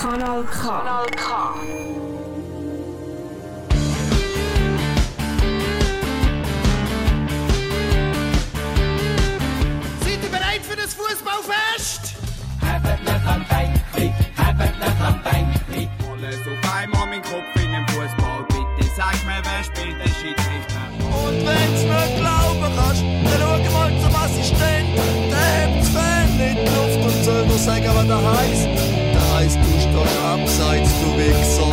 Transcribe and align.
Kanal 0.00 0.42
K. 0.44 0.62
Kanal 0.62 1.06
K. 1.10 1.54
Seid 10.00 10.22
ihr 10.22 10.30
bereit 10.30 10.62
für 10.62 10.76
das 10.76 10.94
Fußballfest? 10.94 12.14
Habet 12.62 13.00
nicht 13.02 13.26
am 13.26 13.44
Bänkli, 13.44 14.14
habet 14.38 14.78
nicht 14.78 15.00
am 15.04 15.22
Bänkli. 15.22 15.90
Alles 16.10 16.40
auf 16.48 16.74
einmal 16.74 17.06
mein 17.06 17.20
Kopf 17.20 17.54
in 17.62 17.72
den 17.72 17.86
Fußball. 17.88 18.46
Bitte 18.48 18.90
sag 18.96 19.22
mir, 19.26 19.42
wer 19.44 19.62
spielt 19.64 20.00
den 20.00 20.14
Schiedsrichter? 20.14 20.80
Und 21.12 21.44
wenn's 21.44 21.82
nicht 21.82 22.16
glauben 22.16 22.72
kannst, 22.74 23.02
dann 23.02 23.38
schau 23.38 23.78
mal 23.78 23.92
zum 24.00 24.14
Assistent. 24.16 24.96
Der 25.30 25.46
hebt 25.60 25.94
das 25.94 25.94
In 26.40 26.56
die 26.56 26.62
Luft 26.62 27.04
und 27.04 27.24
soll 27.24 27.46
nur 27.46 27.58
sagen, 27.58 27.84
was 27.94 28.06
der 28.06 28.32
heisst. 28.32 28.66
Der 29.12 29.34
heisst, 29.34 29.56
du 29.56 29.62
stehst 29.78 30.18
abseits, 30.24 30.90
du 31.00 31.08
Wichser. 31.18 31.72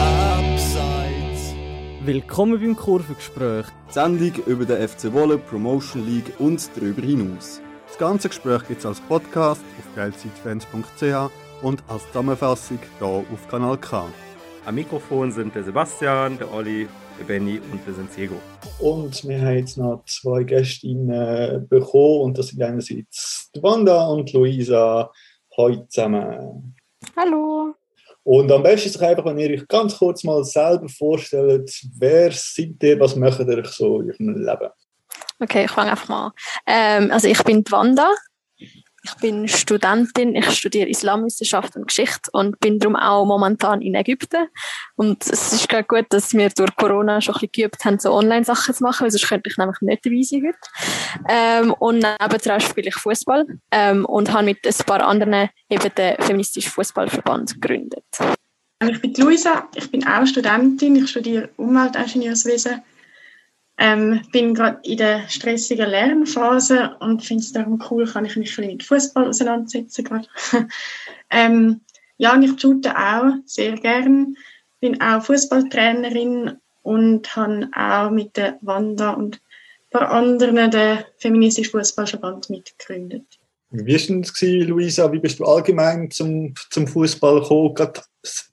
Abseits. 0.00 1.54
Willkommen 2.04 2.60
beim 2.60 2.74
Kurvengespräch. 2.74 3.66
Die 3.88 3.92
Sendung 3.92 4.32
über 4.46 4.64
den 4.64 4.88
FC 4.88 5.12
Wolle 5.12 5.38
Promotion 5.38 6.04
League 6.04 6.32
und 6.40 6.68
darüber 6.74 7.02
hinaus. 7.02 7.60
Das 7.86 7.96
ganze 7.96 8.28
Gespräch 8.28 8.66
gibt 8.66 8.80
es 8.80 8.86
als 8.86 9.00
Podcast 9.00 9.62
auf 9.78 9.94
geilzeitfans.ch 9.94 11.30
und 11.62 11.84
als 11.86 12.06
Zusammenfassung 12.08 12.80
hier 12.98 13.06
auf 13.06 13.48
Kanal 13.48 13.78
K. 13.78 14.04
Am 14.64 14.74
Mikrofon 14.74 15.30
sind 15.30 15.54
der 15.54 15.62
Sebastian, 15.62 16.38
der 16.38 16.52
Olli, 16.52 16.88
der 17.18 17.24
Benny 17.24 17.60
und 17.72 17.86
der 17.86 17.94
Santiago. 17.94 18.34
Und 18.78 19.26
wir 19.26 19.40
haben 19.40 19.56
jetzt 19.56 19.78
noch 19.78 20.04
zwei 20.06 20.42
Gästinnen 20.44 21.68
bekommen 21.68 22.22
und 22.22 22.38
das 22.38 22.48
sind 22.48 22.62
einerseits 22.62 23.50
die 23.54 23.62
Wanda 23.62 24.06
und 24.06 24.32
Luisa. 24.32 25.10
Heute 25.56 25.88
zusammen. 25.88 26.76
Hallo. 27.16 27.74
Und 28.24 28.50
am 28.50 28.62
besten 28.62 28.88
ist 28.88 28.96
es 28.96 29.02
einfach, 29.02 29.24
wenn 29.24 29.38
ihr 29.38 29.50
euch 29.50 29.68
ganz 29.68 29.96
kurz 29.96 30.24
mal 30.24 30.42
selber 30.44 30.88
vorstellt, 30.88 31.70
wer 31.98 32.30
seid 32.32 32.82
ihr, 32.82 32.98
was 32.98 33.14
macht 33.16 33.40
ihr 33.40 33.64
so 33.64 34.00
in 34.00 34.28
eurem 34.28 34.44
Leben? 34.44 34.70
Okay, 35.38 35.64
ich 35.64 35.70
fange 35.70 35.92
einfach 35.92 36.08
mal 36.08 36.26
an. 36.26 36.32
Ähm, 36.66 37.10
also 37.10 37.28
ich 37.28 37.42
bin 37.44 37.62
die 37.62 37.70
Wanda. 37.70 38.10
Ich 39.06 39.14
bin 39.20 39.46
Studentin. 39.46 40.34
Ich 40.34 40.50
studiere 40.50 40.88
Islamwissenschaft 40.88 41.76
und 41.76 41.86
Geschichte 41.86 42.28
und 42.32 42.58
bin 42.58 42.80
darum 42.80 42.96
auch 42.96 43.24
momentan 43.24 43.80
in 43.80 43.94
Ägypten. 43.94 44.48
Und 44.96 45.24
es 45.24 45.52
ist 45.52 45.68
gerade 45.68 45.84
gut, 45.84 46.06
dass 46.08 46.32
wir 46.34 46.48
durch 46.48 46.74
Corona 46.74 47.20
schon 47.20 47.36
ein 47.36 47.48
geübt 47.52 47.84
haben, 47.84 48.00
so 48.00 48.12
Online-Sachen 48.12 48.74
zu 48.74 48.82
machen, 48.82 49.04
weil 49.04 49.10
sonst 49.12 49.28
könnte 49.28 49.48
ich 49.48 49.56
nämlich 49.58 49.80
nicht 49.80 50.04
dabei 50.04 50.22
sein 50.22 50.42
heute. 50.44 50.58
Ähm, 51.28 51.72
und 51.74 51.98
nebenan 51.98 52.60
spiele 52.60 52.88
ich 52.88 52.96
Fußball 52.96 53.46
ähm, 53.70 54.04
und 54.06 54.32
habe 54.32 54.46
mit 54.46 54.66
ein 54.66 54.86
paar 54.86 55.02
anderen 55.06 55.50
eben 55.70 55.94
den 55.96 56.16
feministischen 56.22 56.72
Fußballverband 56.72 57.60
gegründet. 57.60 58.04
Ich 58.82 59.00
bin 59.00 59.14
Luisa, 59.14 59.68
ich 59.76 59.88
bin 59.88 60.04
auch 60.06 60.26
Studentin, 60.26 60.96
ich 60.96 61.08
studiere 61.08 61.48
Umweltingenieurswesen. 61.56 62.82
Ähm, 63.78 64.22
bin 64.32 64.54
gerade 64.54 64.80
in 64.84 64.96
der 64.96 65.28
stressigen 65.28 65.90
Lernphase 65.90 66.96
und 67.00 67.22
finde 67.24 67.42
es 67.42 67.52
darum 67.52 67.82
cool, 67.90 68.06
kann 68.06 68.24
ich 68.24 68.36
mich 68.36 68.48
ein 68.48 68.56
bisschen 68.56 68.72
mit 68.72 68.82
Fußball 68.82 69.28
auseinandersetzen 69.28 70.04
gerade. 70.04 70.28
ähm, 71.30 71.80
ja, 72.16 72.32
und 72.32 72.42
ich 72.42 72.58
shoote 72.58 72.96
auch 72.96 73.34
sehr 73.44 73.72
gern, 73.72 74.36
bin 74.80 75.00
auch 75.02 75.22
Fußballtrainerin 75.24 76.58
und 76.82 77.36
habe 77.36 77.68
auch 77.74 78.10
mit 78.10 78.36
der 78.36 78.58
Wanda 78.62 79.10
und 79.10 79.36
ein 79.36 79.90
paar 79.90 80.10
anderen 80.10 80.70
den 80.70 80.98
feministischen 81.18 81.72
Fußballverband 81.72 82.48
mitgegründet. 82.48 83.24
Wie 83.70 83.92
war 83.92 84.22
gewesen, 84.22 84.68
Luisa? 84.68 85.12
Wie 85.12 85.18
bist 85.18 85.38
du 85.38 85.44
allgemein 85.44 86.10
zum, 86.10 86.54
zum 86.70 86.86
Fußball 86.86 87.40
gekommen? 87.40 87.74
Gerade 87.74 88.00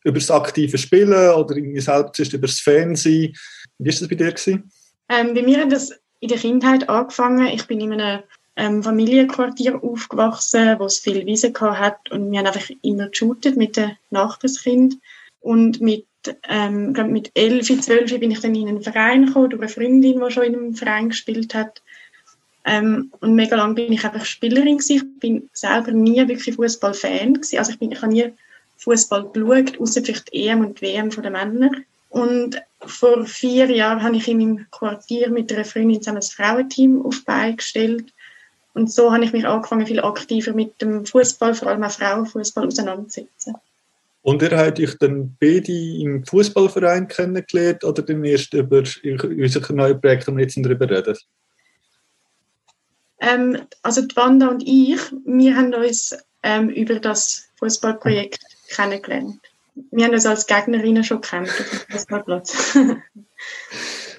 über 0.04 0.20
das 0.20 0.32
aktive 0.32 0.78
Spielen 0.78 1.14
oder 1.34 1.56
irgendwie 1.56 1.80
selbst 1.80 2.34
über 2.34 2.48
das 2.48 2.60
Fernsehen? 2.60 3.34
Wie 3.78 3.86
war 3.86 4.00
das 4.00 4.08
bei 4.10 4.16
dir? 4.16 4.32
Gewesen? 4.32 4.70
Ähm, 5.14 5.34
bei 5.34 5.44
mir 5.44 5.62
hat 5.62 5.72
das 5.72 5.92
in 6.22 6.30
der 6.30 6.38
Kindheit 6.38 6.90
angefangen. 6.90 7.48
Ich 7.48 7.68
bin 7.68 7.82
in 7.82 7.94
einem 7.94 8.24
ähm, 8.56 8.82
Familienquartier 8.84 9.84
aufgewachsen, 9.84 10.80
wo 10.80 10.86
es 10.86 11.00
viel 11.00 11.26
Wiesen 11.26 11.54
hat 11.60 12.12
und 12.12 12.32
wir 12.32 12.40
haben 12.40 12.48
einfach 12.48 12.70
immer 12.82 13.10
geshootet 13.10 13.56
mit 13.58 13.78
den 13.78 13.98
Nachbarskind 14.10 14.98
und 15.42 15.82
mit 15.82 16.06
ähm, 16.48 16.94
glaub 16.94 17.10
mit 17.10 17.32
11, 17.36 17.82
12 17.82 18.20
bin 18.20 18.32
ich 18.32 18.40
dann 18.40 18.56
in 18.56 18.70
einen 18.70 18.82
Verein 18.82 19.26
gekommen, 19.26 19.50
durch 19.50 19.62
eine 19.62 19.70
Freundin, 19.70 20.22
die 20.22 20.32
schon 20.32 20.44
in 20.44 20.56
einem 20.56 20.76
Verein 20.76 21.10
gespielt 21.10 21.54
hat. 21.54 21.82
Ähm, 22.66 23.12
und 23.20 23.36
mega 23.36 23.58
lang 23.58 23.76
bin 23.76 23.92
ich 23.92 24.06
einfach 24.06 24.24
Spielerin 24.24 24.78
gewesen. 24.78 24.96
Ich 24.96 25.20
bin 25.20 25.50
selber 25.52 25.92
nie 25.92 26.26
wirklich 26.28 26.56
Fußballfan 26.56 27.34
gewesen. 27.34 27.58
Also 27.58 27.74
ich 27.74 27.80
bin, 27.80 27.92
ich 27.92 28.02
habe 28.02 28.14
nie 28.14 28.32
Fußball 28.78 29.32
geschaut, 29.34 29.80
außer 29.80 30.02
vielleicht 30.02 30.32
die 30.32 30.48
EM 30.48 30.62
und 30.62 30.80
die 30.80 30.86
WM 30.86 31.12
von 31.12 31.24
den 31.24 31.34
Männern. 31.34 31.86
Und 32.14 32.62
vor 32.86 33.26
vier 33.26 33.72
Jahren 33.72 34.04
habe 34.04 34.18
ich 34.18 34.28
in 34.28 34.38
meinem 34.38 34.68
Quartier 34.70 35.32
mit 35.32 35.52
einer 35.52 35.66
Freundin 35.66 36.00
zusammen 36.00 36.20
ein 36.20 36.22
Frauenteam 36.22 37.04
auf 37.04 37.18
die 37.18 37.26
Beine 37.26 37.56
gestellt. 37.56 38.14
Und 38.76 38.92
so 38.92 39.12
habe 39.12 39.26
ich 39.26 39.34
mich 39.34 39.48
angefangen, 39.48 39.88
viel 39.88 40.00
aktiver 40.00 40.54
mit 40.54 40.80
dem 40.80 41.08
Fußball, 41.08 41.56
vor 41.56 41.70
allem 41.70 41.82
auch 41.82 41.90
Frauenfußball, 41.90 42.68
auseinanderzusetzen. 42.68 43.56
Und 44.22 44.44
ihr 44.44 44.56
habt 44.56 44.80
euch 44.80 44.96
dann 45.00 45.36
beide 45.40 45.72
im 45.72 46.24
Fußballverein 46.24 47.08
kennengelernt 47.08 47.84
oder 47.84 48.04
dann 48.04 48.24
erst 48.24 48.54
über 48.54 48.78
unser 48.78 49.74
neues 49.74 50.00
Projekt, 50.00 50.28
das 50.28 50.36
wir 50.36 50.44
jetzt 50.44 50.58
darüber 50.58 50.88
reden? 50.88 51.18
Ähm, 53.22 53.58
also 53.82 54.04
die 54.04 54.16
Wanda 54.16 54.50
und 54.50 54.62
ich, 54.62 55.00
wir 55.26 55.56
haben 55.56 55.74
uns 55.74 56.16
ähm, 56.44 56.70
über 56.70 57.00
das 57.00 57.50
Fußballprojekt 57.58 58.40
kennengelernt. 58.70 59.40
Wir 59.76 60.06
haben 60.06 60.14
uns 60.14 60.26
als 60.26 60.46
Gegnerinnen 60.46 61.04
schon 61.04 61.22
kennt 61.22 61.50
auf 61.50 61.70
dem 61.70 61.80
Fußballplatz. 61.96 62.78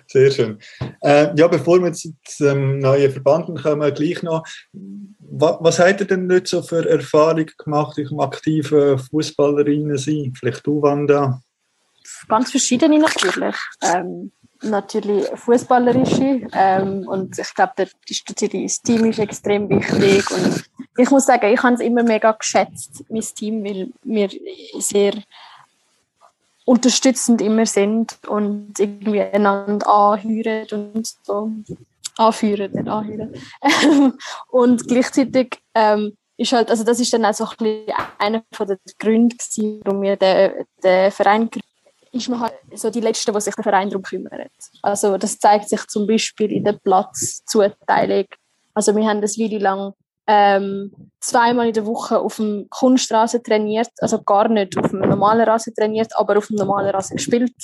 Sehr 0.06 0.31
schön. 0.31 0.59
Äh, 1.00 1.34
ja, 1.37 1.48
bevor 1.48 1.81
wir 1.81 1.88
jetzt 1.88 2.09
zum 2.25 2.78
neuen 2.78 3.10
Verband 3.10 3.60
kommen, 3.60 3.94
gleich 3.94 4.22
noch. 4.22 4.44
Was, 5.19 5.56
was 5.60 5.78
habt 5.81 6.00
ihr 6.00 6.06
denn 6.06 6.28
nicht 6.28 6.47
so 6.47 6.62
für 6.62 6.88
Erfahrungen 6.88 7.50
gemacht 7.59 7.98
im 7.98 8.20
aktiven 8.20 8.98
Fußballerinnen 8.98 9.97
sein? 9.97 10.32
Vielleicht 10.38 10.65
du, 10.66 10.81
Wanda? 10.82 11.41
Ganz 12.28 12.50
verschiedene 12.50 12.98
natürlich. 12.98 13.56
Ähm, 13.82 14.31
natürlich 14.62 15.26
fußballerische 15.34 16.47
ähm, 16.53 17.06
und 17.09 17.38
ich 17.38 17.54
glaube, 17.54 17.72
das 17.76 18.82
Team 18.82 19.06
ist 19.06 19.19
extrem 19.19 19.69
wichtig 19.69 20.31
und 20.31 20.65
ich 20.97 21.10
muss 21.10 21.27
sagen, 21.27 21.53
ich 21.53 21.62
habe 21.62 21.75
es 21.75 21.81
immer 21.81 22.03
mega 22.03 22.32
geschätzt, 22.32 23.05
mein 23.09 23.22
Team, 23.22 23.65
weil 23.65 23.91
wir 24.03 24.31
sehr 24.78 25.15
unterstützend 26.65 27.43
immer 27.43 27.66
sind 27.66 28.16
und 28.27 28.78
irgendwie 28.78 29.21
einander 29.21 29.87
anhören 29.87 30.66
und 30.71 31.06
so 31.22 31.50
anführen, 32.16 32.72
nicht 32.72 32.88
anhören. 32.88 33.34
und 34.49 34.87
gleichzeitig 34.88 35.59
ähm, 35.75 36.16
ist 36.37 36.53
halt, 36.53 36.71
also 36.71 36.84
das 36.84 37.00
ist 37.00 37.12
dann 37.12 37.25
auch 37.25 37.34
so 37.34 37.47
ein 37.60 37.87
einer 38.19 38.43
von 38.53 38.66
den 38.66 38.78
Gründen, 38.99 39.83
warum 39.84 40.03
wir 40.03 40.16
den, 40.16 40.65
den 40.83 41.10
Verein 41.10 41.50
ist 42.12 42.28
man 42.28 42.41
halt 42.41 42.54
so 42.75 42.91
die 42.91 43.00
Letzte, 43.00 43.33
die 43.33 43.41
sich 43.41 43.54
der 43.56 43.65
Verein 43.65 43.91
darum 43.91 44.03
kümmert. 44.03 44.53
Also 44.83 45.19
das 45.19 45.38
zeigt 45.41 45.69
sich 45.69 45.84
zum 45.88 46.06
Beispiel 46.06 46.53
in 46.53 46.62
der 46.62 46.75
Platzzuteilung. 46.75 48.27
Also 48.72 48.94
wir 48.94 49.04
haben 49.04 49.21
das 49.21 49.37
Video 49.37 49.59
lang 49.59 49.94
ähm, 50.26 50.90
zweimal 51.20 51.68
in 51.68 51.74
der 51.74 51.86
Woche 51.86 52.18
auf 52.18 52.36
dem 52.36 52.66
Kunststraße 52.70 53.42
trainiert, 53.42 53.90
also 53.98 54.22
gar 54.22 54.48
nicht 54.48 54.76
auf 54.78 54.90
dem 54.90 55.00
normalen 55.00 55.42
Rasen 55.42 55.74
trainiert, 55.74 56.16
aber 56.16 56.38
auf 56.38 56.46
dem 56.48 56.56
normalen 56.56 56.90
Rasen 56.90 57.16
gespielt. 57.16 57.54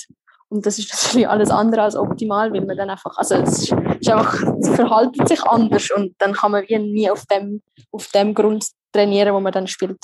Und 0.49 0.67
das 0.67 0.79
ist 0.79 0.93
natürlich 0.93 1.29
alles 1.29 1.51
andere 1.51 1.83
als 1.83 1.97
optimal, 1.97 2.53
weil 2.53 2.65
man 2.65 2.77
dann 2.77 2.91
einfach, 2.91 3.17
also 3.17 3.37
es 3.37 3.63
ist, 3.63 3.73
einfach, 3.73 4.43
es 4.61 4.69
verhaltet 4.71 5.29
sich 5.29 5.43
anders 5.45 5.91
und 5.93 6.15
dann 6.19 6.33
kann 6.33 6.51
man 6.51 6.65
wie 6.67 6.79
nie 6.79 7.11
auf 7.11 7.25
dem, 7.27 7.63
auf 7.93 8.09
dem 8.09 8.35
Grund 8.35 8.67
trainieren, 8.93 9.33
wo 9.35 9.41
man 9.41 9.53
dann 9.53 9.69
spielt. 9.69 10.01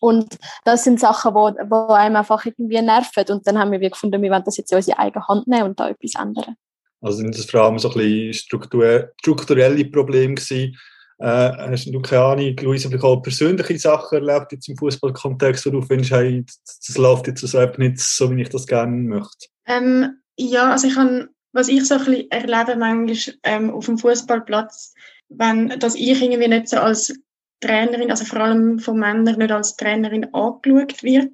Und 0.00 0.36
das 0.64 0.84
sind 0.84 1.00
Sachen, 1.00 1.34
wo, 1.34 1.52
wo 1.70 1.92
einem 1.92 2.16
einfach 2.16 2.44
irgendwie 2.44 2.82
nerven. 2.82 3.24
Und 3.30 3.46
dann 3.46 3.58
haben 3.58 3.72
wir 3.72 3.78
gefunden, 3.78 4.20
wir 4.20 4.30
wollen 4.30 4.44
das 4.44 4.56
jetzt 4.56 4.72
in 4.72 4.76
unsere 4.76 4.98
eigene 4.98 5.26
Hand 5.26 5.46
nehmen 5.46 5.70
und 5.70 5.80
da 5.80 5.88
etwas 5.88 6.20
ändern. 6.20 6.56
Also 7.00 7.18
sind 7.18 7.36
das 7.36 7.46
vor 7.46 7.62
allem 7.62 7.78
so 7.78 7.88
ein 7.90 7.94
bisschen 7.94 9.02
strukturelle 9.16 9.84
Probleme 9.86 10.34
gewesen? 10.34 10.76
Äh, 11.18 11.26
hast 11.70 11.86
du 11.86 12.00
keine 12.02 12.22
Ahnung, 12.22 12.56
Luisa, 12.60 12.88
vielleicht 12.88 13.04
auch 13.04 13.22
persönliche 13.22 13.78
Sachen 13.78 14.18
erlebt 14.18 14.52
jetzt 14.52 14.68
im 14.68 14.76
Fußballkontext, 14.76 15.64
wo 15.66 15.70
du 15.70 15.82
findest, 15.82 16.10
hey, 16.10 16.44
das 16.64 16.98
läuft 16.98 17.26
jetzt 17.26 17.42
also 17.42 17.72
nicht 17.78 17.98
so, 17.98 18.30
wie 18.30 18.42
ich 18.42 18.50
das 18.50 18.66
gerne 18.66 18.94
möchte? 18.94 19.46
Ähm, 19.66 20.20
ja, 20.36 20.72
also 20.72 20.88
ich 20.88 20.96
habe, 20.96 21.28
was 21.52 21.68
ich 21.68 21.86
so 21.86 21.94
ein 21.94 22.04
bisschen 22.04 22.30
erlebe 22.30 22.76
manchmal 22.76 23.34
ähm, 23.44 23.70
auf 23.70 23.86
dem 23.86 23.96
Fußballplatz, 23.96 24.92
wenn, 25.30 25.68
dass 25.80 25.94
ich 25.94 26.20
irgendwie 26.20 26.48
nicht 26.48 26.68
so 26.68 26.76
als 26.76 27.14
Trainerin, 27.60 28.10
also 28.10 28.26
vor 28.26 28.40
allem 28.40 28.78
von 28.78 28.98
Männern 28.98 29.38
nicht 29.38 29.50
als 29.50 29.76
Trainerin 29.76 30.32
angeschaut 30.34 31.02
wird 31.02 31.32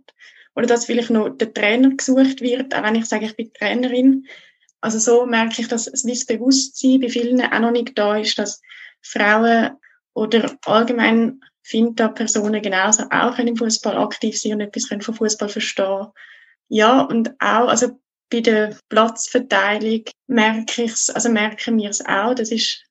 oder 0.55 0.67
dass 0.67 0.87
vielleicht 0.87 1.11
noch 1.11 1.31
der 1.31 1.53
Trainer 1.53 1.91
gesucht 1.91 2.41
wird, 2.41 2.75
auch 2.75 2.85
wenn 2.85 2.95
ich 2.95 3.07
sage, 3.07 3.27
ich 3.27 3.37
bin 3.37 3.53
Trainerin. 3.53 4.27
Also 4.81 4.99
so 4.99 5.27
merke 5.27 5.61
ich, 5.61 5.69
dass 5.69 5.87
das 5.87 6.27
Bewusstsein 6.27 7.01
bei 7.01 7.09
vielen 7.09 7.41
auch 7.41 7.59
noch 7.59 7.71
nicht 7.73 7.99
da 7.99 8.17
ist, 8.17 8.39
dass 8.39 8.61
Frauen 9.03 9.77
oder 10.15 10.57
allgemein 10.67 11.41
finde, 11.63 11.95
dass 11.95 12.15
Personen 12.15 12.63
genauso 12.63 13.05
auch 13.11 13.39
im 13.39 13.57
Fußball 13.57 13.97
aktiv 13.97 14.39
sein 14.39 14.55
und 14.55 14.61
etwas 14.61 14.87
vom 14.87 15.15
Fußball 15.15 15.49
verstehen. 15.49 16.09
Ja, 16.69 17.03
und 17.03 17.31
auch, 17.41 17.69
also 17.69 18.01
bei 18.31 18.41
der 18.41 18.77
Platzverteilung 18.89 20.05
merke 20.27 20.85
ich 20.85 20.93
es, 20.93 21.11
also 21.11 21.29
merken 21.29 21.79
wir 21.79 21.91
es 21.91 22.05
auch. 22.05 22.35
Das 22.35 22.51
ist, 22.51 22.85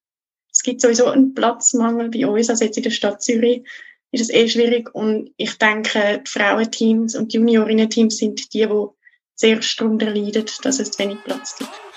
es 0.52 0.62
gibt 0.62 0.82
sowieso 0.82 1.08
einen 1.08 1.34
Platzmangel 1.34 2.10
bei 2.10 2.28
uns, 2.28 2.50
also 2.50 2.64
jetzt 2.64 2.78
in 2.78 2.84
der 2.84 2.92
Stadt 2.92 3.22
Zürich 3.22 3.68
ist 4.12 4.22
es 4.22 4.30
eh 4.30 4.48
schwierig. 4.48 4.94
Und 4.94 5.32
ich 5.38 5.58
denke, 5.58 6.22
die 6.26 6.30
Frauenteams 6.30 7.16
und 7.16 7.34
Juniorinnen-Teams 7.34 8.18
sind 8.18 8.54
die, 8.54 8.68
die 8.68 8.86
sehr 9.36 9.60
darunter 9.78 10.12
leiden, 10.14 10.46
dass 10.64 10.80
es 10.80 11.00
wenig 11.00 11.24
Platz 11.24 11.58
gibt. 11.58 11.91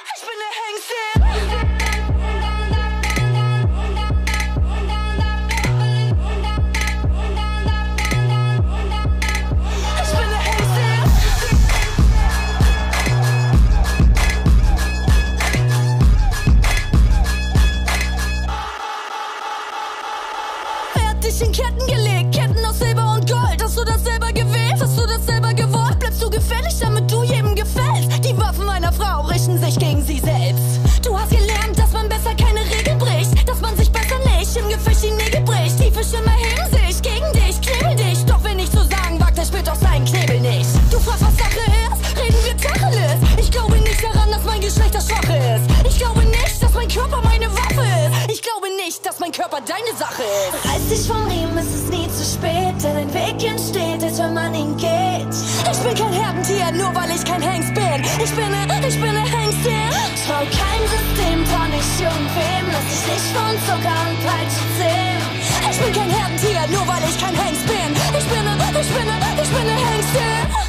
Weg 53.45 53.51
entsteht, 53.51 54.03
als 54.03 54.19
wenn 54.19 54.35
man 54.35 54.55
ihn 54.55 54.77
geht. 54.77 55.35
Ich 55.71 55.79
bin 55.81 55.95
kein 55.95 56.13
Herdentier, 56.13 56.73
nur 56.73 56.95
weil 56.95 57.11
ich 57.11 57.25
kein 57.25 57.43
Hengst 57.43 57.75
bin. 57.75 58.01
Ich 58.23 58.31
bin 58.33 58.51
ne, 58.51 58.67
ich 58.87 59.01
bin 59.01 59.13
ne 59.13 59.25
Hengstin. 59.25 59.91
Trau 60.27 60.41
kein 60.41 60.83
System, 60.89 61.45
trau 61.45 61.65
nicht 61.69 62.01
irgendwem, 62.01 62.65
lass 62.73 62.87
dich 62.89 63.13
nicht 63.13 63.29
von 63.37 63.55
Zucker 63.67 63.97
und 64.09 64.19
Peitsche 64.25 64.65
zähmen. 64.79 65.23
Ich 65.71 65.79
bin 65.79 65.93
kein 65.93 66.11
Herdentier, 66.11 66.63
nur 66.71 66.87
weil 66.87 67.03
ich 67.09 67.19
kein 67.21 67.35
Hengst 67.35 67.67
bin. 67.67 67.91
Ich 68.19 68.27
bin 68.27 68.45
ne, 68.45 68.57
ich 68.81 68.89
bin 68.89 69.07
ne, 69.07 69.17
ich 69.43 69.51
bin 69.51 69.67
ne 69.67 69.77
Hengstin. 69.77 70.64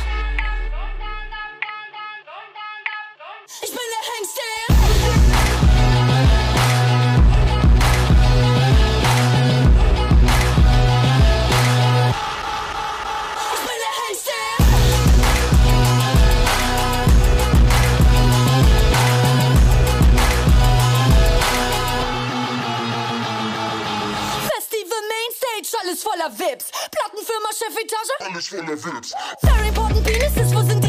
Alles 28.35 28.47
voller 28.49 28.77
Witz. 28.83 29.13
Very 29.41 29.67
important 29.69 30.03
penises, 30.03 30.53
wo 30.53 30.61
sind 30.61 30.84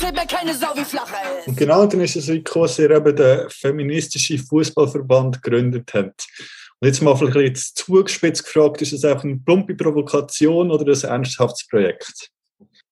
erzählt, 0.00 0.14
mir 0.16 0.26
keine 0.26 0.54
Sau 0.54 0.74
wie 0.74 0.84
flacher 0.84 1.38
ist. 1.38 1.48
Und 1.48 1.56
genau 1.56 1.86
dann 1.86 2.00
ist 2.00 2.16
es 2.16 2.26
gekommen, 2.26 2.64
dass 2.64 2.78
er 2.78 2.90
eben 2.90 3.16
der 3.16 3.50
feministische 3.50 4.38
Fußballverband 4.38 5.42
gegründet 5.42 5.92
hat. 5.94 6.26
Und 6.80 6.88
jetzt 6.88 7.02
mal 7.02 7.16
vielleicht 7.16 7.56
zugespitzt 7.56 8.44
gefragt, 8.44 8.80
ist 8.80 8.92
es 8.92 9.04
einfach 9.04 9.24
eine 9.24 9.38
plumpe 9.38 9.74
Provokation 9.74 10.70
oder 10.70 10.90
ein 10.90 11.10
ernsthaftes 11.10 11.66
Projekt? 11.66 12.30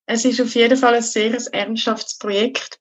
Es 0.07 0.25
ist 0.25 0.41
auf 0.41 0.55
jeden 0.55 0.77
Fall 0.77 0.95
ein 0.95 1.03
sehr 1.03 1.37
ernsthaftes 1.53 2.19
Projekt. 2.19 2.79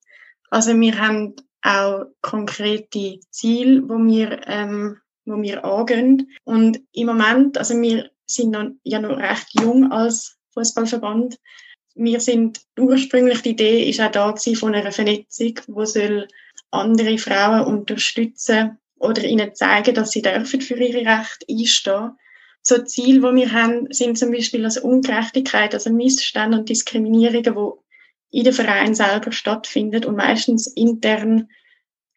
Also 0.49 0.77
wir 0.77 0.97
haben 0.97 1.35
auch 1.61 2.05
konkrete 2.21 3.19
Ziele, 3.31 3.81
wo 3.87 3.97
wir, 3.97 4.41
ähm, 4.47 4.97
wo 5.25 5.41
wir 5.41 5.63
angehen. 5.63 6.31
Und 6.43 6.79
im 6.93 7.07
Moment, 7.07 7.57
also 7.57 7.79
wir 7.81 8.09
sind 8.25 8.51
noch, 8.51 8.69
ja 8.83 8.99
noch 8.99 9.17
recht 9.17 9.47
jung 9.59 9.91
als 9.91 10.37
Fußballverband. 10.53 11.37
Wir 11.97 12.19
sind 12.19 12.61
ursprünglich 12.79 13.41
die 13.41 13.49
Idee 13.51 13.89
ist 13.89 13.99
auch 13.99 14.11
da 14.11 14.35
von 14.35 14.75
einer 14.75 14.91
Vernetzung, 14.91 15.59
wo 15.67 15.83
soll 15.83 16.27
andere 16.69 17.17
Frauen 17.17 17.65
unterstützen 17.65 18.77
oder 18.99 19.23
ihnen 19.23 19.55
zeigen, 19.55 19.95
dass 19.95 20.11
sie 20.11 20.21
dürfen 20.21 20.61
für 20.61 20.75
ihre 20.75 21.05
Rechte 21.05 21.45
einstehen. 21.49 22.11
So 22.61 22.83
Ziele, 22.83 23.21
die 23.21 23.35
wir 23.35 23.51
haben, 23.51 23.87
sind 23.91 24.17
zum 24.17 24.31
Beispiel 24.31 24.63
also 24.65 24.81
Ungerechtigkeit, 24.81 25.73
also 25.73 25.89
Missstände 25.89 26.59
und 26.59 26.69
Diskriminierungen, 26.69 27.55
die 27.55 28.37
in 28.37 28.43
den 28.43 28.53
Vereinen 28.53 28.93
selber 28.93 29.31
stattfinden 29.31 30.05
und 30.05 30.17
meistens 30.17 30.67
intern 30.67 31.49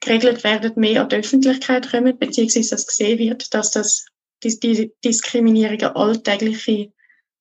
geregelt 0.00 0.44
werden, 0.44 0.72
mehr 0.76 1.02
an 1.02 1.08
die 1.08 1.16
Öffentlichkeit 1.16 1.90
kommen, 1.90 2.18
beziehungsweise 2.18 2.70
dass 2.70 2.86
gesehen 2.86 3.18
wird, 3.18 3.54
dass 3.54 3.70
das 3.70 4.06
die, 4.42 4.58
die 4.58 4.92
Diskriminierung 5.04 5.82
alltägliche, 5.94 6.92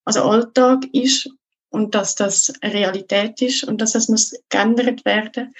also 0.06 0.24
Alltag 0.24 0.86
ist 0.94 1.30
und 1.70 1.96
dass 1.96 2.16
das 2.16 2.54
Realität 2.64 3.42
ist 3.42 3.64
und 3.64 3.80
dass 3.80 3.94
das 3.94 4.10
muss 4.10 4.36
geändert 4.50 5.06
werden. 5.06 5.54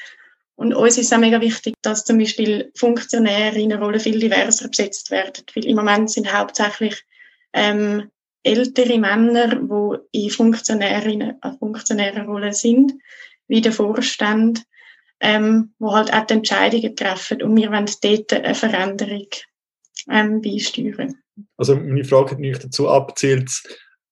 Und 0.56 0.74
uns 0.74 0.98
ist 0.98 1.14
auch 1.14 1.20
mega 1.20 1.40
wichtig, 1.40 1.76
dass 1.82 2.04
zum 2.04 2.18
Beispiel 2.18 2.72
Funktionäre 2.76 3.58
in 3.58 3.72
einer 3.72 3.82
Rolle 3.82 4.00
viel 4.00 4.20
diverser 4.20 4.68
besetzt 4.68 5.10
werden, 5.10 5.44
weil 5.56 5.66
im 5.66 5.78
Moment 5.78 6.12
sind 6.12 6.34
hauptsächlich 6.34 7.02
ähm, 7.54 8.10
ältere 8.44 9.00
Männer, 9.00 9.56
die 9.56 10.24
in 10.26 10.30
funktionären, 10.30 11.22
äh, 11.22 11.52
funktionären 11.60 12.26
Rollen 12.26 12.54
sind, 12.54 12.94
wie 13.48 13.62
der 13.62 13.72
Vorstand, 13.72 14.64
ähm, 15.22 15.74
wo 15.80 15.94
halt 15.94 16.14
auch 16.14 16.26
die 16.26 16.36
Entscheidungen 16.36 16.96
treffen 16.96 17.42
und 17.42 17.56
wir 17.56 17.72
wollen 17.72 17.90
dort 18.02 18.34
eine 18.34 18.56
Veränderung 18.56 19.28
ähm, 20.10 20.42
beisteuern. 20.42 21.16
Also 21.58 21.76
meine 21.76 22.04
Frage 22.04 22.32
hat 22.32 22.40
nicht 22.40 22.64
dazu 22.64 22.90
abzielt, 22.90 23.50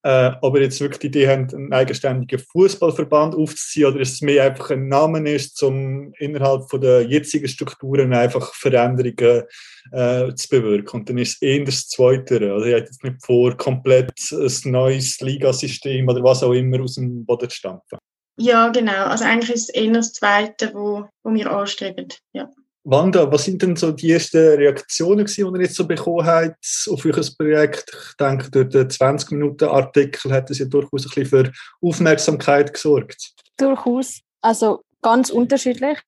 äh, 0.04 0.32
ob 0.42 0.56
ihr 0.56 0.62
jetzt 0.62 0.80
wirklich 0.80 1.00
die 1.00 1.08
Idee 1.08 1.28
habt, 1.28 1.54
einen 1.54 1.74
eigenständigen 1.74 2.40
Fußballverband 2.40 3.36
aufzuziehen 3.36 3.88
oder 3.88 4.00
ist 4.00 4.14
es 4.14 4.22
mehr 4.22 4.44
einfach 4.44 4.72
ein 4.72 4.88
Name 4.88 5.30
ist, 5.30 5.62
um 5.64 6.14
innerhalb 6.20 6.70
von 6.70 6.82
der 6.82 7.04
jetzigen 7.04 7.48
Strukturen 7.48 8.14
einfach 8.14 8.54
Veränderungen 8.54 9.44
äh, 9.92 10.34
zu 10.36 10.50
bewirken. 10.50 11.02
Und 11.02 11.10
dann 11.10 11.18
ist 11.18 11.36
es 11.36 11.42
eher 11.42 11.66
das 11.66 11.88
Zweite. 11.88 12.54
Also 12.54 12.66
ihr 12.66 12.78
habt 12.78 12.88
jetzt 12.88 13.04
nicht 13.04 13.26
vor, 13.26 13.58
komplett 13.58 14.14
ein 14.32 14.72
neues 14.72 15.20
Ligasystem 15.20 16.08
oder 16.08 16.24
was 16.24 16.44
auch 16.44 16.54
immer 16.54 16.82
aus 16.82 16.96
dem 16.96 17.26
Boden 17.26 17.50
zu 17.50 17.56
stampfen. 17.56 17.98
Ja, 18.40 18.70
genau. 18.70 19.06
Also 19.06 19.26
eigentlich 19.26 19.56
ist 19.56 19.70
es 19.70 19.76
eher 19.76 19.94
das 19.94 20.14
Zweite, 20.14 20.72
wo, 20.74 21.06
wo 21.24 21.34
wir 21.34 21.52
anstreben. 21.52 22.08
Ja. 22.34 22.50
Wanda, 22.90 23.30
was 23.30 23.44
sind 23.44 23.62
denn 23.62 23.76
so 23.76 23.92
die 23.92 24.14
ersten 24.14 24.38
Reaktionen, 24.38 25.26
die 25.26 25.42
ihr 25.42 25.62
jetzt 25.62 25.76
so 25.76 25.86
bekommen 25.86 26.26
habt 26.26 26.88
auf 26.90 27.04
euer 27.04 27.22
Projekt? 27.38 27.94
Ich 27.94 28.16
denke, 28.16 28.50
durch 28.50 28.70
den 28.70 28.88
20-Minuten-Artikel 28.88 30.32
hat 30.32 30.50
es 30.50 30.60
ja 30.60 30.68
durchaus 30.68 31.06
ein 31.06 31.10
bisschen 31.10 31.26
für 31.26 31.52
Aufmerksamkeit 31.82 32.74
gesorgt. 32.74 33.34
Durchaus. 33.58 34.22
Also 34.42 34.86
ganz 35.02 35.32
unterschiedlich. 35.32 36.00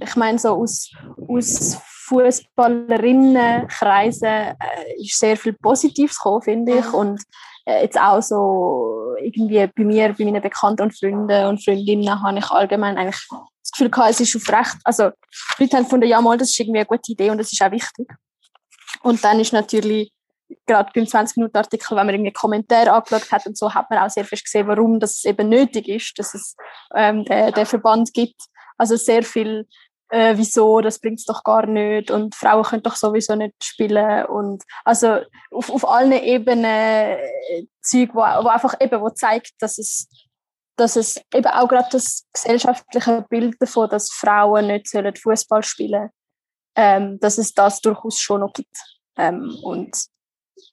Ich 0.00 0.14
meine, 0.14 0.38
so 0.38 0.50
aus, 0.50 0.92
aus 1.26 1.78
Fußballerinnenkreisen 2.06 4.28
äh, 4.28 4.54
ist 4.98 5.18
sehr 5.18 5.36
viel 5.36 5.54
Positives 5.54 6.16
gekommen, 6.16 6.42
finde 6.42 6.78
ich. 6.78 6.92
Und 6.92 7.20
äh, 7.66 7.82
jetzt 7.82 7.98
auch 7.98 8.22
so 8.22 9.16
irgendwie 9.20 9.66
bei 9.66 9.82
mir, 9.82 10.14
bei 10.16 10.24
meinen 10.24 10.42
Bekannten 10.42 10.82
und 10.82 10.96
Freunden 10.96 11.46
und 11.46 11.64
Freundinnen 11.64 12.22
habe 12.22 12.38
ich 12.38 12.48
allgemein 12.52 12.98
eigentlich 12.98 13.20
Gefühl 13.74 13.90
gehabt, 13.90 14.10
es 14.10 14.20
ist 14.20 14.36
auf 14.36 14.48
Recht. 14.48 14.76
Also, 14.84 15.10
die 15.58 15.64
Leute 15.64 15.76
haben 15.76 15.84
gefunden, 15.84 16.08
ja, 16.08 16.20
mal, 16.20 16.38
das 16.38 16.50
ist 16.50 16.60
irgendwie 16.60 16.80
eine 16.80 16.86
gute 16.86 17.12
Idee 17.12 17.30
und 17.30 17.38
das 17.38 17.52
ist 17.52 17.62
auch 17.62 17.70
wichtig. 17.70 18.08
Und 19.02 19.22
dann 19.24 19.40
ist 19.40 19.52
natürlich, 19.52 20.12
gerade 20.66 20.90
beim 20.94 21.04
20-Minuten-Artikel, 21.04 21.96
wenn 21.96 22.06
man 22.06 22.14
irgendwie 22.14 22.32
Kommentare 22.32 22.92
angeschaut 22.92 23.30
hat 23.32 23.46
und 23.46 23.56
so, 23.56 23.74
hat 23.74 23.90
man 23.90 23.98
auch 23.98 24.10
sehr 24.10 24.24
fest 24.24 24.44
gesehen, 24.44 24.68
warum 24.68 25.00
das 25.00 25.24
eben 25.24 25.48
nötig 25.48 25.88
ist, 25.88 26.18
dass 26.18 26.34
es 26.34 26.56
ähm, 26.94 27.24
den, 27.24 27.52
den 27.52 27.66
Verband 27.66 28.12
gibt. 28.12 28.40
Also 28.76 28.96
sehr 28.96 29.22
viel 29.22 29.66
äh, 30.10 30.36
wieso, 30.36 30.80
das 30.80 31.00
bringt 31.00 31.18
es 31.18 31.24
doch 31.24 31.42
gar 31.42 31.66
nicht 31.66 32.10
und 32.10 32.34
Frauen 32.34 32.62
können 32.62 32.82
doch 32.82 32.94
sowieso 32.94 33.34
nicht 33.34 33.54
spielen 33.62 34.26
und 34.26 34.62
also 34.84 35.20
auf, 35.50 35.70
auf 35.70 35.88
allen 35.88 36.12
Ebenen 36.12 36.64
äh, 36.64 37.66
Zeug, 37.80 38.10
wo, 38.12 38.20
wo 38.20 38.48
einfach 38.48 38.74
eben 38.80 39.00
wo 39.00 39.10
zeigt, 39.10 39.52
dass 39.58 39.78
es 39.78 40.08
dass 40.76 40.96
es 40.96 41.20
eben 41.32 41.46
auch 41.46 41.68
gerade 41.68 41.88
das 41.92 42.24
gesellschaftliche 42.32 43.24
Bild 43.28 43.56
davon, 43.60 43.88
dass 43.88 44.10
Frauen 44.10 44.66
nicht 44.66 44.88
sollen 44.88 45.14
Fußball 45.14 45.62
spielen, 45.62 46.10
ähm, 46.76 47.18
dass 47.20 47.38
es 47.38 47.52
das 47.52 47.80
durchaus 47.80 48.18
schon 48.18 48.40
noch 48.40 48.52
gibt. 48.52 48.76
Ähm, 49.16 49.56
und 49.62 49.96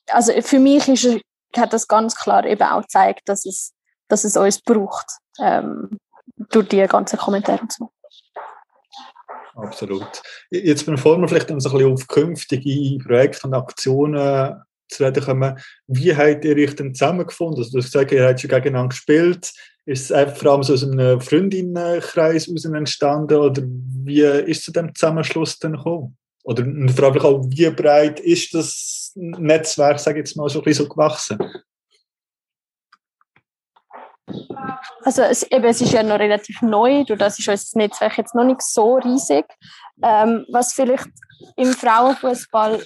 also 0.08 0.34
für 0.42 0.60
mich 0.60 0.88
ist, 0.88 1.22
hat 1.56 1.74
das 1.74 1.88
ganz 1.88 2.16
klar 2.16 2.46
eben 2.46 2.64
auch 2.64 2.82
gezeigt, 2.82 3.22
dass 3.26 3.46
es, 3.46 3.74
dass 4.08 4.24
es 4.24 4.38
uns 4.38 4.62
braucht 4.62 5.08
ähm, 5.40 5.98
durch 6.50 6.68
die 6.70 6.86
ganzen 6.88 7.20
Kommentare 7.20 7.62
und 7.62 7.72
so. 7.72 7.92
Absolut. 9.56 10.22
Jetzt 10.50 10.86
bevor 10.86 11.18
wir 11.18 11.28
vielleicht 11.28 11.50
so 11.50 11.54
ein 11.54 11.58
bisschen 11.58 11.94
auf 11.94 12.08
künftige 12.08 13.04
Projekte 13.04 13.48
und 13.48 13.54
Aktionen 13.54 14.64
zu 14.88 15.04
reden 15.04 15.24
kommen, 15.24 15.60
wie 15.88 16.16
habt 16.16 16.46
ihr 16.46 16.56
euch 16.56 16.76
denn 16.76 16.94
zusammengefunden? 16.94 17.60
Also 17.60 17.72
du 17.72 17.78
hast 17.80 17.92
gesagt, 17.92 18.12
ihr 18.12 18.28
habt 18.28 18.40
schon 18.40 18.50
gegeneinander 18.50 18.90
gespielt. 18.90 19.52
Ist 19.86 20.12
es 20.12 20.38
vor 20.38 20.52
allem 20.52 20.64
so 20.64 20.74
aus 20.74 20.84
einem 20.84 21.20
Freundinnenkreis 21.20 22.48
heraus 22.48 22.66
entstanden 22.66 23.38
oder 23.38 23.62
wie 23.66 24.22
ist 24.22 24.60
es 24.60 24.64
zu 24.66 24.72
dem 24.72 24.94
Zusammenschluss 24.94 25.58
dann 25.58 25.74
gekommen? 25.74 26.18
Oder 26.44 26.64
vor 26.94 27.06
allem 27.06 27.22
auch, 27.22 27.46
wie 27.50 27.70
breit 27.70 28.20
ist 28.20 28.54
das 28.54 29.12
Netzwerk, 29.16 30.00
sage 30.00 30.20
ich 30.20 30.28
jetzt 30.28 30.38
mal, 30.38 30.50
so 30.50 30.60
ein 30.60 30.66
bisschen 30.66 30.86
so 30.86 30.90
gewachsen? 30.90 31.40
Also 35.04 35.24
es, 35.24 35.44
eben, 35.44 35.66
es 35.66 35.82
ist 35.82 35.94
ja 35.94 36.04
noch 36.04 36.20
relativ 36.20 36.62
neu, 36.62 37.04
durch 37.04 37.20
das 37.20 37.40
ist 37.40 37.48
unser 37.48 37.78
Netzwerk 37.80 38.18
jetzt 38.18 38.36
noch 38.36 38.44
nicht 38.44 38.62
so 38.62 38.96
riesig. 38.98 39.46
Ähm, 40.04 40.46
was 40.52 40.74
vielleicht 40.74 41.10
im 41.58 41.74
Frauenfußball, 41.74 42.84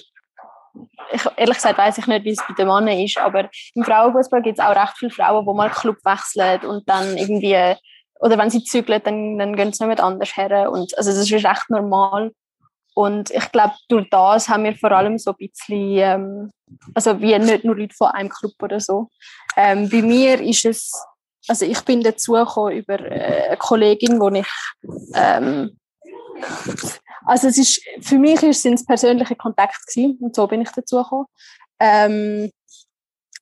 ich, 1.12 1.22
ehrlich 1.36 1.56
gesagt 1.56 1.78
weiß 1.78 1.98
ich 1.98 2.06
nicht, 2.06 2.24
wie 2.24 2.30
es 2.30 2.44
bei 2.48 2.54
den 2.54 2.68
Männern 2.68 2.98
ist, 2.98 3.18
aber 3.18 3.48
im 3.74 3.84
Frauenfußball 3.84 4.42
gibt 4.42 4.58
es 4.58 4.64
auch 4.64 4.74
recht 4.74 4.96
viele 4.98 5.10
Frauen, 5.10 5.46
die 5.46 5.54
mal 5.54 5.70
Club 5.70 5.96
wechseln 6.04 6.60
und 6.68 6.88
dann 6.88 7.16
irgendwie, 7.16 7.76
oder 8.20 8.38
wenn 8.38 8.50
sie 8.50 8.64
zügeln, 8.64 9.02
dann, 9.04 9.38
dann 9.38 9.56
gehen 9.56 9.72
sie 9.72 9.86
nicht 9.86 10.00
anders 10.00 10.36
her. 10.36 10.70
Und, 10.70 10.96
also 10.96 11.10
das 11.10 11.30
ist 11.30 11.32
recht 11.32 11.70
normal. 11.70 12.32
Und 12.94 13.30
ich 13.30 13.52
glaube, 13.52 13.74
durch 13.88 14.08
das 14.10 14.48
haben 14.48 14.64
wir 14.64 14.74
vor 14.74 14.92
allem 14.92 15.18
so 15.18 15.32
ein 15.32 15.36
bisschen, 15.36 15.98
ähm, 15.98 16.50
also 16.94 17.20
wie 17.20 17.38
nicht 17.38 17.64
nur 17.64 17.76
Leute 17.76 17.94
von 17.94 18.08
einem 18.08 18.30
Club 18.30 18.54
oder 18.62 18.80
so. 18.80 19.10
Ähm, 19.56 19.90
bei 19.90 20.00
mir 20.00 20.40
ist 20.40 20.64
es 20.64 20.92
also 21.48 21.64
ich 21.64 21.80
bin 21.82 22.02
dazu 22.02 22.32
gekommen 22.32 22.76
über 22.76 22.98
äh, 23.00 23.48
eine 23.48 23.56
Kollegin, 23.56 24.20
wo 24.20 24.28
ich 24.30 24.48
ähm, 25.14 25.78
also 27.26 27.48
es 27.48 27.58
ist 27.58 27.82
für 28.00 28.18
mich 28.18 28.42
ist 28.42 28.64
es 28.64 28.86
persönliche 28.86 29.36
Kontakt 29.36 29.86
gewesen, 29.86 30.18
und 30.20 30.34
so 30.34 30.46
bin 30.46 30.62
ich 30.62 30.70
dazu 30.70 30.96
gekommen. 31.02 31.26
Ähm, 31.78 32.50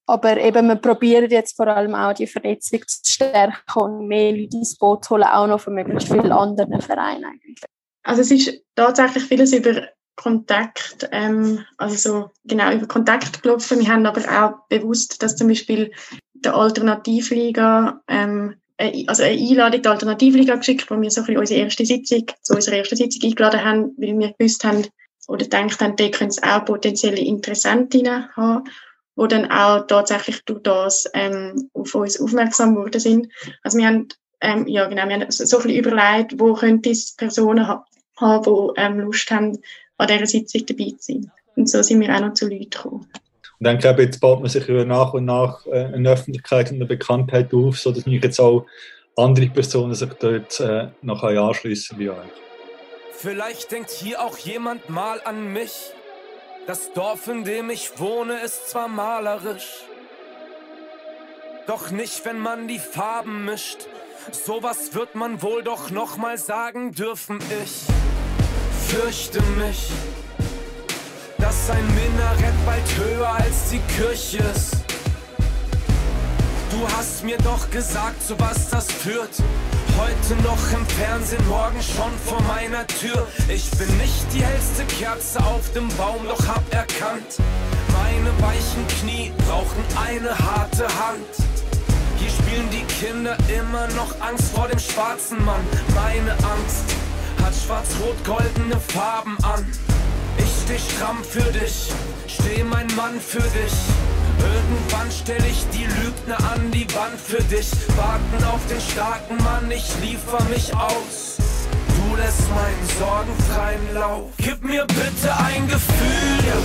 aber 0.07 0.37
eben, 0.37 0.67
wir 0.67 0.77
probieren 0.77 1.31
jetzt 1.31 1.57
vor 1.57 1.69
allem 1.69 1.95
auch 1.95 2.13
die 2.13 2.27
Vernetzung 2.27 2.81
zu 2.87 3.01
stärken 3.05 3.81
und 3.81 4.07
mehr 4.07 4.33
Leute 4.33 4.57
ins 4.59 4.77
Boot 4.77 5.05
zu 5.05 5.15
holen, 5.15 5.25
auch 5.25 5.47
noch 5.47 5.61
von 5.61 5.75
möglichst 5.75 6.09
vielen 6.09 6.33
anderen 6.33 6.81
Vereinen 6.81 7.25
eigentlich. 7.25 7.59
Also 8.03 8.21
es 8.21 8.31
ist 8.31 8.63
tatsächlich 8.75 9.25
vieles 9.25 9.53
über 9.55 9.89
Kontakt, 10.17 11.09
ähm, 11.11 11.65
also 11.79 11.97
so 11.97 12.31
genau 12.45 12.73
über 12.73 12.87
Kontakt 12.87 13.43
gelaufen. 13.43 13.81
Wir 13.81 13.89
haben 13.89 14.07
aber 14.07 14.21
auch 14.21 14.69
bewusst, 14.69 15.23
dass 15.23 15.37
zum 15.37 15.49
Beispiel 15.49 15.91
der 16.35 16.55
Alternativliga, 16.55 18.03
ähm, 18.09 18.57
also 18.79 19.23
eine 19.23 19.39
Einladung 19.41 19.83
der 19.83 19.93
Alternativliga 19.93 20.57
geschickt, 20.57 20.91
wo 20.91 21.01
wir 21.01 21.11
so 21.11 21.21
ein 21.21 21.27
bisschen 21.27 21.41
unsere 21.41 21.61
erste 21.61 21.87
Sitzung, 21.87 22.27
zu 22.43 22.55
unserer 22.55 22.77
ersten 22.77 22.97
Sitzung 22.97 23.29
eingeladen 23.29 23.65
haben, 23.65 23.95
weil 23.97 24.19
wir 24.19 24.33
gewusst 24.37 24.65
haben 24.65 24.87
oder 25.29 25.45
gedacht 25.45 25.81
haben, 25.81 25.97
da 25.97 26.09
können 26.09 26.31
es 26.31 26.43
auch 26.43 26.65
potenzielle 26.65 27.21
Interessentinnen 27.21 28.29
haben, 28.37 28.65
die 29.17 29.29
dann 29.29 29.51
auch 29.51 29.87
tatsächlich 29.87 30.45
durch 30.45 30.63
das 30.63 31.09
ähm, 31.15 31.71
auf 31.73 31.95
uns 31.95 32.21
aufmerksam 32.21 32.75
geworden 32.75 33.01
sind. 33.01 33.29
Also 33.63 33.79
wir 33.79 33.87
haben, 33.87 34.09
ähm, 34.41 34.67
ja 34.67 34.87
genau, 34.87 35.07
wir 35.07 35.15
haben 35.15 35.31
so 35.31 35.59
bisschen 35.59 35.77
überlegt, 35.77 36.39
wo 36.39 36.55
könnte 36.55 36.91
es 36.91 37.15
Personen 37.15 37.67
ha 37.67 37.87
haben, 38.17 38.45
die 38.45 38.81
ähm, 38.81 39.01
Lust 39.01 39.31
haben, 39.31 39.59
an 39.99 40.09
dieser 40.09 40.27
Sitzung 40.27 40.67
dabei 40.67 40.91
zu 40.99 41.13
sein. 41.13 41.31
Und 41.57 41.69
so 41.69 41.83
sind 41.83 42.01
wir 42.01 42.15
auch 42.15 42.21
noch 42.21 42.35
zu 42.35 42.49
Leuten 42.49 42.71
gekommen. 42.71 43.09
Und 43.61 43.67
dann 43.67 43.79
glaube 43.79 44.03
ich, 44.03 44.07
jetzt 44.07 44.21
baut 44.21 44.41
man 44.41 44.49
sich 44.49 44.67
nach 44.69 45.15
und 45.15 45.25
nach 45.25 45.67
äh, 45.67 45.85
eine 45.95 46.11
Öffentlichkeit 46.11 46.71
und 46.71 46.77
eine 46.77 46.87
Bekanntheit 46.87 47.53
auf, 47.55 47.79
sodass 47.79 48.07
mich 48.07 48.23
jetzt 48.23 48.41
auch 48.41 48.67
andere 49.17 49.47
Personen 49.47 49.95
sich 49.95 50.13
dort 50.15 50.61
äh, 50.61 50.89
noch 51.03 51.23
anschließen 51.23 51.99
wie 51.99 52.11
euch. 52.11 52.17
Vielleicht 53.13 53.71
denkt 53.71 53.91
hier 53.91 54.21
auch 54.21 54.37
jemand 54.39 54.91
mal 54.91 55.21
an 55.25 55.53
mich. 55.53 55.93
Das 56.67 56.93
Dorf, 56.93 57.29
in 57.29 57.45
dem 57.45 57.71
ich 57.71 57.99
wohne, 57.99 58.41
ist 58.41 58.71
zwar 58.71 58.89
malerisch, 58.89 59.85
doch 61.67 61.91
nicht, 61.91 62.25
wenn 62.25 62.39
man 62.39 62.69
die 62.69 62.79
Farben 62.79 63.45
mischt. 63.45 63.87
Sowas 64.33 64.95
wird 64.95 65.15
man 65.15 65.43
wohl 65.43 65.63
doch 65.63 65.91
noch 65.91 66.17
mal 66.17 66.39
sagen 66.39 66.93
dürfen. 66.93 67.39
Ich 67.63 67.87
fürchte 68.89 69.41
mich 69.59 69.91
dass 71.39 71.71
ein 71.71 71.87
Minarett 71.95 72.67
bald 72.67 72.83
höher 72.97 73.29
als 73.29 73.71
die 73.71 73.81
Kirche 73.97 74.39
ist. 74.39 74.77
Du 76.71 76.89
hast 76.97 77.23
mir 77.25 77.39
doch 77.39 77.71
gesagt, 77.71 78.21
zu 78.27 78.39
was 78.41 78.69
das 78.71 78.87
führt. 78.91 79.31
Heute 79.97 80.43
noch 80.43 80.59
im 80.73 80.85
Fernsehen, 80.87 81.47
morgen 81.49 81.81
schon 81.81 82.11
vor 82.25 82.43
meiner 82.43 82.87
Tür. 82.87 83.29
Ich 83.49 83.71
bin 83.73 83.97
nicht 83.99 84.27
die 84.33 84.43
hellste 84.43 84.85
Kerze 84.87 85.39
auf 85.45 85.73
dem 85.73 85.89
Baum, 85.97 86.27
doch 86.27 86.47
hab 86.49 86.65
erkannt, 86.75 87.39
meine 87.93 88.31
weichen 88.43 88.87
Knie 89.01 89.33
brauchen 89.47 89.85
eine 90.05 90.37
harte 90.37 90.85
Hand. 90.85 91.31
Hier 92.19 92.31
spielen 92.31 92.69
die 92.71 92.85
Kinder 93.05 93.37
immer 93.49 93.87
noch 93.95 94.21
Angst 94.21 94.53
vor 94.55 94.67
dem 94.67 94.79
schwarzen 94.79 95.45
Mann. 95.45 95.65
Meine 95.95 96.33
Angst 96.33 96.85
hat 97.43 97.55
schwarz-rot-goldene 97.55 98.81
Farben 98.81 99.37
an 99.45 99.65
steh 100.65 100.79
stramm 100.79 101.23
für 101.23 101.53
dich, 101.53 101.91
steh 102.27 102.65
mein 102.65 102.87
Mann 102.97 103.21
für 103.21 103.43
dich. 103.59 103.77
Irgendwann 104.41 105.11
stell 105.11 105.45
ich 105.45 105.67
die 105.73 105.85
Lügner 105.85 106.39
an 106.53 106.71
die 106.71 106.87
Wand 106.95 107.19
für 107.21 107.43
dich. 107.45 107.71
Warten 107.97 108.45
auf 108.45 108.61
den 108.69 108.81
starken 108.81 109.37
Mann, 109.45 109.71
ich 109.71 109.85
liefer 110.01 110.43
mich 110.45 110.75
aus. 110.75 111.37
Du 111.97 112.17
lässt 112.17 112.49
meinen 112.51 112.87
Sorgen 112.99 113.35
freien 113.49 113.95
Lauf. 113.95 114.31
Gib 114.39 114.65
mir 114.65 114.87
bitte 114.87 115.37
ein 115.45 115.67
Gefühl, 115.69 116.39
ja. 116.49 116.61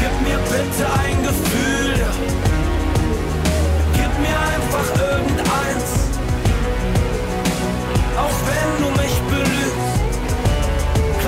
Gib 0.00 0.14
mir 0.26 0.38
bitte 0.38 0.84
ein 1.04 1.22
Gefühl, 1.22 1.98
ja. 1.98 2.12
Gib 3.96 4.12
mir 4.24 4.38
einfach 4.52 4.88
irgendeins. 4.98 5.90
Auch 8.16 8.38
wenn 8.48 8.84
du 8.84 9.02
mich 9.02 9.20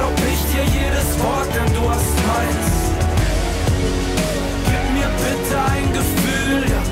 glaub 0.03 0.19
ich 0.33 0.41
dir 0.53 0.65
jedes 0.65 1.19
Wort, 1.23 1.52
hast 1.93 2.17
meins. 2.27 2.71
Gib 4.69 4.85
mir 4.97 5.11
bitte 5.25 5.57
ein 5.73 5.87
Gefühl, 5.93 6.61
ja. 6.71 6.83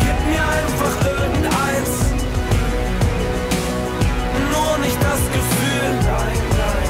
Gib 0.00 0.18
mir 0.30 0.44
einfach 0.58 0.94
irgendeins. 1.04 1.92
Nur 4.52 4.72
nicht 4.78 5.00
das 5.02 5.22
Gefühl, 5.36 5.88
nein, 6.12 6.38
nein, 6.62 6.88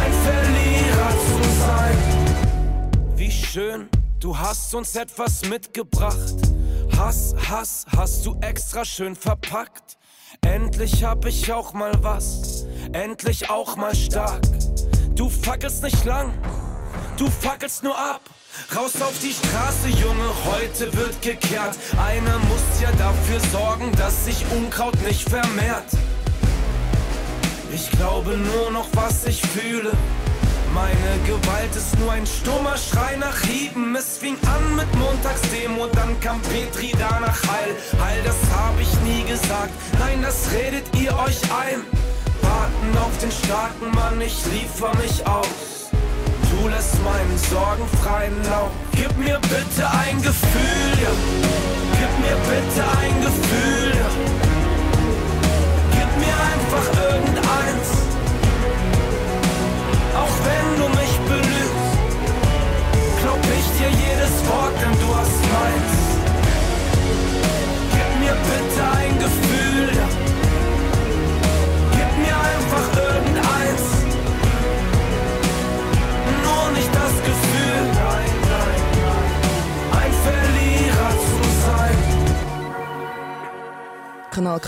ein 0.00 0.12
Verlierer 0.26 1.12
zu 1.28 1.38
sein. 1.64 1.98
Wie 3.16 3.30
schön, 3.30 3.88
du 4.20 4.36
hast 4.36 4.74
uns 4.74 4.94
etwas 4.94 5.44
mitgebracht. 5.48 6.36
Hass, 6.96 7.34
Hass, 7.48 7.86
hast 7.96 8.26
du 8.26 8.36
extra 8.40 8.84
schön 8.84 9.14
verpackt. 9.16 9.96
Endlich 10.42 11.04
hab 11.04 11.24
ich 11.26 11.52
auch 11.52 11.72
mal 11.72 11.92
was, 12.02 12.66
endlich 12.92 13.50
auch 13.50 13.76
mal 13.76 13.94
stark. 13.94 14.42
Du 15.18 15.28
fackelst 15.28 15.82
nicht 15.82 16.04
lang, 16.04 16.32
du 17.16 17.28
fackelst 17.28 17.82
nur 17.82 17.98
ab. 17.98 18.20
Raus 18.76 19.02
auf 19.02 19.14
die 19.20 19.32
Straße, 19.32 19.88
Junge, 19.88 20.30
heute 20.44 20.96
wird 20.96 21.20
gekehrt. 21.20 21.76
Einer 22.06 22.38
muss 22.38 22.80
ja 22.80 22.92
dafür 22.92 23.40
sorgen, 23.50 23.90
dass 23.96 24.26
sich 24.26 24.44
Unkraut 24.56 24.94
nicht 25.02 25.28
vermehrt. 25.28 25.90
Ich 27.74 27.90
glaube 27.90 28.36
nur 28.36 28.70
noch, 28.70 28.86
was 28.92 29.26
ich 29.26 29.42
fühle. 29.42 29.90
Meine 30.72 31.18
Gewalt 31.26 31.74
ist 31.74 31.98
nur 31.98 32.12
ein 32.12 32.24
stummer 32.24 32.76
Schrei 32.76 33.16
nach 33.16 33.40
Hieben. 33.40 33.96
Es 33.96 34.18
fing 34.18 34.36
an 34.46 34.76
mit 34.76 34.94
Montagsdemo, 34.94 35.88
dann 35.94 36.20
kam 36.20 36.40
Petri, 36.42 36.92
danach 36.96 37.42
Heil. 37.48 37.74
Heil, 38.00 38.22
das 38.24 38.36
hab 38.56 38.80
ich 38.80 39.00
nie 39.00 39.24
gesagt. 39.28 39.72
Nein, 39.98 40.22
das 40.22 40.52
redet 40.52 40.86
ihr 40.96 41.10
euch 41.18 41.42
ein. 41.50 41.82
Warten 42.48 42.96
auf 42.98 43.16
den 43.18 43.30
starken 43.30 43.90
Mann, 43.94 44.20
ich 44.20 44.38
liefer 44.46 44.90
mich 44.96 45.26
aus. 45.26 45.90
Du 46.50 46.68
lässt 46.68 46.96
meinen 47.04 47.38
Sorgen 47.38 47.86
freien 48.02 48.42
Lauf. 48.44 48.70
Gib 48.92 49.16
mir 49.18 49.38
bitte 49.42 49.88
ein 49.90 50.16
Gefühl, 50.22 50.92
ja. 51.02 51.12
Gib 51.98 52.12
mir 52.24 52.36
bitte 52.48 52.82
ein 53.00 53.20
Gefühl, 53.20 53.92
ja. 53.94 54.47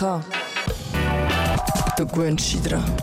K. 0.01 0.25
Dich 1.99 2.63
dran. 2.63 2.97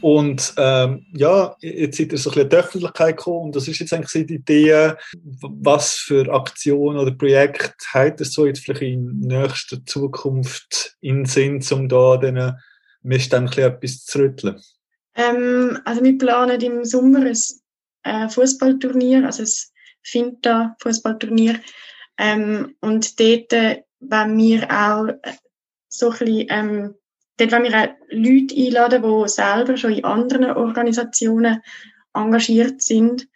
Und 0.00 0.54
ähm, 0.56 1.04
ja, 1.12 1.54
jetzt 1.60 1.98
seid 1.98 2.12
ihr 2.12 2.16
so 2.16 2.30
ein 2.30 2.32
bisschen 2.32 2.42
in 2.44 2.48
die 2.48 2.56
Öffentlichkeit 2.56 3.16
gekommen 3.18 3.44
und 3.44 3.56
das 3.56 3.68
ist 3.68 3.80
jetzt 3.80 3.92
eigentlich 3.92 4.26
die 4.26 4.36
Idee, 4.36 4.94
was 5.42 5.96
für 5.96 6.32
Aktionen 6.32 6.98
oder 6.98 7.10
Projekte 7.10 7.74
habt 7.92 8.20
ihr 8.20 8.24
so 8.24 8.46
jetzt 8.46 8.60
vielleicht 8.60 8.80
in 8.80 9.18
nächster 9.18 9.84
Zukunft 9.84 10.96
in 11.02 11.26
Sinn, 11.26 11.62
um 11.70 11.86
da 11.86 12.16
diesen 12.16 12.54
Missständen 13.02 13.62
etwas 13.62 14.06
zu 14.06 14.20
rütteln? 14.20 14.58
Ähm, 15.16 15.78
also 15.84 16.02
wir 16.02 16.16
planen 16.16 16.62
im 16.62 16.82
Sommer 16.86 17.26
ein 17.26 17.36
äh, 18.04 18.30
Fußballturnier, 18.30 19.26
also 19.26 19.42
ein 19.42 19.48
Finta-Fußballturnier. 20.02 21.60
Ähm, 22.18 22.74
und 22.80 23.20
dort 23.20 23.52
äh, 23.52 23.82
wollen 24.00 24.38
wir 24.38 24.70
auch 24.70 25.08
so 25.88 26.10
ein 26.10 26.18
bisschen 26.18 26.46
ähm, 26.50 26.94
dort 27.36 27.52
wollen 27.52 27.64
wir 27.64 27.74
auch 27.74 27.88
Leute 28.10 28.54
einladen, 28.56 29.02
die 29.02 29.28
selber 29.28 29.76
schon 29.76 29.92
in 29.92 30.04
anderen 30.04 30.50
Organisationen 30.50 31.62
engagiert 32.14 32.82
sind. 32.82 33.28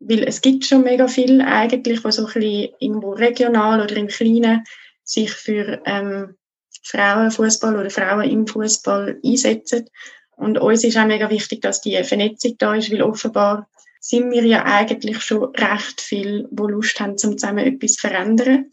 Weil 0.00 0.24
es 0.24 0.40
gibt 0.40 0.64
schon 0.64 0.84
mega 0.84 1.08
viel 1.08 1.40
eigentlich, 1.40 2.02
die 2.02 2.12
so 2.12 2.26
ein 2.26 2.32
bisschen 2.32 2.68
irgendwo 2.78 3.12
regional 3.12 3.80
oder 3.80 3.96
im 3.96 4.08
Kleinen 4.08 4.64
sich 5.02 5.32
für 5.32 5.80
ähm, 5.86 6.36
Frauenfußball 6.84 7.76
oder 7.76 7.90
Frauen 7.90 8.30
im 8.30 8.46
Fußball 8.46 9.18
einsetzen. 9.24 9.88
Und 10.36 10.58
uns 10.58 10.84
ist 10.84 10.96
auch 10.96 11.06
mega 11.06 11.28
wichtig, 11.30 11.62
dass 11.62 11.80
die 11.80 12.02
Vernetzung 12.04 12.54
da 12.58 12.74
ist, 12.76 12.92
weil 12.92 13.02
offenbar 13.02 13.68
sind 14.00 14.30
wir 14.30 14.44
ja 14.44 14.64
eigentlich 14.64 15.20
schon 15.20 15.52
recht 15.56 16.00
viel, 16.00 16.46
wo 16.52 16.68
Lust 16.68 17.00
haben, 17.00 17.18
zum 17.18 17.36
zusammen 17.36 17.66
etwas 17.66 17.94
zu 17.94 18.06
verändern. 18.06 18.70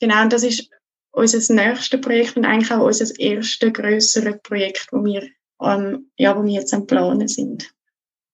Genau, 0.00 0.22
und 0.22 0.32
das 0.32 0.42
ist 0.42 0.68
unser 1.12 1.54
nächstes 1.54 2.00
Projekt 2.00 2.36
und 2.36 2.44
eigentlich 2.44 2.70
auch 2.70 2.84
unser 2.84 3.06
erstes 3.18 3.72
grösseres 3.72 4.36
Projekt, 4.42 4.88
wo 4.92 5.02
wir, 5.04 5.28
ähm, 5.62 6.10
ja, 6.16 6.36
wo 6.36 6.44
wir 6.44 6.52
jetzt 6.52 6.74
am 6.74 6.86
Planen 6.86 7.26
sind. 7.26 7.70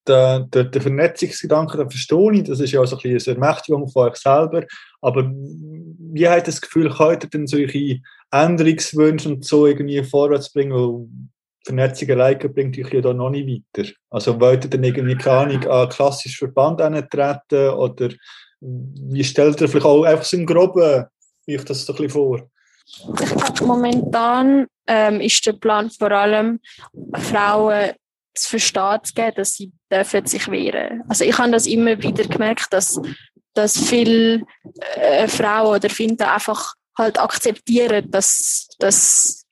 Der, 0.08 0.40
der, 0.40 0.64
der 0.64 0.82
Vernetzungsgedanke, 0.82 1.78
den 1.78 1.88
verstehe 1.88 2.32
ich, 2.32 2.42
das 2.42 2.58
ist 2.58 2.72
ja 2.72 2.80
auch 2.80 2.86
so 2.86 2.96
ein 2.96 3.02
bisschen 3.02 3.36
eine 3.36 3.44
Ermächtigung 3.44 3.88
von 3.88 4.08
euch 4.08 4.16
selber, 4.16 4.64
aber 5.00 5.30
wie 5.32 6.28
habt 6.28 6.38
ihr 6.38 6.42
das 6.42 6.60
Gefühl, 6.60 6.90
könnt 6.90 7.22
ihr 7.22 7.30
denn 7.30 7.46
solche 7.46 8.00
Änderungswünsche 8.32 9.28
und 9.28 9.44
so 9.44 9.66
irgendwie 9.66 10.02
vorwärts 10.02 10.52
bringen, 10.52 10.72
weil 10.72 11.06
Vernetzung 11.64 12.10
alleine 12.10 12.48
bringt 12.48 12.76
euch 12.76 12.92
ja 12.92 13.00
da 13.00 13.12
noch 13.12 13.30
nicht 13.30 13.46
weiter. 13.76 13.90
Also 14.10 14.40
wollt 14.40 14.64
ihr 14.64 14.70
dann 14.70 14.82
irgendwie, 14.82 15.16
keine 15.16 15.36
Ahnung, 15.36 15.68
an 15.68 15.88
klassischen 15.88 16.50
Verband 16.52 16.80
treten 17.10 17.70
oder 17.70 18.08
wie 18.60 19.24
stellt 19.24 19.60
ihr 19.60 19.68
vielleicht 19.68 19.86
auch 19.86 20.02
einfach 20.02 20.24
so 20.24 20.36
im 20.36 20.46
Groben 20.46 21.04
euch 21.48 21.64
das 21.64 21.84
so 21.84 21.92
ein 21.92 21.96
bisschen 21.96 22.10
vor? 22.10 22.50
Ich 23.20 23.34
glaube, 23.34 23.64
momentan 23.64 24.66
ähm, 24.86 25.20
ist 25.20 25.46
der 25.46 25.52
Plan 25.54 25.90
vor 25.90 26.10
allem, 26.10 26.60
Frauen 27.14 27.92
zu 28.34 28.50
verstehen 28.50 28.98
zu 29.02 29.14
geben, 29.14 29.34
dass 29.36 29.54
sie 29.54 29.72
dürfen 29.90 30.26
sich 30.26 30.50
wehren. 30.50 31.02
Also 31.08 31.24
ich 31.24 31.36
habe 31.38 31.50
das 31.50 31.66
immer 31.66 32.00
wieder 32.02 32.24
gemerkt, 32.24 32.66
dass, 32.70 33.00
dass 33.54 33.78
viele 33.78 34.42
äh, 34.94 35.28
Frauen 35.28 35.76
oder 35.76 35.90
Finden 35.90 36.22
einfach 36.22 36.74
halt 36.96 37.18
akzeptieren, 37.18 38.10
dass, 38.10 38.68
dass, 38.78 39.46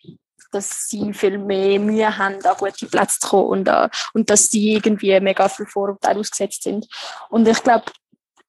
dass 0.52 0.88
sie 0.88 1.12
viel 1.12 1.38
mehr 1.38 1.78
Mühe 1.78 2.16
haben, 2.16 2.44
an 2.44 2.56
gute 2.58 2.86
Plätze 2.86 3.18
zu 3.20 3.28
kommen 3.28 3.48
und, 3.48 3.68
uh, 3.68 3.88
und 4.14 4.30
dass 4.30 4.50
sie 4.50 4.74
irgendwie 4.74 5.18
mega 5.20 5.48
viel 5.48 5.66
Vorurteile 5.66 6.20
ausgesetzt 6.20 6.62
sind. 6.62 6.86
Und 7.28 7.46
ich 7.46 7.62
glaube, 7.62 7.84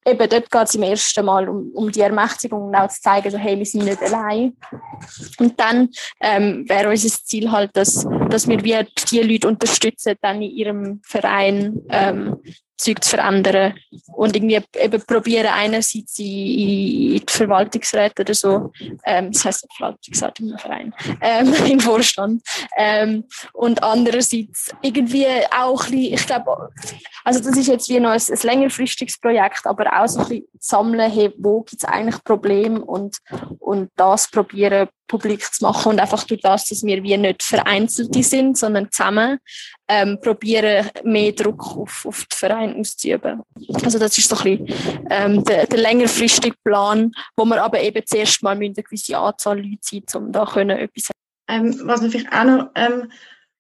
eben 0.06 0.30
dort 0.30 0.52
geht 0.52 0.64
es 0.64 0.76
im 0.76 0.84
ersten 0.84 1.26
Mal 1.26 1.48
um, 1.48 1.72
um 1.74 1.92
die 1.92 2.02
Ermächtigung 2.02 2.68
und 2.68 2.76
auch 2.76 2.90
zu 2.90 3.02
zeigen, 3.02 3.30
so, 3.30 3.38
hey, 3.38 3.58
wir 3.58 3.66
sind 3.66 3.86
nicht 3.86 4.02
allein. 4.02 4.56
Und 5.40 5.60
dann 5.60 5.90
ähm, 6.20 6.68
wäre 6.68 6.90
unser 6.90 7.10
Ziel 7.10 7.52
halt, 7.52 7.72
dass, 7.74 8.08
dass 8.30 8.48
wir 8.48 8.64
wie 8.64 8.76
die 9.12 9.22
Leute 9.22 9.48
unterstützen, 9.48 10.16
dann 10.22 10.42
in 10.42 10.52
ihrem 10.52 11.02
Verein 11.04 11.82
ähm, 11.90 12.38
Zeug 12.82 13.04
zu 13.04 13.12
verändern 13.12 13.76
und 14.08 14.36
irgendwie 14.36 14.60
eben 14.80 15.02
probieren 15.06 15.48
einerseits 15.48 16.18
in, 16.18 16.26
in 16.26 17.26
die 17.26 17.26
Verwaltungsräte 17.28 18.24
oder 18.24 18.34
so, 18.34 18.72
ähm, 19.06 19.32
das 19.32 19.46
heißt 19.46 19.68
Verwaltungsrat 19.78 20.40
im 20.40 20.58
Verein, 20.58 20.94
ähm, 21.22 21.54
im 21.70 21.80
Vorstand 21.80 22.42
ähm, 22.76 23.26
und 23.54 23.84
andererseits 23.84 24.74
irgendwie 24.82 25.28
auch 25.52 25.86
ein 25.86 25.92
bisschen, 25.92 26.14
ich 26.14 26.26
glaube, 26.26 26.70
also 27.24 27.40
das 27.40 27.56
ist 27.56 27.68
jetzt 27.68 27.90
wie 27.90 28.00
noch 28.00 28.12
ein, 28.12 28.22
ein 28.22 28.40
längerfristiges 28.42 29.20
Projekt, 29.20 29.66
aber 29.66 30.02
auch 30.02 30.08
so 30.08 30.22
ein 30.22 30.28
bisschen 30.28 30.48
sammeln, 30.60 31.12
hey, 31.12 31.32
wo 31.38 31.62
gibt 31.62 31.84
es 31.84 31.88
eigentlich 31.88 32.24
Probleme 32.24 32.82
und, 32.84 33.18
und 33.60 33.92
das 33.96 34.28
probieren 34.30 34.90
publik 35.12 35.54
zu 35.54 35.66
machen 35.66 35.92
und 35.92 36.00
einfach 36.00 36.24
durch 36.24 36.42
das, 36.42 36.66
dass 36.66 36.84
wir 36.84 37.04
wie 37.04 37.18
nicht 37.18 37.44
Vereinzelte 37.44 38.24
sind, 38.24 38.58
sondern 38.58 38.90
zusammen 38.92 39.40
ähm, 39.92 40.20
probieren, 40.22 40.90
mehr 41.04 41.34
Druck 41.34 41.78
auf, 41.78 42.06
auf 42.06 42.26
den 42.26 42.38
Verein 42.38 42.76
auszuüben. 42.80 43.42
Also 43.84 44.00
das 44.00 44.18
ist 44.18 44.30
so 44.30 44.38
ein 44.38 44.58
bisschen 44.58 45.06
ähm, 45.10 45.44
der, 45.44 45.68
der 45.68 45.80
längerfristige 45.80 46.56
Plan, 46.64 47.12
wo 47.36 47.44
wir 47.44 47.62
aber 47.62 47.82
eben 47.82 48.02
zuerst 48.06 48.42
mal 48.42 48.56
eine 48.56 48.72
gewisse 48.72 49.18
Anzahl 49.18 49.60
Leute 49.60 49.82
sind, 49.82 50.16
um 50.16 50.32
da 50.32 50.46
können 50.46 50.78
etwas 50.78 51.10
ähm, 51.50 51.82
Was 51.84 52.02
man 52.02 52.12
vielleicht 52.12 52.32
auch 52.32 52.44
noch 52.46 52.70
ähm, 52.76 53.12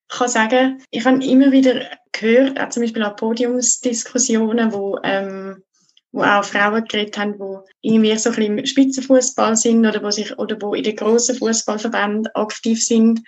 kann 0.07 0.29
sagen, 0.29 0.81
ich 0.89 1.05
habe 1.05 1.23
immer 1.23 1.51
wieder 1.51 1.81
gehört, 2.13 2.59
auch 2.59 2.69
zum 2.69 2.83
Beispiel 2.83 3.03
an 3.03 3.15
Podiumsdiskussionen, 3.17 4.71
wo 4.71 4.99
ähm, 5.03 5.63
wo 6.13 6.23
auch 6.23 6.43
Frauen 6.43 6.83
geredet 6.85 7.17
haben, 7.17 7.37
die 7.37 7.87
irgendwie 7.87 8.17
so 8.17 8.29
ein 8.29 8.35
bisschen 8.35 8.57
im 8.57 8.65
Spitzenfußball 8.65 9.55
sind 9.55 9.85
oder 9.85 10.03
wo 10.03 10.11
sich 10.11 10.37
oder 10.37 10.57
wo 10.61 10.73
in 10.73 10.83
den 10.83 10.95
grossen 10.95 11.37
Fußballverbänden 11.37 12.27
aktiv 12.35 12.85
sind, 12.85 13.21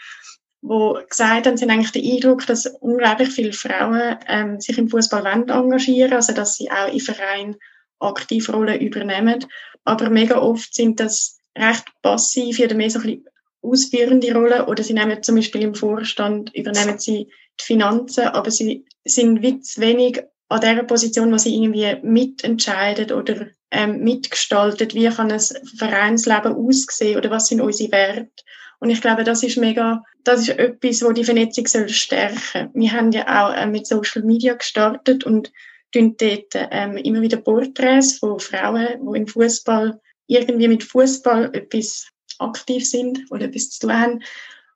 wo 0.63 0.97
gesagt 1.09 1.45
haben, 1.45 1.57
sie 1.57 1.65
haben 1.65 1.71
eigentlich 1.71 1.91
den 1.91 2.09
Eindruck, 2.09 2.47
dass 2.47 2.65
unglaublich 2.79 3.29
viele 3.29 3.51
Frauen 3.51 4.17
ähm, 4.27 4.61
sich 4.61 4.77
im 4.77 4.87
Fußball 4.87 5.25
engagieren, 5.25 6.13
also 6.13 6.33
dass 6.33 6.55
sie 6.55 6.71
auch 6.71 6.91
im 6.91 7.01
Verein 7.01 7.57
aktiv 7.99 8.49
Rollen 8.49 8.79
übernehmen, 8.79 9.45
aber 9.83 10.09
mega 10.09 10.39
oft 10.39 10.73
sind 10.73 10.99
das 10.99 11.37
recht 11.57 11.85
passiv 12.01 12.59
oder 12.59 12.75
mehr 12.75 12.89
so 12.89 12.99
ein 12.99 13.05
bisschen 13.05 13.25
ausführende 13.61 14.33
Rollen 14.33 14.61
oder 14.61 14.83
sie 14.83 14.93
nehmen 14.93 15.21
zum 15.21 15.35
Beispiel 15.35 15.61
im 15.61 15.75
Vorstand 15.75 16.53
übernehmen 16.55 16.97
sie 16.97 17.27
die 17.59 17.63
Finanzen, 17.63 18.27
aber 18.27 18.49
sie 18.49 18.85
sind 19.05 19.41
wie 19.41 19.59
zu 19.59 19.81
wenig 19.81 20.21
an 20.47 20.61
der 20.61 20.83
Position, 20.83 21.31
wo 21.31 21.37
sie 21.37 21.55
irgendwie 21.55 21.97
mitentscheidet 22.03 23.11
oder 23.11 23.47
ähm, 23.71 23.99
mitgestaltet, 23.99 24.95
wie 24.95 25.09
kann 25.09 25.31
ein 25.31 25.41
Vereinsleben 25.77 26.53
aussehen 26.53 27.17
oder 27.17 27.31
was 27.31 27.47
sind 27.47 27.59
unsere 27.59 27.91
Werte. 27.91 28.43
Und 28.83 28.89
ich 28.89 28.99
glaube, 28.99 29.23
das 29.23 29.43
ist 29.43 29.55
mega, 29.55 30.03
das 30.25 30.41
ist 30.41 30.59
etwas, 30.59 31.01
wo 31.03 31.13
die 31.13 31.23
Vernetzung 31.23 31.65
soll 31.67 31.87
stärken. 31.87 32.69
Wir 32.73 32.91
haben 32.91 33.13
ja 33.13 33.47
auch 33.47 33.55
äh, 33.55 33.65
mit 33.65 33.87
Social 33.87 34.23
Media 34.23 34.55
gestartet 34.55 35.23
und 35.23 35.53
tun 35.93 36.17
dort 36.17 36.51
ähm, 36.53 36.97
immer 36.97 37.21
wieder 37.21 37.37
Porträts 37.37 38.17
von 38.17 38.41
Frauen, 38.41 38.87
die 39.01 39.19
im 39.19 39.25
Fußball 39.25 40.01
irgendwie 40.27 40.67
mit 40.67 40.83
Fußball 40.83 41.55
etwas 41.55 42.09
aktiv 42.39 42.85
sind 42.85 43.21
oder 43.31 43.45
etwas 43.45 43.69
zu 43.69 43.87
tun 43.87 43.97
haben 43.97 44.23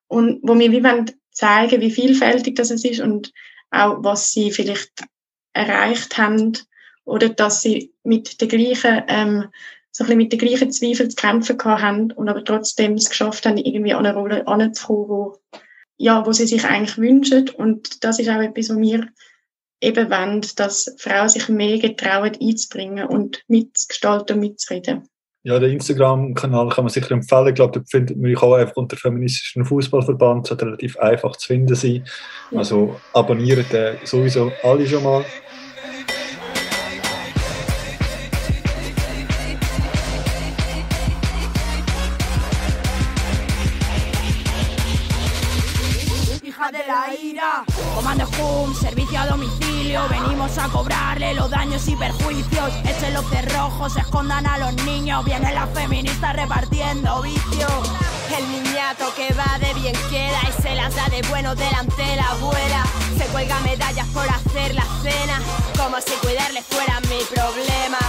und 0.08 0.40
wo 0.42 0.58
wir 0.58 0.72
wie 0.72 0.86
wollen 0.86 1.12
zeigen, 1.32 1.82
wie 1.82 1.92
vielfältig 1.92 2.56
das 2.56 2.72
ist 2.72 3.02
und 3.02 3.34
auch 3.72 3.98
was 4.06 4.32
sie 4.32 4.52
vielleicht 4.52 5.04
erreicht 5.52 6.18
haben 6.18 6.54
oder 7.04 7.28
dass 7.28 7.62
sie 7.62 7.92
mit 8.04 8.40
der 8.40 8.48
gleichen, 8.48 9.04
ähm, 9.10 9.50
so 9.98 10.04
ein 10.04 10.08
bisschen 10.10 10.18
mit 10.20 10.32
den 10.32 10.40
gleichen 10.40 10.72
Zweifeln 10.72 11.10
zu 11.10 11.16
kämpfen 11.16 11.58
haben 11.64 12.12
und 12.12 12.30
aber 12.30 12.44
trotzdem 12.44 12.94
es 12.94 13.10
geschafft 13.10 13.48
haben, 13.48 13.58
irgendwie 13.58 13.96
an 13.96 14.06
eine 14.06 14.16
Rolle 14.16 14.46
anzukommen, 14.46 15.10
wo, 15.10 15.38
ja, 15.98 16.24
wo 16.24 16.32
sie 16.34 16.46
sich 16.46 16.64
eigentlich 16.66 17.00
wünschen. 17.00 17.50
Und 17.50 18.04
das 18.04 18.20
ist 18.20 18.30
auch 18.30 18.40
etwas, 18.40 18.70
was 18.70 18.78
wir 18.78 19.08
eben 19.82 20.12
wollen, 20.12 20.46
dass 20.56 20.96
Frauen 21.00 21.30
sich 21.30 21.50
mehr 21.50 21.80
getrauen 21.80 22.38
einzubringen 22.40 23.08
und 23.08 23.44
mitzugestalten 23.48 24.36
und 24.36 24.42
mitzureden. 24.42 25.10
Ja, 25.42 25.58
den 25.58 25.72
Instagram-Kanal 25.72 26.70
kann 26.70 26.84
man 26.84 26.94
sicher 26.94 27.12
empfehlen. 27.12 27.48
Ich 27.48 27.56
glaube, 27.56 27.80
da 27.80 27.86
findet 27.90 28.18
man 28.18 28.36
auch 28.36 28.54
einfach 28.54 28.76
unter 28.76 28.98
feministischen 28.98 29.66
Fußballverband. 29.66 30.46
Es 30.46 30.52
wird 30.52 30.62
relativ 30.62 30.98
einfach 30.98 31.36
zu 31.38 31.48
finden 31.48 31.74
sein. 31.74 32.06
Also 32.54 33.00
abonnieren 33.14 33.66
den 33.72 33.96
sowieso 34.04 34.52
alle 34.62 34.86
schon 34.86 35.04
mal. 35.04 35.26
Perjuicios. 51.96 52.72
Echen 52.84 53.14
los 53.14 53.30
cerrojos, 53.30 53.96
escondan 53.98 54.46
a 54.46 54.58
los 54.58 54.74
niños. 54.86 55.24
Viene 55.26 55.54
la 55.54 55.68
feminista 55.68 56.34
repartiendo 56.34 57.22
vicio. 57.22 57.68
El 58.38 58.52
niñato 58.52 59.06
que 59.16 59.34
va 59.34 59.58
de 59.60 59.74
bien 59.74 59.96
queda 60.10 60.40
y 60.50 60.62
se 60.62 60.76
las 60.76 60.96
da 60.96 61.08
de 61.10 61.22
bueno 61.30 61.56
delante 61.56 62.16
la 62.16 62.30
abuela. 62.32 62.84
Se 63.18 63.26
cuelga 63.28 63.60
medallas 63.62 64.08
por 64.08 64.28
hacer 64.30 64.76
la 64.76 64.86
cena, 65.02 65.42
como 65.78 66.00
si 66.02 66.12
cuidarle 66.22 66.62
fuera 66.62 67.00
mi 67.02 67.20
problema. 67.34 68.00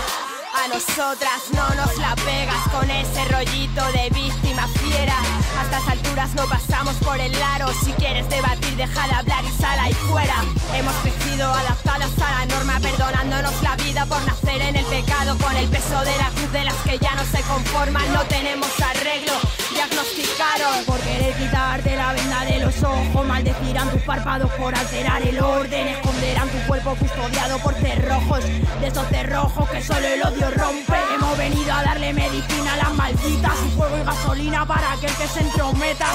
A 0.59 0.67
nosotras 0.67 1.43
no 1.53 1.69
nos 1.77 1.97
la 1.99 2.17
pegas 2.17 2.69
con 2.73 2.91
ese 2.91 3.25
rollito 3.27 3.85
de 3.93 4.11
víctima 4.11 4.67
fiera. 4.67 5.15
A 5.57 5.63
estas 5.63 5.87
alturas 5.87 6.35
no 6.35 6.47
pasamos 6.47 6.97
por 6.97 7.21
el 7.21 7.33
aro. 7.41 7.69
Si 7.85 7.93
quieres 7.93 8.29
debatir, 8.29 8.75
deja 8.77 9.07
de 9.07 9.15
hablar 9.15 9.45
y 9.45 9.63
sal 9.63 9.79
ahí 9.79 9.93
fuera. 9.93 10.35
Hemos 10.75 10.95
crecido 10.97 11.53
adaptadas 11.53 12.11
a 12.21 12.41
la 12.41 12.47
norma, 12.47 12.81
perdonándonos 12.81 13.63
la 13.63 13.77
vida 13.77 14.05
por 14.07 14.21
nacer 14.25 14.61
en 14.63 14.75
el 14.75 14.85
pecado. 14.87 15.39
Con 15.39 15.57
el 15.57 15.69
peso 15.69 16.01
de 16.01 16.17
la 16.17 16.29
cruz 16.31 16.53
de 16.53 16.65
las 16.65 16.77
que 16.83 16.99
ya 16.99 17.15
no 17.15 17.25
se 17.25 17.41
conforman, 17.43 18.13
no 18.13 18.23
tenemos 18.25 18.69
arreglo. 18.81 19.48
Diagnosticaron 19.89 20.85
por 20.85 21.01
querer 21.01 21.35
quitarte 21.35 21.97
la 21.97 22.13
venda 22.13 22.45
de 22.45 22.59
los 22.59 22.83
ojos, 22.83 23.27
maldecirán 23.27 23.91
tus 23.91 24.03
párpados 24.03 24.51
por 24.53 24.75
alterar 24.75 25.23
el 25.23 25.41
orden, 25.41 25.89
esconderán 25.89 26.49
tu 26.51 26.59
cuerpo 26.67 26.95
custodiado 26.97 27.59
por 27.61 27.75
cerrojos, 27.75 28.45
de 28.45 28.87
esos 28.87 29.07
cerrojos 29.09 29.69
que 29.71 29.83
solo 29.83 30.07
el 30.07 30.23
odio 30.23 30.51
rompe. 30.51 30.95
Hemos 31.15 31.39
venido 31.39 31.73
a 31.73 31.83
darle 31.83 32.13
medicina 32.13 32.75
a 32.75 32.77
las 32.77 32.95
malditas 32.95 33.55
y 33.67 33.77
fuego 33.77 33.97
y 33.97 34.05
gasolina 34.05 34.67
para 34.67 34.93
aquel 34.93 35.15
que 35.15 35.27
se 35.27 35.41
entrometa. 35.41 36.07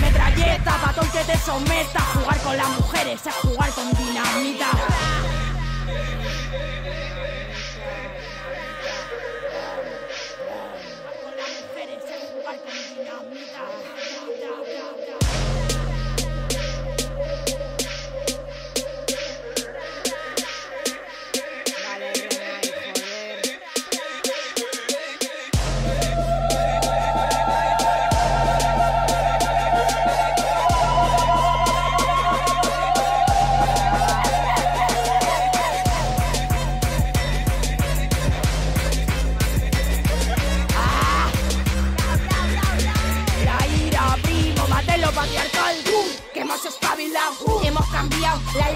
Metralleta, 0.00 0.76
patón 0.84 1.08
que 1.08 1.24
te 1.24 1.38
someta, 1.38 2.00
jugar 2.00 2.38
con 2.40 2.56
las 2.56 2.68
mujeres 2.68 3.20
es 3.26 3.34
jugar 3.36 3.70
con 3.70 3.90
dinamita. 3.94 4.66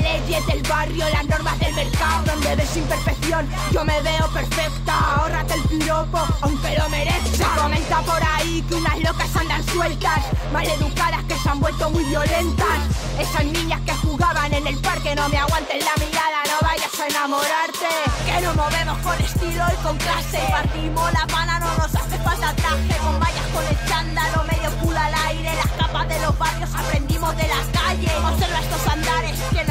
Leyes 0.08 0.46
del 0.46 0.62
barrio, 0.62 1.04
las 1.10 1.24
normas 1.26 1.58
del 1.58 1.74
mercado. 1.74 2.24
Donde 2.24 2.56
ves 2.56 2.76
imperfección, 2.76 3.48
yo 3.72 3.84
me 3.84 4.00
veo 4.02 4.26
perfecta. 4.32 4.94
Ahórrate 5.16 5.54
el 5.54 5.62
piropo, 5.62 6.20
aunque 6.40 6.76
lo 6.78 6.88
merezca. 6.88 7.46
Comenta 7.56 8.00
por 8.02 8.22
ahí 8.22 8.62
que 8.68 8.74
unas 8.74 8.98
locas 9.00 9.36
andan 9.36 9.64
sueltas, 9.66 10.20
maleducadas 10.52 11.24
que 11.24 11.36
se 11.38 11.48
han 11.48 11.60
vuelto 11.60 11.90
muy 11.90 12.04
violentas. 12.04 12.78
Esas 13.18 13.44
niñas 13.44 13.80
que 13.84 13.92
jugaban 13.94 14.52
en 14.54 14.66
el 14.66 14.78
parque, 14.78 15.14
no 15.14 15.28
me 15.28 15.38
aguanten 15.38 15.80
la 15.80 15.94
mirada, 16.04 16.38
no 16.46 16.66
vayas 16.66 17.00
a 17.00 17.06
enamorarte. 17.06 17.88
Que 18.26 18.40
nos 18.40 18.54
movemos 18.56 18.98
con 18.98 19.20
estilo 19.20 19.64
y 19.72 19.82
con 19.82 19.96
clase. 19.98 20.40
Partimos 20.50 21.12
la 21.12 21.26
pana, 21.26 21.58
no 21.58 21.76
nos 21.76 21.94
hace 21.94 22.18
falta 22.18 22.54
traje. 22.54 22.96
Con 23.04 23.18
vallas 23.20 23.46
con 23.52 23.64
escándalo, 23.66 24.44
medio 24.44 24.70
culo 24.80 24.98
al 24.98 25.14
aire. 25.28 25.50
Las 25.54 25.72
capas 25.72 26.08
de 26.08 26.18
los 26.20 26.38
barrios 26.38 26.70
aprendimos 26.74 27.36
de 27.36 27.48
la 27.48 27.60
calle. 27.72 28.08
Observa 28.24 28.60
estos 28.60 28.86
andares 28.86 29.38
que 29.52 29.64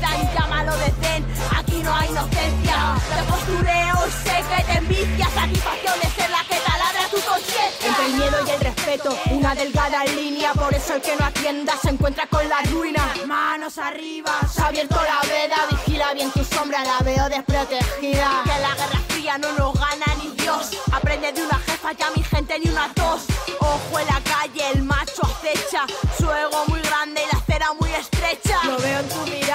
caracterizan. 0.00 0.34
Llámalo 0.34 0.76
de 0.76 0.90
zen, 1.02 1.26
aquí 1.56 1.82
no 1.82 1.94
hay 1.94 2.08
inocencia. 2.08 2.96
De 3.16 3.22
postureo 3.24 3.96
y 4.06 4.28
sé 4.28 4.44
que 4.48 4.64
te 4.64 4.78
envidia. 4.78 5.28
Satisfacción 5.34 6.00
de 6.00 6.10
ser 6.10 6.30
la 6.30 6.44
que 6.44 6.56
taladra 6.56 7.08
tu 7.10 7.20
conciencia. 7.20 7.88
Entre 7.88 8.06
el 8.06 8.14
miedo 8.14 8.36
y 8.46 8.50
el 8.50 8.60
respeto, 8.60 9.18
una 9.30 9.54
delgada 9.54 10.04
línea. 10.04 10.52
Por 10.54 10.74
eso 10.74 10.94
el 10.94 11.02
que 11.02 11.16
no 11.16 11.24
atienda 11.26 11.74
se 11.82 11.90
encuentra 11.90 12.26
con 12.26 12.48
la 12.48 12.60
ruina. 12.70 13.02
Manos 13.26 13.78
arriba, 13.78 14.32
se 14.52 14.60
ha 14.62 14.66
abierto 14.66 14.96
la 14.96 15.20
veda. 15.28 15.56
Vigila 15.70 16.14
bien 16.14 16.30
tu 16.30 16.44
sombra, 16.44 16.84
la 16.84 16.98
veo 17.00 17.28
desprotegida. 17.28 18.42
Que 18.44 18.60
la 18.60 18.74
guerra 18.74 19.00
fría 19.08 19.38
no 19.38 19.52
nos 19.52 19.74
gana 19.74 20.06
ni 20.22 20.30
Dios. 20.30 20.70
Aprende 20.92 21.32
de 21.32 21.42
una 21.44 21.58
jefa, 21.58 21.92
ya 21.92 22.10
mi 22.16 22.22
gente 22.22 22.58
ni 22.58 22.70
una 22.70 22.92
tos. 22.94 23.22
Ojo 23.60 23.98
en 23.98 24.06
la 24.06 24.20
calle, 24.22 24.62
el 24.74 24.82
macho 24.82 25.22
acecha. 25.22 25.86
Su 26.18 26.30
ego 26.30 26.64
muy 26.66 26.80
grande 26.80 27.22
y 27.22 27.32
la 27.32 27.40
acera 27.40 27.72
muy 27.78 27.90
estrecha. 27.92 28.58
Lo 28.64 28.78
veo 28.78 29.00
en 29.00 29.08
tu 29.08 29.20
mirada, 29.26 29.49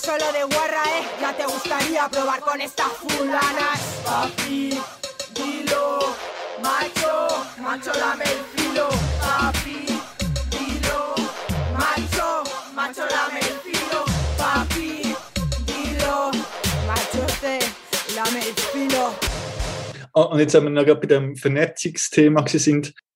por 0.00 0.16
eso 0.16 0.26
lo 0.26 0.32
de 0.32 0.44
guarra, 0.54 0.82
eh. 0.98 1.04
Ya 1.20 1.36
te 1.36 1.44
gustaría 1.46 2.08
probar 2.08 2.40
con 2.40 2.60
estas 2.60 2.88
fulanas. 2.88 3.80
Papi, 4.04 4.78
dilo, 5.34 6.14
macho, 6.62 7.46
macho 7.58 7.92
lame 7.98 8.24
el 8.24 8.44
filo. 8.54 8.88
Papi, 9.20 9.86
dilo, 10.50 11.14
macho, 11.76 12.44
macho 12.74 13.02
lame 13.06 13.40
el 13.40 13.58
filo. 13.60 14.04
Papi, 14.38 15.14
dilo, 15.66 16.30
macho 16.86 17.26
te 17.40 17.58
lame 18.14 18.40
el 18.40 18.54
filo. 18.54 19.14
Ah, 20.12 20.22
Und 20.22 20.40
jetzt, 20.40 20.54
wenn 20.54 20.64
wir 20.64 20.70
noch 20.70 20.84
gerade 20.84 21.00
bei 21.00 21.06
dem 21.06 21.36
Vernetzungsthema 21.36 22.42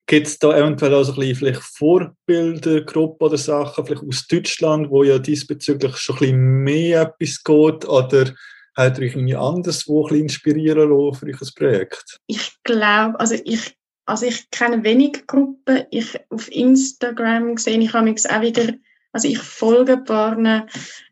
gibt 0.07 0.27
es 0.27 0.39
da 0.39 0.57
eventuell 0.57 0.95
auch 0.95 1.05
so 1.05 1.13
ein 1.13 1.19
bisschen 1.19 1.37
vielleicht 1.37 1.63
Vorbildergruppen 1.63 3.27
oder 3.27 3.39
Sachen, 3.39 3.87
vielleicht 3.87 4.03
aus 4.03 4.27
Deutschland, 4.27 4.91
wo 4.91 5.03
ja 5.03 5.19
diesbezüglich 5.19 5.97
schon 5.97 6.17
ein 6.17 6.21
bisschen 6.21 6.63
mehr 6.63 7.03
etwas 7.03 7.43
geht, 7.43 7.89
oder 7.89 8.35
hat 8.77 8.99
euch 8.99 9.15
irgendwie 9.15 9.37
anderswo 9.37 10.03
ein 10.03 10.09
bisschen 10.09 10.23
inspirieren 10.25 10.91
lassen 10.91 11.19
für 11.19 11.27
euch 11.27 11.41
ein 11.41 11.49
Projekt? 11.57 12.19
Ich 12.27 12.53
glaube, 12.65 13.19
also 13.19 13.37
ich, 13.45 13.77
also 14.07 14.27
ich 14.27 14.51
kenne 14.51 14.83
wenig 14.85 15.27
Gruppen. 15.27 15.85
Ich, 15.91 16.19
auf 16.31 16.51
Instagram 16.51 17.57
sehe 17.57 17.79
ich 17.79 17.95
auch 17.95 18.05
wieder, 18.05 18.75
also 19.13 19.29
ich 19.29 19.39
folge 19.39 19.95
ein 19.95 20.05
paar 20.05 20.37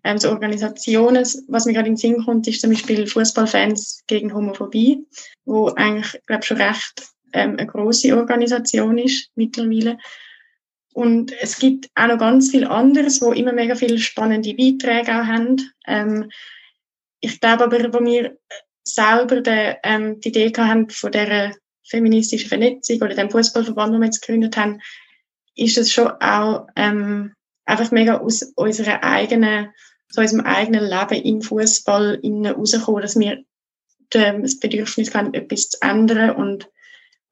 ähm, 0.05 0.19
so 0.19 0.31
Organisationen. 0.31 1.25
Was 1.49 1.65
mir 1.65 1.73
gerade 1.73 1.89
in 1.89 1.95
den 1.95 1.97
Sinn 1.97 2.25
kommt, 2.25 2.49
ist 2.49 2.61
zum 2.61 2.71
Beispiel 2.71 3.07
Fußballfans 3.07 4.03
gegen 4.09 4.35
Homophobie, 4.35 5.07
wo 5.45 5.69
eigentlich, 5.69 6.21
glaube 6.27 6.43
schon 6.43 6.61
recht 6.61 7.12
ähm, 7.33 7.57
eine 7.59 7.67
große 7.67 8.17
Organisation 8.17 8.99
ist 8.99 9.31
mittlerweile. 9.35 9.99
Und 10.95 11.33
es 11.41 11.59
gibt 11.59 11.89
auch 11.95 12.09
noch 12.09 12.19
ganz 12.19 12.51
viel 12.51 12.67
anderes, 12.67 13.23
wo 13.23 13.33
immer 13.33 13.53
mega 13.53 13.75
viele 13.75 13.99
spannende 13.99 14.55
Beiträge 14.55 15.13
auch 15.13 15.27
haben. 15.27 15.73
Ähm, 15.87 16.31
ich 17.21 17.41
glaube 17.41 17.65
aber, 17.65 17.95
wo 17.95 18.05
wir 18.05 18.37
selber 18.85 19.41
de, 19.41 19.77
ähm, 19.85 20.21
die 20.21 20.29
Idee 20.29 20.53
haben 20.57 20.91
von 20.91 21.13
dieser 21.13 21.53
feministischen 21.85 22.49
Vernetzung 22.49 22.97
oder 22.97 23.15
dem 23.15 23.31
Fußballverband, 23.31 23.95
den 23.95 24.01
wir 24.01 24.07
jetzt 24.07 24.21
gegründet 24.21 24.57
haben, 24.57 24.81
ist 25.55 25.79
es 25.79 25.93
schon 25.93 26.09
auch 26.09 26.67
ähm, 26.77 27.35
einfach 27.65 27.91
mega 27.91 28.19
aus 28.19 28.43
unserer 28.57 29.03
eigenen, 29.03 29.71
so 30.09 30.21
unserem 30.21 30.45
eigenen 30.45 30.85
Leben 30.85 31.25
im 31.25 31.43
Fußball 31.43 32.21
rausgekommen, 32.23 33.03
dass 33.03 33.19
wir 33.19 33.45
ähm, 34.15 34.43
das 34.43 34.59
Bedürfnis 34.59 35.15
haben, 35.15 35.35
etwas 35.35 35.71
zu 35.71 35.79
ändern 35.81 36.31
und 36.31 36.69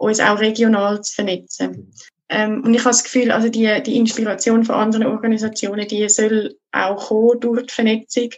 uns 0.01 0.21
auch 0.21 0.41
regional 0.41 1.03
zu 1.03 1.15
vernetzen. 1.15 1.93
Ähm, 2.29 2.63
und 2.65 2.73
ich 2.73 2.81
habe 2.81 2.91
das 2.91 3.05
Gefühl, 3.05 3.31
also 3.31 3.49
die, 3.49 3.83
die 3.85 3.97
Inspiration 3.97 4.65
von 4.65 4.77
anderen 4.77 5.07
Organisationen, 5.07 5.87
die 5.87 6.09
soll 6.09 6.57
auch 6.73 7.09
kommen 7.09 7.41
durch 7.41 7.67
die 7.67 7.75
Vernetzung. 7.75 8.31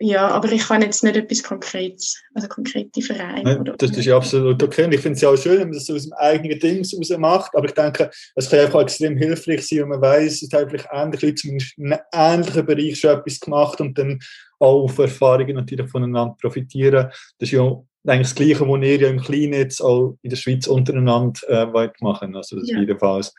Ja, 0.00 0.26
aber 0.28 0.50
ich 0.50 0.66
kann 0.66 0.82
jetzt 0.82 1.04
nicht 1.04 1.16
etwas 1.16 1.44
Konkretes, 1.44 2.20
also 2.34 2.48
konkrete 2.48 3.00
Vereine. 3.00 3.52
Ja, 3.52 3.60
oder, 3.60 3.76
das 3.76 3.92
ist 3.92 4.04
ja 4.04 4.16
absolut 4.16 4.60
okay. 4.60 4.84
Und 4.84 4.94
ich 4.94 5.00
finde 5.00 5.14
es 5.14 5.22
ja 5.22 5.28
auch 5.28 5.36
schön, 5.36 5.60
wenn 5.60 5.68
man 5.68 5.78
das 5.78 5.88
aus 5.88 6.02
dem 6.02 6.12
eigenen 6.14 6.58
Ding 6.58 6.78
raus 6.78 7.18
macht. 7.18 7.54
Aber 7.54 7.66
ich 7.66 7.74
denke, 7.74 8.10
es 8.34 8.50
kann 8.50 8.58
einfach 8.58 8.80
auch 8.80 8.82
extrem 8.82 9.16
hilfreich 9.16 9.66
sein, 9.66 9.82
wenn 9.82 9.88
man 9.90 10.02
weiß, 10.02 10.42
es 10.42 10.52
haben 10.52 10.68
vielleicht 10.68 10.88
ähnliche 10.92 11.26
Leute 11.26 11.36
zumindest 11.36 11.78
in 11.78 11.92
einem 11.92 12.02
ähnlichen 12.12 12.66
Bereich 12.66 12.98
schon 12.98 13.18
etwas 13.18 13.40
gemacht 13.40 13.80
und 13.80 13.96
dann 13.96 14.18
auch 14.58 14.82
auf 14.82 14.98
Erfahrungen 14.98 15.54
natürlich 15.54 15.88
voneinander 15.88 16.36
profitieren. 16.40 17.06
Das 17.38 17.48
ist 17.48 17.52
ja 17.52 17.82
eigentlich 18.06 18.28
das 18.28 18.34
Gleiche, 18.34 18.60
was 18.60 18.82
ihr 18.82 19.00
ja 19.00 19.08
im 19.08 19.20
Kleinen 19.20 19.52
jetzt 19.54 19.80
auch 19.80 20.16
in 20.22 20.30
der 20.30 20.36
Schweiz 20.36 20.66
untereinander 20.66 21.40
äh, 21.48 21.72
wollt 21.72 22.00
machen. 22.02 22.34
Also 22.36 22.58
das 22.58 22.70
Ja. 22.70 22.78
jedenfalls. 22.80 23.34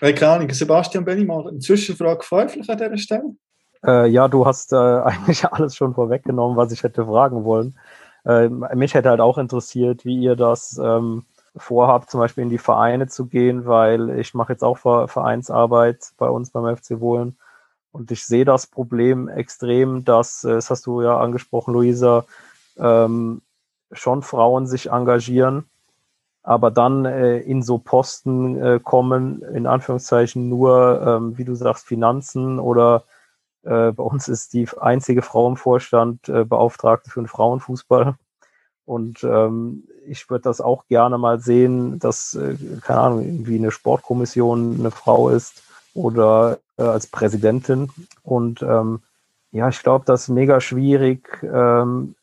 Äh, 0.00 0.12
keine 0.12 0.32
Ahnung, 0.32 0.50
Sebastian 0.50 1.04
Benni, 1.04 1.24
mal 1.24 1.46
eine 1.46 1.58
Zwischenfrage 1.58 2.22
vielleicht 2.24 2.70
an 2.70 2.78
dieser 2.78 2.98
Stelle. 2.98 3.34
Äh, 3.84 4.08
ja, 4.08 4.28
du 4.28 4.46
hast 4.46 4.72
äh, 4.72 4.76
eigentlich 5.04 5.44
alles 5.44 5.76
schon 5.76 5.94
vorweggenommen, 5.94 6.56
was 6.56 6.72
ich 6.72 6.82
hätte 6.82 7.04
fragen 7.04 7.44
wollen. 7.44 7.78
Äh, 8.24 8.48
mich 8.48 8.94
hätte 8.94 9.10
halt 9.10 9.20
auch 9.20 9.38
interessiert, 9.38 10.04
wie 10.04 10.18
ihr 10.18 10.36
das 10.36 10.80
ähm, 10.82 11.24
vorhabt, 11.56 12.10
zum 12.10 12.20
Beispiel 12.20 12.42
in 12.42 12.50
die 12.50 12.58
Vereine 12.58 13.08
zu 13.08 13.26
gehen, 13.26 13.66
weil 13.66 14.18
ich 14.18 14.34
mache 14.34 14.52
jetzt 14.52 14.62
auch 14.62 14.78
Ver 14.78 15.08
Vereinsarbeit 15.08 16.12
bei 16.16 16.28
uns 16.28 16.50
beim 16.50 16.76
FC 16.76 17.00
Wohlen 17.00 17.36
und 17.92 18.10
ich 18.10 18.24
sehe 18.24 18.44
das 18.44 18.66
Problem 18.66 19.28
extrem, 19.28 20.04
dass, 20.04 20.44
äh, 20.44 20.52
das 20.54 20.70
hast 20.70 20.86
du 20.86 21.02
ja 21.02 21.18
angesprochen, 21.18 21.74
Luisa, 21.74 22.24
ähm, 22.78 23.42
schon 23.92 24.22
Frauen 24.22 24.66
sich 24.66 24.90
engagieren, 24.90 25.64
aber 26.42 26.70
dann 26.70 27.04
äh, 27.04 27.38
in 27.38 27.62
so 27.62 27.78
Posten 27.78 28.56
äh, 28.60 28.80
kommen, 28.82 29.42
in 29.42 29.66
Anführungszeichen 29.66 30.48
nur, 30.48 31.02
ähm, 31.06 31.38
wie 31.38 31.44
du 31.44 31.54
sagst, 31.54 31.86
Finanzen 31.86 32.58
oder 32.58 33.04
äh, 33.62 33.92
bei 33.92 34.02
uns 34.02 34.28
ist 34.28 34.52
die 34.54 34.68
einzige 34.80 35.22
Frau 35.22 35.48
im 35.48 35.56
Vorstand 35.56 36.28
äh, 36.28 36.44
Beauftragte 36.44 37.10
für 37.10 37.20
den 37.20 37.28
Frauenfußball. 37.28 38.14
Und 38.84 39.22
ähm, 39.22 39.84
ich 40.06 40.28
würde 40.28 40.42
das 40.42 40.60
auch 40.60 40.86
gerne 40.88 41.16
mal 41.16 41.38
sehen, 41.38 42.00
dass, 42.00 42.34
äh, 42.34 42.56
keine 42.80 43.00
Ahnung, 43.00 43.22
irgendwie 43.22 43.56
eine 43.56 43.70
Sportkommission 43.70 44.76
eine 44.80 44.90
Frau 44.90 45.28
ist 45.28 45.62
oder 45.94 46.58
äh, 46.76 46.82
als 46.82 47.06
Präsidentin. 47.06 47.90
Und 48.24 48.62
ähm, 48.62 49.02
ja, 49.52 49.68
ich 49.68 49.82
glaube, 49.82 50.04
das 50.06 50.22
ist 50.22 50.28
mega 50.30 50.60
schwierig. 50.60 51.42
Ähm, 51.42 52.16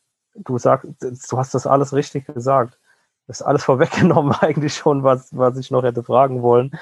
du 0.44 0.58
sagst, 0.58 0.88
du 1.00 1.38
hast 1.38 1.54
das 1.54 1.66
alles 1.66 1.92
richtig 1.92 2.26
gesagt. 2.26 2.78
Das 3.26 3.40
ist 3.40 3.46
alles 3.46 3.64
vorweggenommen 3.70 4.32
eigentlich 4.40 4.74
schon, 4.74 5.02
was, 5.04 5.36
was 5.36 5.56
ich 5.56 5.70
noch 5.70 5.82
hätte 5.82 6.02
fragen 6.02 6.42
wollen. 6.42 6.72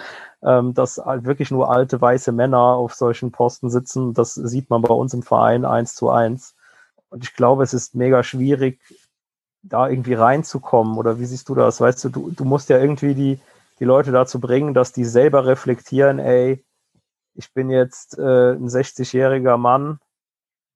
Ähm, 0.42 0.74
dass 0.74 0.98
wirklich 0.98 1.50
nur 1.50 1.70
alte 1.70 2.00
weiße 2.00 2.32
Männer 2.32 2.58
auf 2.58 2.94
solchen 2.94 3.32
Posten 3.32 3.70
sitzen, 3.70 4.14
das 4.14 4.34
sieht 4.34 4.70
man 4.70 4.82
bei 4.82 4.94
uns 4.94 5.12
im 5.14 5.22
Verein 5.22 5.64
eins 5.64 5.94
zu 5.94 6.10
eins. 6.10 6.54
Und 7.10 7.24
ich 7.24 7.34
glaube, 7.34 7.64
es 7.64 7.74
ist 7.74 7.94
mega 7.94 8.22
schwierig, 8.22 8.80
da 9.62 9.88
irgendwie 9.88 10.14
reinzukommen. 10.14 10.96
Oder 10.96 11.18
wie 11.18 11.26
siehst 11.26 11.48
du 11.48 11.54
das? 11.54 11.80
Weißt 11.80 12.04
du, 12.04 12.08
du, 12.08 12.30
du 12.30 12.44
musst 12.44 12.68
ja 12.68 12.78
irgendwie 12.78 13.14
die, 13.14 13.40
die 13.80 13.84
Leute 13.84 14.12
dazu 14.12 14.40
bringen, 14.40 14.74
dass 14.74 14.92
die 14.92 15.04
selber 15.04 15.46
reflektieren, 15.46 16.18
ey, 16.18 16.64
ich 17.34 17.52
bin 17.54 17.70
jetzt 17.70 18.18
äh, 18.18 18.52
ein 18.52 18.68
60-jähriger 18.68 19.56
Mann 19.56 20.00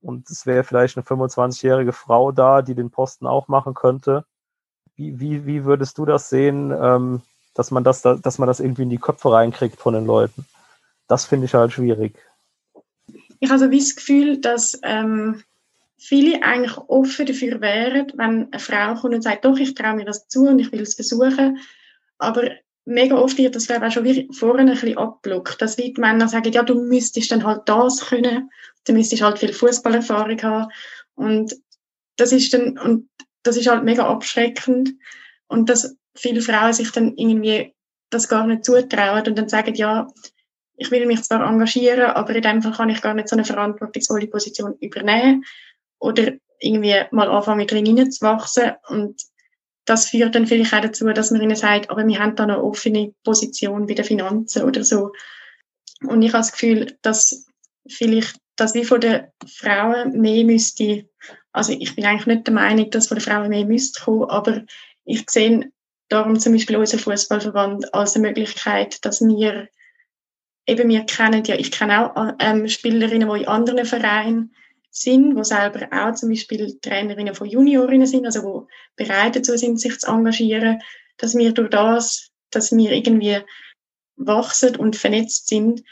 und 0.03 0.29
es 0.29 0.47
wäre 0.47 0.65
vielleicht 0.65 0.97
eine 0.97 1.05
25-jährige 1.05 1.93
Frau 1.93 2.33
da, 2.33 2.63
die 2.63 2.75
den 2.75 2.91
Posten 2.91 3.27
auch 3.27 3.49
machen 3.49 3.75
könnte. 3.75 4.25
Wie, 4.97 5.19
wie, 5.21 5.47
wie 5.47 5.65
würdest 5.65 5.97
du 5.99 6.05
das 6.05 6.29
sehen, 6.29 6.71
ähm, 6.71 7.23
dass 7.55 7.71
man 7.71 7.85
das, 7.85 8.03
dass 8.03 8.39
man 8.39 8.47
das 8.47 8.61
irgendwie 8.61 8.83
in 8.83 8.91
die 8.91 8.99
Köpfe 8.99 9.33
reinkriegt 9.33 9.81
von 9.81 9.95
den 9.95 10.07
Leuten? 10.07 10.47
Das 11.09 11.25
finde 11.25 11.47
ich 11.47 11.55
halt 11.55 11.73
schwierig. 11.73 12.15
Ich 13.41 13.51
habe 13.51 13.59
so 13.59 13.71
wie 13.71 13.79
das 13.79 13.97
Gefühl, 13.97 14.41
dass 14.41 14.79
ähm, 14.83 15.43
viele 15.99 16.43
eigentlich 16.43 16.77
offen 16.89 17.27
dafür 17.27 17.61
wären, 17.61 18.13
wenn 18.17 18.49
eine 18.53 18.59
Frau 18.59 18.95
kommt 18.95 19.15
und 19.15 19.23
sagt, 19.23 19.45
doch, 19.45 19.57
ich 19.57 19.75
traue 19.75 19.95
mir 19.95 20.05
das 20.05 20.29
zu 20.29 20.47
und 20.47 20.59
ich 20.59 20.73
will 20.73 20.83
es 20.83 20.95
versuchen. 20.95 21.59
Aber 22.19 22.51
mega 22.85 23.17
oft 23.17 23.39
wird 23.39 23.55
das 23.55 23.67
glaube 23.67 23.87
auch 23.87 23.93
schon 23.93 24.33
vorne 24.33 24.63
ein 24.63 24.71
bisschen 24.71 24.99
abblockt, 24.99 25.61
dass 25.63 25.77
die 25.77 25.95
Männer 25.97 26.29
sagen, 26.29 26.53
ja, 26.53 26.63
du 26.63 26.75
müsstest 26.75 27.33
dann 27.33 27.45
halt 27.45 27.63
das 27.67 28.01
können, 28.01 28.51
du 28.85 28.93
müsstest 28.93 29.23
halt 29.23 29.39
viel 29.39 29.53
Fußballerfahrung 29.53 30.43
haben. 30.43 30.73
Und 31.15 31.55
das 32.17 32.33
ist 32.33 32.53
dann 32.53 32.79
und 32.79 33.09
das 33.43 33.57
ist 33.57 33.69
halt 33.69 33.85
mega 33.85 34.07
abschreckend. 34.07 34.91
Und 35.47 35.69
dass 35.69 35.97
viele 36.17 36.41
Frauen 36.41 36.73
sich 36.73 36.91
dann 36.93 37.17
irgendwie 37.17 37.75
das 38.11 38.29
gar 38.29 38.47
nicht 38.47 38.65
zutrauen 38.65 39.27
und 39.27 39.39
dann 39.39 39.49
sagen, 39.49 39.75
ja, 39.75 40.07
ich 40.77 40.91
will 40.91 41.07
mich 41.07 41.23
zwar 41.23 41.47
engagieren, 41.47 42.11
aber 42.11 42.35
in 42.35 42.43
dem 42.43 42.63
Fall 42.63 42.73
kann 42.73 42.91
ich 42.91 43.03
gar 43.03 43.15
nicht 43.15 43.29
so 43.29 43.37
eine 43.37 43.45
verantwortungsvolle 43.45 44.27
Position 44.27 44.77
übernehmen 44.81 45.45
oder 45.99 46.33
irgendwie 46.59 47.01
mal 47.11 47.29
anfangen 47.29 47.67
drin 47.67 47.87
hineinzuwachsen. 47.87 48.73
Und 48.89 49.23
das 49.85 50.09
führt 50.09 50.35
dann 50.35 50.47
vielleicht 50.47 50.73
auch 50.75 50.81
dazu, 50.81 51.07
dass 51.07 51.31
man 51.31 51.43
ihnen 51.43 51.57
sagt, 51.57 51.91
aber 51.91 52.07
wir 52.07 52.19
haben 52.19 52.37
da 52.37 52.45
eine 52.45 52.63
offene 52.63 53.15
Position 53.25 53.87
bei 53.87 53.95
den 53.95 54.05
Finanzen 54.05 54.63
oder 54.63 54.85
so. 54.85 55.13
Und 56.07 56.23
ich 56.23 56.33
habe 56.33 56.41
das 56.41 56.53
Gefühl, 56.53 56.97
dass 57.03 57.47
vielleicht, 57.89 58.37
dass 58.63 58.75
wie 58.75 58.85
von 58.85 59.01
den 59.01 59.27
Frauen 59.45 60.21
mehr 60.21 60.45
müsste, 60.45 61.09
also 61.51 61.73
ich 61.73 61.97
bin 61.97 62.05
eigentlich 62.05 62.27
nicht 62.27 62.47
der 62.47 62.55
Meinung, 62.55 62.89
dass 62.91 63.09
von 63.09 63.17
den 63.17 63.25
Frauen 63.25 63.49
mehr 63.49 63.65
müsste 63.65 64.05
kommen, 64.05 64.31
aber 64.31 64.63
ich 65.05 65.29
sehe 65.29 65.73
darum 66.09 66.39
zum 66.39 66.53
Beispiel 66.53 66.77
unseren 66.77 67.01
Fußballverband 67.01 67.93
als 67.93 68.15
eine 68.15 68.29
Möglichkeit, 68.29 69.05
dass 69.05 69.21
wir 69.21 69.69
eben 70.69 70.89
wir 70.89 71.05
kennen 71.07 71.43
ja, 71.45 71.57
ich 71.57 71.73
kenne 71.73 72.17
auch 72.17 72.35
ähm, 72.39 72.69
Spielerinnen, 72.69 73.29
die 73.29 73.41
in 73.41 73.49
anderen 73.49 73.85
Vereinen 73.85 74.55
sind, 74.91 75.35
wo 75.35 75.43
selber 75.43 75.89
auch 75.91 76.15
zum 76.15 76.29
Beispiel 76.29 76.79
Trainerinnen 76.81 77.35
von 77.35 77.49
Juniorinnen 77.49 78.07
sind, 78.07 78.27
also 78.27 78.45
wo 78.45 78.69
bereit 78.95 79.35
dazu 79.35 79.57
sind, 79.57 79.81
sich 79.81 79.99
zu 79.99 80.07
engagieren, 80.07 80.81
dass 81.17 81.35
wir 81.35 81.51
durch 81.51 81.71
das, 81.71 82.31
dass 82.51 82.71
wir 82.71 82.93
irgendwie 82.93 83.39
wachsen 84.15 84.77
und 84.77 84.95
vernetzt 84.95 85.49
sind, 85.49 85.83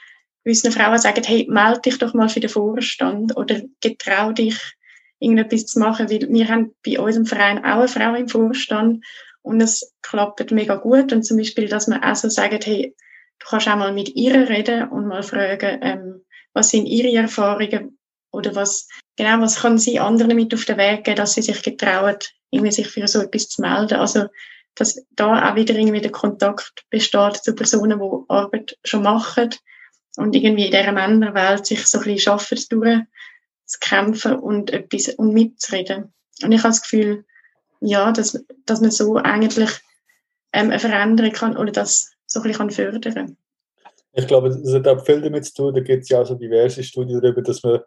unseren 0.45 0.73
Frauen 0.73 0.99
sagen, 0.99 1.23
hey, 1.25 1.47
melde 1.49 1.81
dich 1.83 1.99
doch 1.99 2.15
mal 2.15 2.29
für 2.29 2.41
den 2.41 2.51
Vorstand 2.51 3.37
oder 3.37 3.61
getrau 3.81 4.33
dich, 4.33 4.59
irgendetwas 5.19 5.67
zu 5.67 5.79
machen, 5.79 6.11
weil 6.11 6.29
wir 6.29 6.49
haben 6.49 6.75
bei 6.85 6.99
unserem 6.99 7.27
Verein 7.27 7.59
auch 7.59 7.81
eine 7.81 7.89
Frau 7.89 8.15
im 8.15 8.29
Vorstand 8.29 9.05
und 9.43 9.61
es 9.61 9.95
klappt 10.03 10.51
mega 10.51 10.77
gut 10.77 11.13
und 11.13 11.23
zum 11.25 11.37
Beispiel, 11.37 11.69
dass 11.69 11.89
man 11.89 12.03
auch 12.03 12.17
so 12.17 12.29
sagt, 12.29 12.67
hey, 12.67 12.95
du 13.39 13.47
kannst 13.47 13.69
auch 13.69 13.77
mal 13.77 13.93
mit 13.93 14.17
ihr 14.17 14.49
reden 14.49 14.89
und 14.89 15.07
mal 15.07 15.23
fragen, 15.23 15.79
ähm, 15.83 16.25
was 16.55 16.71
sind 16.71 16.87
ihre 16.87 17.15
Erfahrungen, 17.17 17.99
oder 18.33 18.55
was, 18.55 18.89
genau, 19.17 19.41
was 19.41 19.61
kann 19.61 19.79
sie 19.79 19.99
anderen 19.99 20.37
mit 20.37 20.55
auf 20.55 20.65
den 20.65 20.79
Weg 20.79 21.05
geben, 21.05 21.17
dass 21.17 21.35
sie 21.35 21.43
sich 21.43 21.63
getrauen, 21.63 22.17
irgendwie 22.51 22.73
sich 22.73 22.89
für 22.89 23.07
so 23.09 23.21
etwas 23.21 23.49
zu 23.49 23.63
melden. 23.63 23.99
Also, 23.99 24.27
dass 24.75 25.05
da 25.11 25.51
auch 25.51 25.57
wieder 25.57 25.75
irgendwie 25.75 26.01
der 26.01 26.13
Kontakt 26.13 26.85
besteht 26.91 27.37
zu 27.37 27.55
Personen, 27.55 27.99
die 27.99 28.25
Arbeit 28.29 28.79
schon 28.85 29.03
machen 29.03 29.51
und 30.21 30.35
irgendwie 30.35 30.67
in 30.67 30.71
dieser 30.71 30.93
Männerwelt 30.93 31.67
sich 31.67 31.87
so 31.87 31.99
ein 31.99 32.05
bisschen 32.05 32.21
schaffen, 32.21 32.59
zu 32.59 33.79
kämpfen 33.81 34.35
und 34.35 34.73
etwas 34.73 35.09
und 35.15 35.33
mitzureden. 35.33 36.13
Und 36.43 36.53
ich 36.53 36.59
habe 36.59 36.71
das 36.71 36.83
Gefühl, 36.83 37.25
ja, 37.81 38.13
dass, 38.13 38.45
dass 38.67 38.81
man 38.81 38.91
so 38.91 39.17
eigentlich 39.17 39.71
ähm, 40.53 40.71
eine 40.71 40.79
Veränderung 40.79 41.33
kann 41.33 41.57
oder 41.57 41.73
das 41.73 42.13
so 42.27 42.41
ein 42.41 42.51
bisschen 42.51 42.71
fördern 42.71 43.15
kann. 43.15 43.37
Ich 44.13 44.27
glaube, 44.27 44.51
das 44.51 44.75
hat 44.75 44.89
auch 44.89 45.05
viel 45.05 45.23
damit 45.23 45.45
zu 45.47 45.55
tun, 45.55 45.75
da 45.75 45.81
gibt 45.81 46.03
es 46.03 46.09
ja 46.09 46.21
auch 46.21 46.27
so 46.27 46.35
diverse 46.35 46.83
Studien 46.83 47.21
darüber, 47.21 47.43
dass 47.43 47.63
man 47.63 47.81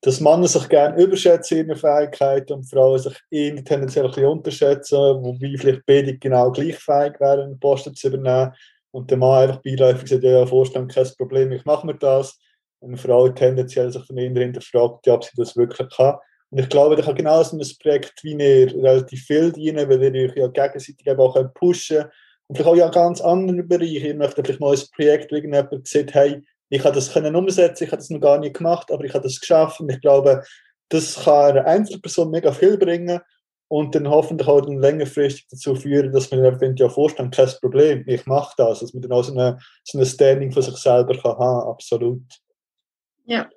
dass 0.00 0.20
Männer 0.20 0.46
sich 0.46 0.68
gerne 0.68 1.02
überschätzen 1.02 1.58
ihre 1.58 1.76
Fähigkeiten 1.76 2.52
und 2.52 2.70
Frauen 2.70 2.98
sich 2.98 3.16
irgendwie 3.30 3.64
tendenziell 3.64 4.04
ein 4.04 4.10
bisschen 4.12 4.28
unterschätzen, 4.28 4.96
wobei 4.96 5.56
vielleicht 5.58 5.86
beide 5.86 6.16
genau 6.16 6.52
gleich 6.52 6.76
fähig 6.76 7.18
wären, 7.18 7.58
Posten 7.58 7.94
zu 7.94 8.08
übernehmen. 8.08 8.52
Und 8.98 9.12
der 9.12 9.18
Mann 9.18 9.48
einfach 9.48 9.62
beiläufig 9.62 10.08
sagt, 10.08 10.24
ja, 10.24 10.44
Vorstand, 10.44 10.92
kein 10.92 11.06
Problem, 11.16 11.52
ich 11.52 11.64
mache 11.64 11.86
mir 11.86 11.94
das. 11.94 12.36
Und 12.80 12.90
eine 12.90 12.98
Frau 12.98 13.28
tendenziell 13.28 13.92
sich 13.92 14.04
von 14.04 14.18
innen 14.18 14.36
hinterfragt, 14.36 15.06
ja, 15.06 15.14
ob 15.14 15.22
sie 15.22 15.36
das 15.36 15.56
wirklich 15.56 15.88
kann. 15.96 16.16
Und 16.50 16.58
ich 16.58 16.68
glaube, 16.68 16.96
da 16.96 17.02
kann 17.02 17.14
genau 17.14 17.40
so 17.44 17.56
ein 17.56 17.64
Projekt 17.80 18.24
wie 18.24 18.32
ihr 18.32 18.74
relativ 18.74 19.22
viel 19.22 19.52
dienen, 19.52 19.88
weil 19.88 20.02
ihr 20.02 20.28
euch 20.28 20.36
ja 20.36 20.48
gegenseitig 20.48 21.06
eben 21.06 21.20
auch 21.20 21.36
pushen 21.54 21.98
könnt. 21.98 22.12
Und 22.48 22.56
vielleicht 22.56 22.70
auch 22.70 22.76
ja 22.76 22.88
ganz 22.88 23.20
andere 23.20 23.62
Bereiche. 23.62 24.08
Ihr 24.08 24.16
möchtet 24.16 24.46
vielleicht 24.46 24.60
mal 24.60 24.74
ein 24.74 24.82
Projekt, 24.96 25.30
wo 25.30 25.36
irgendjemand 25.36 25.86
sieht, 25.86 26.12
hey, 26.14 26.42
ich 26.68 26.84
habe 26.84 26.96
das 26.96 27.12
können 27.12 27.36
umsetzen, 27.36 27.84
ich 27.84 27.92
habe 27.92 27.98
das 27.98 28.10
noch 28.10 28.20
gar 28.20 28.40
nicht 28.40 28.56
gemacht, 28.56 28.90
aber 28.90 29.04
ich 29.04 29.14
habe 29.14 29.22
das 29.22 29.38
geschafft 29.38 29.78
und 29.80 29.90
ich 29.90 30.00
glaube, 30.00 30.42
das 30.88 31.22
kann 31.22 31.56
einer 31.56 31.66
Einzelperson 31.66 32.30
mega 32.30 32.50
viel 32.50 32.76
bringen 32.76 33.20
und 33.68 33.94
dann 33.94 34.08
hoffentlich 34.08 34.48
auch 34.48 34.62
dann 34.62 34.78
längerfristig 34.78 35.46
dazu 35.50 35.74
führen, 35.74 36.12
dass 36.12 36.30
man 36.30 36.42
dann 36.58 36.76
ja 36.76 36.88
vorstellt, 36.88 37.34
kein 37.34 37.48
Problem, 37.60 38.04
ich 38.06 38.26
mache 38.26 38.54
das, 38.56 38.80
dass 38.80 38.94
man 38.94 39.02
dann 39.02 39.12
auch 39.12 39.22
so 39.22 39.32
eine, 39.32 39.58
so 39.84 39.98
eine 39.98 40.06
Standing 40.06 40.52
von 40.52 40.62
sich 40.62 40.76
selber 40.76 41.14
kann 41.14 41.38
haben, 41.38 41.68
absolut. 41.68 42.22
Ja, 43.26 43.48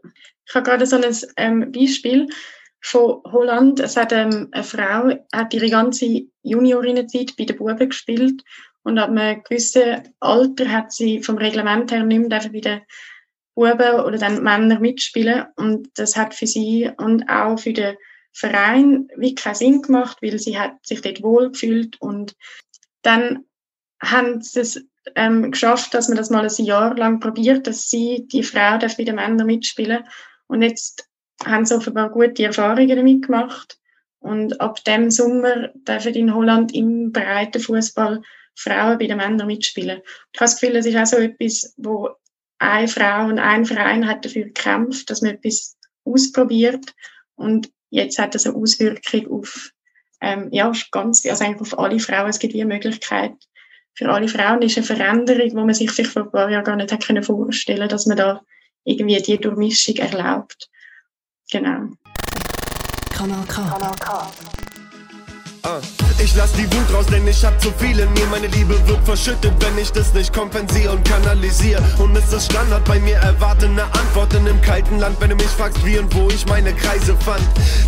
ich 0.46 0.54
habe 0.54 0.66
gerade 0.66 0.86
so 0.86 0.98
ein 0.98 1.16
ähm, 1.38 1.72
Beispiel 1.72 2.28
von 2.82 3.22
Holland. 3.32 3.80
Es 3.80 3.96
hat 3.96 4.12
ähm, 4.12 4.50
eine 4.52 4.64
Frau, 4.64 5.14
hat 5.34 5.54
ihre 5.54 5.70
ganze 5.70 6.24
Juniorinnenzeit 6.44 7.38
bei 7.38 7.46
den 7.46 7.58
Buben 7.58 7.90
gespielt 7.90 8.44
und 8.84 8.98
ab 8.98 9.10
einem 9.10 9.42
gewissen 9.44 10.14
Alter 10.20 10.70
hat 10.70 10.92
sie 10.92 11.22
vom 11.22 11.38
Reglement 11.38 11.92
her 11.92 12.04
nicht 12.04 12.28
mehr 12.28 12.50
bei 12.52 12.60
den 12.60 12.82
Buben 13.56 14.00
oder 14.02 14.18
dann 14.18 14.44
Männer 14.44 14.80
mitspielen. 14.80 15.46
Und 15.56 15.88
das 15.96 16.18
hat 16.18 16.34
für 16.34 16.48
sie 16.48 16.90
und 16.98 17.30
auch 17.30 17.58
für 17.58 17.74
den 17.74 17.96
Verein 18.34 19.10
wie 19.18 19.36
keinen 19.36 19.56
Sinn 19.56 19.82
gemacht, 19.82 20.18
weil 20.22 20.40
sie 20.40 20.58
hat 20.58 20.86
sich 20.86 21.02
dort 21.02 21.22
wohl 21.22 21.52
gefühlt. 21.52 22.02
Und 22.02 22.36
dann 23.02 23.46
haben 24.02 24.42
sie 24.42 24.62
es 24.62 24.86
ähm, 25.16 25.52
geschafft, 25.52 25.94
dass 25.94 26.08
man 26.08 26.18
das 26.18 26.30
mal 26.30 26.48
ein 26.48 26.66
Jahr 26.66 26.96
lang 26.96 27.20
probiert, 27.20 27.68
dass 27.68 27.90
sie, 27.90 28.28
die 28.32 28.44
Frau, 28.44 28.78
darf 28.78 28.98
bei 28.98 29.04
den 29.04 29.16
Männern 29.16 29.48
mitspielen. 29.48 30.04
Und 30.48 30.62
jetzt 30.62 31.08
haben 31.44 31.66
sie 31.66 31.76
offenbar 31.76 32.10
gute 32.10 32.44
Erfahrungen 32.44 32.96
damit 32.96 33.26
gemacht. 33.26 33.80
Und 34.20 34.62
ab 34.62 34.84
dem 34.84 35.10
Sommer 35.10 35.70
dürfen 35.88 36.14
in 36.14 36.34
Holland 36.34 36.74
im 36.76 37.12
breiten 37.12 37.60
Fußball 37.60 38.22
Frauen 38.56 38.98
bei 38.98 39.08
den 39.08 39.18
Männern 39.18 39.48
mitspielen. 39.48 40.02
Ich 40.04 40.40
habe 40.40 40.52
das 40.52 40.60
Gefühl, 40.60 40.76
es 40.76 40.86
ist 40.86 40.96
auch 40.96 41.06
so 41.06 41.18
etwas, 41.18 41.74
wo 41.78 42.10
eine 42.60 42.88
Frau 42.88 43.26
und 43.26 43.40
ein 43.40 43.66
Verein 43.66 44.08
hat 44.08 44.24
dafür 44.24 44.46
gekämpft, 44.46 45.10
dass 45.10 45.22
man 45.22 45.32
etwas 45.32 45.78
ausprobiert 46.06 46.94
und 47.36 47.72
jetzt 47.92 48.18
hat 48.18 48.34
das 48.34 48.48
eine 48.48 48.56
Auswirkung 48.56 49.32
auf 49.32 49.72
ähm, 50.22 50.50
ja, 50.52 50.72
ganz, 50.92 51.26
also 51.26 51.44
eigentlich 51.44 51.62
auf 51.62 51.80
alle 51.80 52.00
Frauen. 52.00 52.30
Es 52.30 52.40
gibt 52.40 52.54
eine 52.54 52.66
Möglichkeit 52.66 53.34
für 53.94 54.10
alle 54.10 54.28
Frauen. 54.28 54.62
ist 54.62 54.78
eine 54.78 54.86
Veränderung, 54.86 55.50
die 55.50 55.56
man 55.56 55.74
sich 55.74 55.92
vielleicht 55.92 56.12
vor 56.12 56.24
ein 56.24 56.32
paar 56.32 56.50
Jahren 56.50 56.64
gar 56.64 56.76
nicht 56.76 56.92
hätte 56.92 57.24
vorstellen 57.24 57.90
dass 57.90 58.06
man 58.06 58.18
da 58.18 58.42
irgendwie 58.84 59.22
die 59.22 59.38
Durchmischung 59.38 59.96
erlaubt. 59.96 60.70
Genau. 61.52 61.90
Kanal 63.12 63.46
K. 63.48 63.62
Kanal 63.62 63.96
K. 64.00 64.32
Ah, 65.64 65.80
ich 66.18 66.36
lass 66.36 66.54
die 66.54 66.66
Wut 66.74 66.92
raus, 66.92 67.06
denn 67.06 67.28
ich 67.28 67.46
hab 67.46 67.62
zu 67.62 67.72
viel 67.78 68.00
in 68.00 68.12
mir. 68.14 68.26
Meine 68.32 68.48
Liebe 68.48 68.76
wird 68.88 69.06
verschüttet, 69.06 69.54
wenn 69.60 69.78
ich 69.78 69.92
das 69.92 70.12
nicht 70.16 70.34
kompensiere 70.34 70.92
und 70.92 71.08
kanalisiere. 71.08 71.84
Und 72.00 72.18
ist 72.18 72.52
Standard 72.52 72.84
bei 72.86 73.00
mir, 73.00 73.18
erwarte 73.18 73.68
eine 73.68 73.84
Antwort 73.84 74.34
in 74.34 74.48
einem 74.48 74.60
kalten 74.62 74.98
Land, 74.98 75.18
wenn 75.20 75.30
du 75.30 75.36
mich 75.36 75.46
fragst, 75.46 75.86
wie 75.86 76.00
und 76.00 76.14
wo 76.16 76.30
ich 76.30 76.48
meine 76.48 76.74
Kreise 76.74 77.16
fand. 77.18 77.44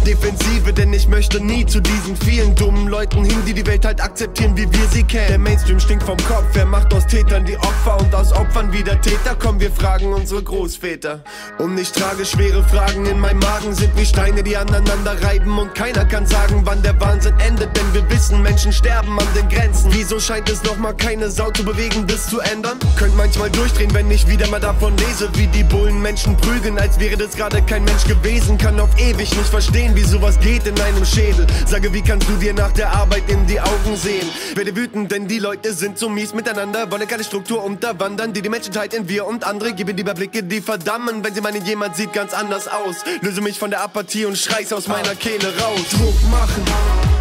Defensive, 0.05 0.71
denn 0.71 0.93
ich 0.93 1.07
möchte 1.07 1.43
nie 1.43 1.65
zu 1.65 1.79
diesen 1.79 2.15
vielen 2.15 2.53
dummen 2.55 2.87
Leuten 2.89 3.25
hin, 3.25 3.41
die 3.47 3.53
die 3.53 3.65
Welt 3.65 3.85
halt 3.85 4.01
akzeptieren, 4.01 4.55
wie 4.55 4.71
wir 4.71 4.87
sie 4.91 5.03
kennen. 5.03 5.29
Der 5.29 5.39
Mainstream 5.39 5.79
stinkt 5.79 6.03
vom 6.03 6.17
Kopf, 6.17 6.45
wer 6.53 6.67
macht 6.67 6.93
aus 6.93 7.07
Tätern 7.07 7.43
die 7.45 7.57
Opfer 7.57 7.99
und 7.99 8.13
aus 8.13 8.33
Opfern 8.33 8.71
wieder 8.71 9.01
Täter? 9.01 9.35
Komm, 9.39 9.59
wir 9.59 9.71
fragen 9.71 10.13
unsere 10.13 10.43
Großväter. 10.43 11.23
Und 11.57 11.79
ich 11.79 11.91
trage 11.91 12.23
schwere 12.23 12.63
Fragen 12.63 13.07
in 13.07 13.19
meinem 13.19 13.39
Magen, 13.39 13.73
sind 13.73 13.97
wie 13.97 14.05
Steine, 14.05 14.43
die 14.43 14.57
aneinander 14.57 15.19
reiben 15.23 15.57
und 15.57 15.73
keiner 15.73 16.05
kann 16.05 16.27
sagen, 16.27 16.61
wann 16.65 16.83
der 16.83 16.99
Wahnsinn 17.01 17.33
endet, 17.39 17.62
denn 17.67 17.93
wir 17.93 18.09
wissen, 18.09 18.41
Menschen 18.41 18.71
sterben 18.71 19.19
an 19.19 19.27
den 19.35 19.47
Grenzen. 19.49 19.91
Wieso 19.93 20.19
scheint 20.19 20.49
es 20.49 20.63
noch 20.63 20.77
mal 20.77 20.93
keine 20.93 21.29
Sau 21.29 21.51
zu 21.51 21.63
bewegen, 21.63 22.05
das 22.07 22.27
zu 22.27 22.39
ändern? 22.39 22.77
Könnt 22.97 23.15
manchmal 23.15 23.49
durchdrehen, 23.49 23.93
wenn 23.93 24.09
ich 24.11 24.27
wieder 24.27 24.47
mal 24.49 24.59
davon 24.59 24.95
lese, 24.97 25.29
wie 25.35 25.47
die 25.47 25.63
Bullen 25.63 26.01
Menschen 26.01 26.35
prügeln, 26.37 26.77
als 26.77 26.99
wäre 26.99 27.17
das 27.17 27.35
gerade 27.35 27.61
kein 27.61 27.83
Mensch 27.83 28.03
gewesen. 28.05 28.57
Kann 28.57 28.79
auf 28.79 28.89
ewig 28.99 29.35
nicht 29.35 29.49
verstehen, 29.49 29.95
wie 29.95 30.03
sowas 30.03 30.39
geht 30.39 30.65
in 30.67 30.79
einem 30.79 31.05
Schädel. 31.05 31.47
Sage, 31.65 31.93
wie 31.93 32.01
kannst 32.01 32.27
du 32.27 32.35
dir 32.37 32.53
nach 32.53 32.71
der 32.71 32.91
Arbeit 32.91 33.23
in 33.29 33.45
die 33.47 33.59
Augen 33.59 33.95
sehen? 33.95 34.27
Werde 34.55 34.75
wütend, 34.75 35.11
denn 35.11 35.27
die 35.27 35.39
Leute 35.39 35.73
sind 35.73 35.97
so 35.97 36.09
mies 36.09 36.33
miteinander, 36.33 36.91
wollen 36.91 37.07
keine 37.07 37.23
Struktur 37.23 37.63
unterwandern, 37.63 38.33
die 38.33 38.41
die 38.41 38.49
Menschen 38.49 38.73
teilt 38.73 38.93
in 38.93 39.07
wir 39.07 39.25
und 39.25 39.43
andere. 39.43 39.73
Gebe 39.73 39.91
lieber 39.91 40.13
Blicke, 40.13 40.43
die 40.43 40.61
verdammen, 40.61 41.23
wenn 41.23 41.33
sie 41.33 41.41
meinen, 41.41 41.65
jemand 41.65 41.95
sieht 41.95 42.13
ganz 42.13 42.33
anders 42.33 42.67
aus. 42.67 42.97
Löse 43.21 43.41
mich 43.41 43.59
von 43.59 43.69
der 43.69 43.81
Apathie 43.81 44.25
und 44.25 44.37
schrei's 44.37 44.73
aus 44.73 44.87
meiner 44.87 45.15
Kehle 45.15 45.53
raus. 45.59 45.81
Druck 45.91 46.31
machen. 46.31 47.12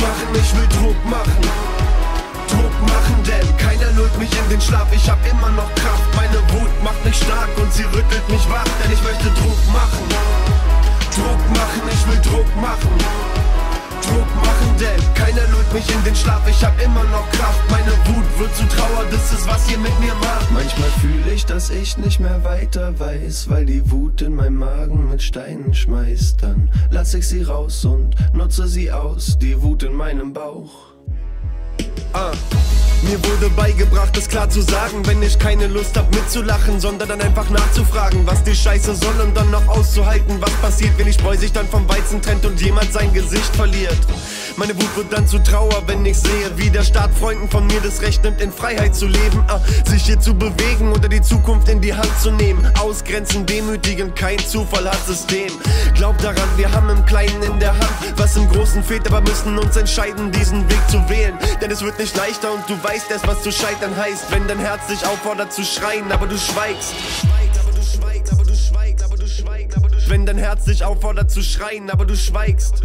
Machen, 0.00 0.28
ich 0.34 0.56
will 0.56 0.68
Druck 0.68 1.04
machen. 1.04 1.42
Druck 2.48 2.76
machen, 2.82 3.16
denn 3.26 3.56
keiner 3.58 3.92
lullt 3.92 4.16
mich 4.18 4.30
in 4.32 4.48
den 4.48 4.60
Schlaf. 4.60 4.88
Ich 4.92 5.08
hab 5.08 5.18
immer 5.26 5.50
noch 5.50 5.72
Kraft, 5.74 6.08
meine 6.16 6.40
Wut 6.52 6.82
macht 6.82 7.04
mich 7.04 7.16
stark 7.16 7.50
und 7.58 7.72
sie 7.72 7.84
rüttelt 7.84 8.28
mich 8.28 8.48
wach, 8.48 8.64
denn 8.82 8.92
ich 8.92 9.02
möchte 9.02 9.28
Druck 9.40 9.60
machen. 9.72 10.04
Druck 11.14 11.42
machen, 11.50 11.82
ich 11.92 12.06
will 12.08 12.20
Druck 12.22 12.56
machen. 12.56 13.39
Druck 14.00 14.34
machen, 14.36 14.76
denn 14.78 15.14
keiner 15.14 15.46
lullt 15.52 15.72
mich 15.72 15.88
in 15.94 16.02
den 16.04 16.14
Schlaf. 16.14 16.46
Ich 16.48 16.64
hab 16.64 16.80
immer 16.82 17.04
noch 17.04 17.30
Kraft, 17.32 17.62
meine 17.70 17.92
Wut 18.06 18.24
wird 18.38 18.54
zu 18.56 18.64
Trauer, 18.68 19.04
das 19.10 19.32
ist 19.32 19.46
was 19.48 19.70
ihr 19.70 19.78
mit 19.78 19.98
mir 20.00 20.14
macht. 20.14 20.50
Manchmal 20.52 20.90
fühle 21.00 21.32
ich, 21.34 21.44
dass 21.46 21.70
ich 21.70 21.96
nicht 21.98 22.20
mehr 22.20 22.42
weiter 22.44 22.98
weiß, 22.98 23.50
weil 23.50 23.66
die 23.66 23.90
Wut 23.90 24.22
in 24.22 24.34
meinem 24.34 24.56
Magen 24.56 25.10
mit 25.10 25.22
Steinen 25.22 25.74
schmeißt. 25.74 26.42
Dann 26.42 26.70
lass 26.90 27.14
ich 27.14 27.28
sie 27.28 27.42
raus 27.42 27.84
und 27.84 28.14
nutze 28.34 28.66
sie 28.66 28.90
aus, 28.90 29.38
die 29.38 29.60
Wut 29.62 29.82
in 29.82 29.94
meinem 29.94 30.32
Bauch. 30.32 30.90
Ah. 32.12 32.32
Mir 33.02 33.18
wurde 33.24 33.48
beigebracht, 33.56 34.14
es 34.18 34.28
klar 34.28 34.50
zu 34.50 34.60
sagen, 34.60 35.06
wenn 35.06 35.22
ich 35.22 35.38
keine 35.38 35.68
Lust 35.68 35.96
hab 35.96 36.14
mitzulachen, 36.14 36.80
sondern 36.80 37.08
dann 37.08 37.20
einfach 37.22 37.48
nachzufragen, 37.48 38.26
was 38.26 38.42
die 38.42 38.54
Scheiße 38.54 38.94
soll 38.94 39.20
und 39.22 39.34
dann 39.34 39.50
noch 39.50 39.66
auszuhalten, 39.68 40.36
was 40.40 40.50
passiert, 40.60 40.98
wenn 40.98 41.06
die 41.06 41.12
Spreu 41.14 41.36
sich 41.36 41.52
dann 41.52 41.66
vom 41.68 41.88
Weizen 41.88 42.20
trennt 42.20 42.44
und 42.44 42.60
jemand 42.60 42.92
sein 42.92 43.12
Gesicht 43.14 43.56
verliert. 43.56 43.96
Meine 44.56 44.74
Wut 44.74 44.96
wird 44.96 45.12
dann 45.12 45.26
zu 45.26 45.38
Trauer, 45.38 45.82
wenn 45.86 46.04
ich 46.04 46.18
sehe, 46.18 46.50
wie 46.56 46.68
der 46.68 46.82
Staat 46.82 47.10
Freunden 47.18 47.48
von 47.48 47.66
mir 47.66 47.80
das 47.80 48.02
Recht 48.02 48.22
nimmt, 48.22 48.42
in 48.42 48.52
Freiheit 48.52 48.94
zu 48.94 49.06
leben, 49.06 49.42
ah, 49.48 49.60
sich 49.86 50.04
hier 50.04 50.20
zu 50.20 50.34
bewegen 50.34 50.92
oder 50.92 51.08
die 51.08 51.22
Zukunft 51.22 51.68
in 51.68 51.80
die 51.80 51.94
Hand 51.94 52.10
zu 52.20 52.30
nehmen. 52.30 52.70
Ausgrenzen, 52.78 53.46
demütigen, 53.46 54.14
kein 54.14 54.38
Zufall 54.38 54.86
hat 54.86 55.06
System. 55.06 55.50
Glaub 55.94 56.18
daran, 56.18 56.48
wir 56.56 56.70
haben 56.70 56.90
im 56.90 57.06
Kleinen 57.06 57.42
in 57.42 57.58
der 57.60 57.72
Hand, 57.72 58.14
was 58.16 58.36
im 58.36 58.48
Großen 58.50 58.84
fehlt, 58.84 59.06
aber 59.06 59.22
müssen 59.22 59.58
uns 59.58 59.76
entscheiden, 59.76 60.30
diesen 60.32 60.68
Weg 60.68 60.90
zu 60.90 61.08
wählen. 61.08 61.38
Denn 61.62 61.70
es 61.70 61.80
wird 61.80 61.98
nicht 62.00 62.16
leichter 62.16 62.50
und 62.54 62.66
du 62.66 62.82
weißt 62.82 63.10
erst, 63.10 63.26
was 63.26 63.42
zu 63.42 63.52
scheitern 63.52 63.94
heißt, 63.94 64.30
wenn 64.30 64.48
dein 64.48 64.58
Herz 64.58 64.86
dich 64.86 65.06
auffordert 65.06 65.52
zu 65.52 65.62
schreien, 65.62 66.10
aber 66.10 66.26
du 66.26 66.38
schweigst. 66.38 66.94
Wenn 70.08 70.24
dein 70.24 70.38
Herz 70.38 70.64
dich 70.64 70.82
auffordert 70.82 71.30
zu 71.30 71.42
schreien, 71.42 71.90
aber 71.90 72.06
du 72.06 72.16
schweigst. 72.16 72.76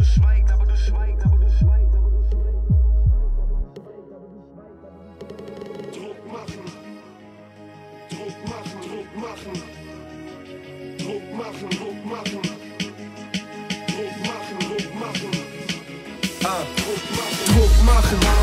Ah, 16.44 16.58
Druck 16.76 17.06
machen, 17.06 17.40
Druck 17.48 17.86
machen, 17.86 18.35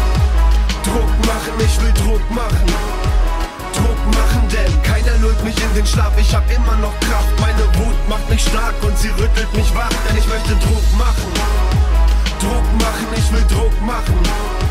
ich 1.64 1.80
will 1.80 1.92
Druck 1.92 2.30
machen. 2.30 2.66
Druck 3.74 4.00
machen, 4.14 4.48
denn 4.50 4.82
keiner 4.82 5.16
lullt 5.18 5.42
mich 5.44 5.56
in 5.62 5.74
den 5.74 5.86
Schlaf. 5.86 6.12
Ich 6.18 6.34
hab 6.34 6.44
immer 6.50 6.76
noch 6.76 6.98
Kraft, 7.00 7.32
meine 7.40 7.66
Wut 7.78 7.96
macht 8.08 8.28
mich 8.28 8.42
stark 8.42 8.74
und 8.82 8.96
sie 8.98 9.08
rüttelt 9.10 9.52
mich 9.54 9.74
wach, 9.74 9.88
denn 10.08 10.16
ich 10.16 10.26
möchte 10.26 10.54
Druck 10.66 10.84
machen. 10.98 11.32
Druck 12.40 12.66
machen, 12.80 13.06
ich 13.16 13.32
will 13.32 13.44
Druck 13.48 13.80
machen. 13.82 14.61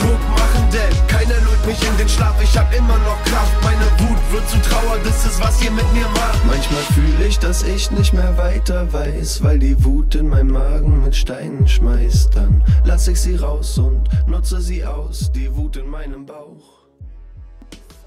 Druck 0.00 0.22
machen, 0.30 0.64
denn 0.72 1.06
keiner 1.08 1.40
lullt 1.44 1.66
mich 1.66 1.80
in 1.86 1.96
den 1.98 2.08
Schlaf. 2.08 2.34
Ich 2.42 2.56
hab 2.56 2.74
immer 2.74 2.98
noch 2.98 3.22
Kraft, 3.24 3.56
meine 3.62 3.86
Wut 4.00 4.18
wird 4.32 4.48
zu 4.48 4.56
Trauer, 4.62 4.98
das 5.04 5.26
ist 5.26 5.40
was 5.40 5.62
ihr 5.62 5.70
mit 5.70 5.90
mir 5.92 6.08
macht. 6.08 6.44
Manchmal 6.46 6.82
fühle 6.94 7.26
ich, 7.26 7.38
dass 7.38 7.62
ich 7.62 7.90
nicht 7.90 8.12
mehr 8.12 8.36
weiter 8.36 8.92
weiß, 8.92 9.42
weil 9.42 9.58
die 9.58 9.82
Wut 9.84 10.14
in 10.14 10.28
meinem 10.28 10.52
Magen 10.52 11.04
mit 11.04 11.14
Steinen 11.14 11.66
schmeißt. 11.66 12.34
Dann 12.34 12.64
lass 12.84 13.08
ich 13.08 13.20
sie 13.20 13.36
raus 13.36 13.78
und 13.78 14.08
nutze 14.26 14.60
sie 14.60 14.84
aus, 14.84 15.30
die 15.32 15.54
Wut 15.54 15.76
in 15.76 15.88
meinem 15.88 16.26
Bauch. 16.26 16.80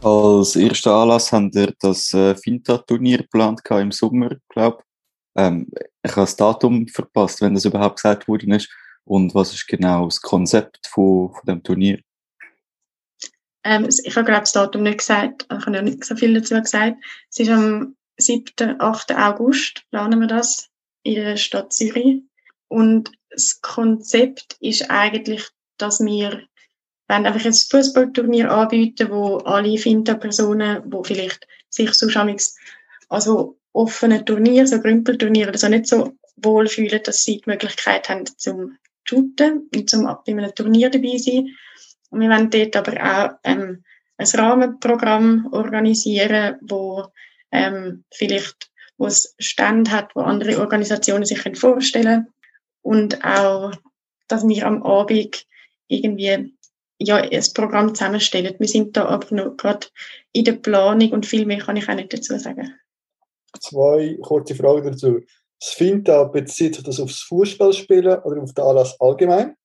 Als 0.02 0.58
erster 0.58 0.96
Anlass 0.96 1.32
haben 1.32 1.54
wir 1.54 1.74
das 1.80 2.14
äh, 2.14 2.36
Finta-Turnier 2.36 3.20
geplant 3.20 3.62
im 3.70 3.92
Sommer, 3.92 4.32
glaube 4.50 4.84
ähm, 5.38 5.68
ich. 6.04 6.12
habe 6.12 6.22
das 6.22 6.36
Datum 6.36 6.88
verpasst, 6.88 7.42
wenn 7.42 7.54
das 7.54 7.64
überhaupt 7.64 7.98
gesagt 7.98 8.28
worden 8.28 8.52
ist. 8.52 8.70
Und 9.06 9.36
was 9.36 9.54
ist 9.54 9.68
genau 9.68 10.06
das 10.06 10.22
Konzept 10.22 10.88
von, 10.88 11.34
von 11.34 11.46
dem 11.46 11.64
Turnier? 11.64 12.00
Ähm, 13.64 13.88
ich 14.04 14.16
habe 14.16 14.26
gerade 14.26 14.42
das 14.42 14.52
Datum 14.52 14.84
nicht 14.84 15.00
gesagt, 15.00 15.46
ich 15.50 15.58
habe 15.58 15.72
noch 15.72 15.82
nicht 15.82 16.04
so 16.04 16.16
viel 16.16 16.34
dazu 16.34 16.60
gesagt. 16.62 16.98
Es 17.30 17.40
ist 17.40 17.50
am 17.50 17.96
7., 18.18 18.80
8. 18.80 19.16
August, 19.16 19.84
planen 19.90 20.20
wir 20.20 20.28
das, 20.28 20.70
in 21.04 21.16
der 21.16 21.38
Stadt 21.38 21.74
Zürich. 21.74 22.22
Und 22.68 23.12
das 23.30 23.62
Konzept 23.62 24.58
ist 24.60 24.90
eigentlich, 24.90 25.48
dass 25.78 26.00
wir 26.00 26.44
wollen 27.08 27.26
einfach 27.26 27.46
ein 27.46 27.54
Fußballturnier 27.54 28.52
anbieten, 28.52 29.10
wo 29.10 29.38
alle 29.38 29.78
Finta-Personen, 29.78 30.84
wo 30.86 31.04
vielleicht 31.04 31.48
sich 31.70 31.94
so 31.94 32.08
also 33.10 33.60
offene 33.74 34.24
Turnier, 34.24 34.66
so 34.68 34.80
Grümpelturnier 34.80 35.50
oder 35.50 35.58
so 35.58 35.68
nicht 35.68 35.88
so 35.88 36.14
wohlfühlen, 36.38 37.02
dass 37.04 37.24
sie 37.24 37.42
die 37.42 37.50
Möglichkeit 37.50 38.10
haben 38.10 38.26
zum 38.38 38.78
shooten 39.04 39.70
und 39.74 39.90
zum 39.90 40.06
bei 40.06 40.32
einem 40.32 40.56
Turnier 40.56 40.90
dabei 40.90 41.18
sein. 41.18 41.50
Und 42.10 42.22
wir 42.22 42.30
wollen 42.30 42.50
dort 42.50 42.76
aber 42.76 42.94
auch 43.04 43.40
ähm, 43.44 43.84
ein 44.18 44.28
Rahmenprogramm 44.28 45.50
organisieren, 45.52 46.58
wo 46.62 47.06
ähm, 47.52 48.04
vielleicht 48.14 48.72
wo 48.98 49.08
es 49.08 49.36
Stand 49.40 49.92
hat, 49.92 50.16
wo 50.16 50.22
andere 50.22 50.60
Organisationen 50.60 51.26
sich 51.26 51.42
vorstellen 51.58 52.06
können. 52.06 52.34
Und 52.82 53.26
auch, 53.26 53.72
dass 54.28 54.48
wir 54.48 54.68
am 54.68 54.84
Abend 54.84 55.46
irgendwie 55.88 56.56
ja, 57.00 57.18
ein 57.18 57.44
Programm 57.54 57.96
zusammenstellen. 57.96 58.56
Wir 58.60 58.68
sind 58.68 58.96
da 58.96 59.06
aber 59.06 59.36
noch 59.36 59.58
gerade 59.58 59.88
in 60.32 60.46
der 60.46 60.54
Planung 60.54 61.12
und 61.12 61.26
viel 61.26 61.46
mehr 61.46 61.60
kann 61.60 61.78
ich 61.78 61.90
auch 61.90 61.96
nicht 61.96 62.14
dazu 62.14 62.38
sagen. 62.38 62.74
Zwei 63.60 64.18
kurze 64.22 64.56
Fragen 64.56 64.92
dazu. 64.92 65.22
Das 65.64 65.76
Finta 65.76 66.26
bezieht 66.26 66.76
sich 66.76 66.84
das 66.84 67.00
aufs 67.00 67.22
Fußballspielen 67.22 68.20
oder 68.24 68.42
auf 68.42 68.54
den 68.54 68.66
Anlass 68.66 69.00
allgemein? 69.00 69.56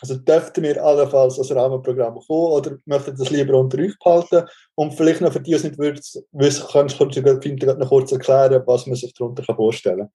Also 0.00 0.16
dürften 0.16 0.62
wir 0.62 0.82
allenfalls 0.82 1.38
als 1.38 1.54
Rahmenprogramm 1.54 2.18
kommen 2.26 2.52
oder 2.52 2.78
möchten 2.86 3.14
das 3.18 3.28
lieber 3.28 3.58
unter 3.58 3.78
euch 3.78 3.98
behalten? 3.98 4.48
Und 4.76 4.94
vielleicht 4.94 5.20
noch 5.20 5.34
für 5.34 5.40
die, 5.40 5.50
die 5.50 5.56
es 5.56 5.64
nicht 5.64 5.78
wissen, 5.78 6.64
kannst 6.72 6.98
du 6.98 7.40
Finta 7.42 7.74
noch 7.74 7.88
kurz 7.88 8.12
erklären, 8.12 8.62
was 8.64 8.86
man 8.86 8.96
sich 8.96 9.12
darunter 9.12 9.42
vorstellen 9.42 9.98
kann? 9.98 10.10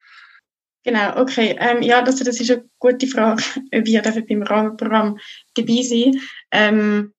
Genau, 0.85 1.21
okay. 1.21 1.55
Ähm, 1.59 1.83
ja, 1.83 2.01
das, 2.01 2.15
das 2.15 2.39
ist 2.39 2.49
eine 2.49 2.65
gute 2.79 3.05
Frage, 3.05 3.43
ob 3.75 3.87
ihr 3.87 4.01
beim 4.01 4.41
Rahmenprogramm 4.41 5.19
dabei 5.53 5.83
sein 5.83 6.19
ähm, 6.51 7.13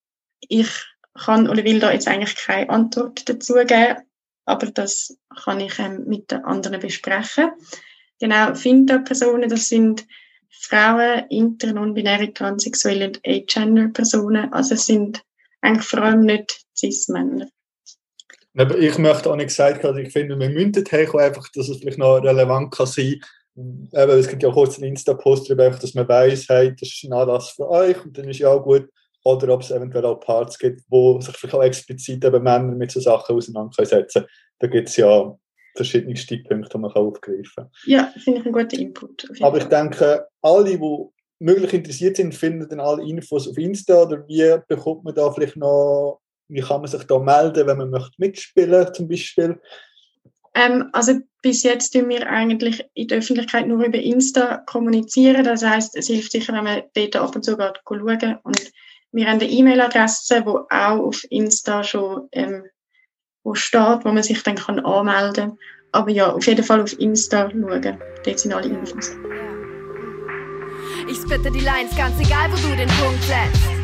Ich 0.48 0.70
kann 1.14 1.48
oder 1.48 1.62
will 1.62 1.78
da 1.78 1.92
jetzt 1.92 2.08
eigentlich 2.08 2.34
keine 2.34 2.68
Antwort 2.68 3.28
dazu 3.28 3.54
geben, 3.54 3.98
aber 4.44 4.66
das 4.66 5.16
kann 5.44 5.60
ich 5.60 5.78
ähm, 5.78 6.02
mit 6.08 6.32
den 6.32 6.44
anderen 6.44 6.80
besprechen. 6.80 7.52
Genau, 8.22 8.54
Finta-Personen, 8.54 9.50
das 9.50 9.66
sind 9.66 10.06
Frauen, 10.48 11.24
inter, 11.28 11.72
non-binäre, 11.72 12.32
transsexuelle 12.32 13.08
und 13.08 13.20
agender-Personen. 13.26 14.52
Also 14.52 14.74
es 14.74 14.86
sind 14.86 15.20
eigentlich 15.60 15.88
vor 15.88 16.02
allem 16.02 16.20
nicht 16.20 16.64
Cis-Männer. 16.78 17.48
Aber 18.56 18.78
ich 18.78 18.96
möchte 18.96 19.28
auch 19.28 19.34
nicht 19.34 19.48
gesagt 19.48 19.82
haben, 19.82 19.98
ich 19.98 20.12
finde, 20.12 20.38
wir 20.38 20.50
müssen 20.50 20.70
dorthin 20.70 21.18
einfach, 21.18 21.48
dass 21.52 21.68
es 21.68 21.78
vielleicht 21.78 21.98
noch 21.98 22.18
relevant 22.18 22.72
kann 22.72 22.86
sein 22.86 23.20
Eben, 23.56 23.90
es 23.92 24.28
gibt 24.28 24.44
ja 24.44 24.50
auch 24.50 24.54
kurz 24.54 24.76
einen 24.76 24.90
Insta-Post 24.90 25.50
darüber, 25.50 25.70
dass 25.70 25.94
man 25.94 26.08
weiss, 26.08 26.48
hey, 26.48 26.70
das 26.78 26.90
ist 26.90 27.02
ein 27.02 27.12
Anlass 27.12 27.50
für 27.50 27.68
euch 27.68 28.04
und 28.04 28.16
dann 28.16 28.28
ist 28.28 28.38
ja 28.38 28.50
auch 28.50 28.62
gut. 28.62 28.88
Oder 29.24 29.52
ob 29.52 29.62
es 29.62 29.72
eventuell 29.72 30.04
auch 30.06 30.20
Parts 30.20 30.60
gibt, 30.60 30.82
wo 30.88 31.20
sich 31.20 31.36
vielleicht 31.36 31.54
auch 31.56 31.62
explizit 31.64 32.24
eben 32.24 32.42
Männer 32.44 32.76
mit 32.76 32.92
so 32.92 33.00
Sachen 33.00 33.34
auseinandersetzen 33.34 34.12
können. 34.12 34.26
Da 34.60 34.66
gibt 34.68 34.88
es 34.88 34.96
ja 34.96 35.36
verschiedene 35.74 36.16
Stichpunkte, 36.16 36.70
die 36.70 36.78
man 36.78 36.92
aufgreifen 36.92 37.52
kann. 37.54 37.70
Ja, 37.86 38.12
finde 38.18 38.40
ich 38.40 38.46
einen 38.46 38.54
guten 38.54 38.80
Input. 38.80 39.28
Aber 39.40 39.58
ich 39.58 39.64
denke, 39.64 40.26
alle, 40.42 40.76
die 40.76 40.80
möglich 41.38 41.72
interessiert 41.72 42.16
sind, 42.16 42.34
finden 42.34 42.68
dann 42.68 42.80
alle 42.80 43.04
Infos 43.04 43.48
auf 43.48 43.58
Insta 43.58 44.02
oder 44.02 44.26
wie 44.28 44.56
bekommt 44.68 45.04
man 45.04 45.14
da 45.14 45.30
vielleicht 45.30 45.56
noch, 45.56 46.20
wie 46.48 46.60
kann 46.60 46.80
man 46.80 46.90
sich 46.90 47.02
da 47.04 47.18
melden, 47.18 47.66
wenn 47.66 47.78
man 47.78 47.90
möchte 47.90 48.14
mitspielen 48.18 48.92
zum 48.94 49.08
Beispiel. 49.08 49.60
Ähm, 50.54 50.90
also 50.92 51.18
bis 51.40 51.62
jetzt 51.62 51.90
tun 51.92 52.08
wir 52.08 52.28
eigentlich 52.28 52.84
in 52.94 53.08
der 53.08 53.18
Öffentlichkeit 53.18 53.66
nur 53.66 53.84
über 53.84 53.98
Insta 53.98 54.58
kommunizieren. 54.66 55.44
Das 55.44 55.64
heißt, 55.64 55.96
es 55.96 56.06
hilft 56.06 56.32
sicher, 56.32 56.52
wenn 56.52 56.64
man 56.64 56.82
dort 56.94 57.16
ab 57.16 57.34
und 57.34 57.44
zu 57.44 57.56
schauen. 57.56 58.38
Und 58.42 58.72
wir 59.12 59.26
haben 59.26 59.40
eine 59.40 59.50
E-Mail-Adresse, 59.50 60.42
wo 60.44 60.66
auch 60.70 61.06
auf 61.06 61.24
Insta 61.30 61.82
schon 61.82 62.28
ähm, 62.32 62.64
wo 63.44 63.54
steht, 63.54 64.04
wo 64.04 64.12
man 64.12 64.22
sich 64.22 64.42
dann 64.42 64.56
kann 64.56 64.80
anmelden 64.80 65.50
kann. 65.50 65.58
Aber 65.92 66.10
ja, 66.10 66.32
auf 66.32 66.46
jeden 66.46 66.64
Fall 66.64 66.80
auf 66.80 66.98
Insta 66.98 67.50
schauen. 67.50 67.98
Dort 68.24 68.38
sind 68.38 68.54
alle 68.54 68.68
Infos. 68.68 69.12
Ich 71.08 71.16
spitte 71.16 71.50
die 71.50 71.60
Lines, 71.60 71.94
ganz 71.96 72.18
egal, 72.20 72.50
wo 72.52 72.56
du 72.56 72.76
den 72.76 72.88
Punkt 72.88 73.22
setzt. 73.24 73.81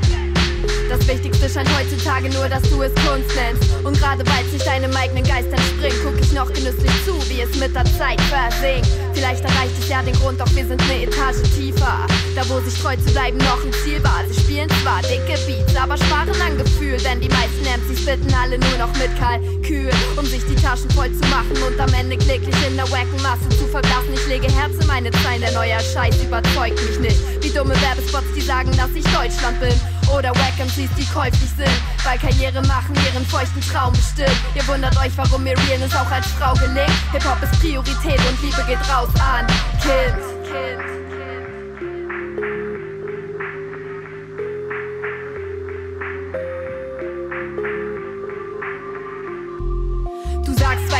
Das 0.89 1.07
Wichtigste 1.07 1.51
scheint 1.51 1.69
heutzutage 1.79 2.31
nur, 2.31 2.49
dass 2.49 2.63
du 2.63 2.81
es 2.83 2.93
Kunst 3.05 3.29
nennst. 3.37 3.63
Und 3.85 3.99
gerade 3.99 4.25
weil 4.25 4.45
sich 4.51 4.63
deinem 4.65 4.95
eigenen 4.97 5.23
Geist 5.23 5.53
entspringt, 5.53 5.97
guck 6.03 6.19
ich 6.19 6.33
noch 6.33 6.51
genüsslich 6.51 6.91
zu, 7.05 7.13
wie 7.29 7.43
es 7.43 7.55
mit 7.57 7.75
der 7.77 7.85
Zeit 7.99 8.19
versinkt. 8.23 8.89
Vielleicht 9.13 9.45
erreicht 9.45 9.77
es 9.79 9.89
ja 9.89 10.01
den 10.03 10.15
Grund, 10.15 10.41
doch 10.41 10.49
wir 10.57 10.67
sind 10.67 10.81
eine 10.81 11.03
Etage 11.03 11.43
tiefer. 11.55 12.07
Da 12.35 12.49
wo 12.49 12.59
sich 12.61 12.81
treu 12.81 12.97
zu 12.97 13.13
bleiben 13.13 13.37
noch 13.37 13.63
ein 13.63 13.73
Ziel 13.85 14.03
war. 14.03 14.25
Sie 14.31 14.41
spielen 14.41 14.69
zwar 14.81 15.03
dicke 15.03 15.37
Beats, 15.45 15.77
aber 15.77 15.99
sparen 15.99 16.41
an 16.41 16.57
Gefühl. 16.57 16.97
Denn 17.05 17.21
die 17.21 17.29
meisten 17.29 17.69
MCs 17.69 18.07
bitten 18.07 18.33
alle 18.33 18.59
nur 18.59 18.79
noch 18.79 18.93
mit 18.97 19.13
Kalkül, 19.21 19.91
um 20.17 20.25
sich 20.25 20.41
die 20.47 20.57
Taschen 20.57 20.89
voll 20.93 21.13
zu 21.13 21.25
machen 21.29 21.57
und 21.69 21.79
am 21.79 21.93
Ende 21.93 22.17
kläglich 22.17 22.57
in 22.67 22.77
der 22.77 22.91
wacken 22.91 23.21
Masse 23.23 23.49
zu 23.61 23.69
verblassen. 23.69 24.15
Ich 24.15 24.27
lege 24.27 24.49
Herz 24.57 24.73
in 24.81 24.87
meine 24.87 25.11
Zeilen, 25.21 25.43
der 25.43 25.53
neuer 25.53 25.81
Scheiß 25.81 26.17
überzeugt 26.25 26.81
mich 26.89 26.99
nicht. 26.99 27.45
Wie 27.45 27.51
dumme 27.51 27.77
Werbespots, 27.83 28.33
die 28.35 28.41
sagen, 28.41 28.73
dass 28.79 28.89
ich 28.95 29.05
Deutschland 29.13 29.61
bin. 29.61 29.75
Oder 30.15 30.31
Wack 30.31 30.59
MCs, 30.59 30.91
die 30.97 31.07
käuflich 31.13 31.51
sind, 31.57 31.71
weil 32.05 32.19
Karriere 32.19 32.63
machen 32.63 32.95
ihren 33.07 33.25
feuchten 33.27 33.61
Traum 33.61 33.93
bestimmt. 33.93 34.37
Ihr 34.55 34.67
wundert 34.67 34.97
euch, 34.99 35.13
warum 35.17 35.43
mir 35.43 35.57
Realness 35.69 35.95
auch 35.95 36.11
als 36.11 36.27
Frau 36.39 36.55
gelingt. 36.55 36.91
Hip-Hop 37.13 37.43
ist 37.43 37.61
Priorität 37.61 38.21
und 38.29 38.43
Liebe 38.43 38.65
geht 38.67 38.81
raus 38.91 39.09
an 39.21 39.47
Kind. 39.81 40.19
kind. 40.45 41.08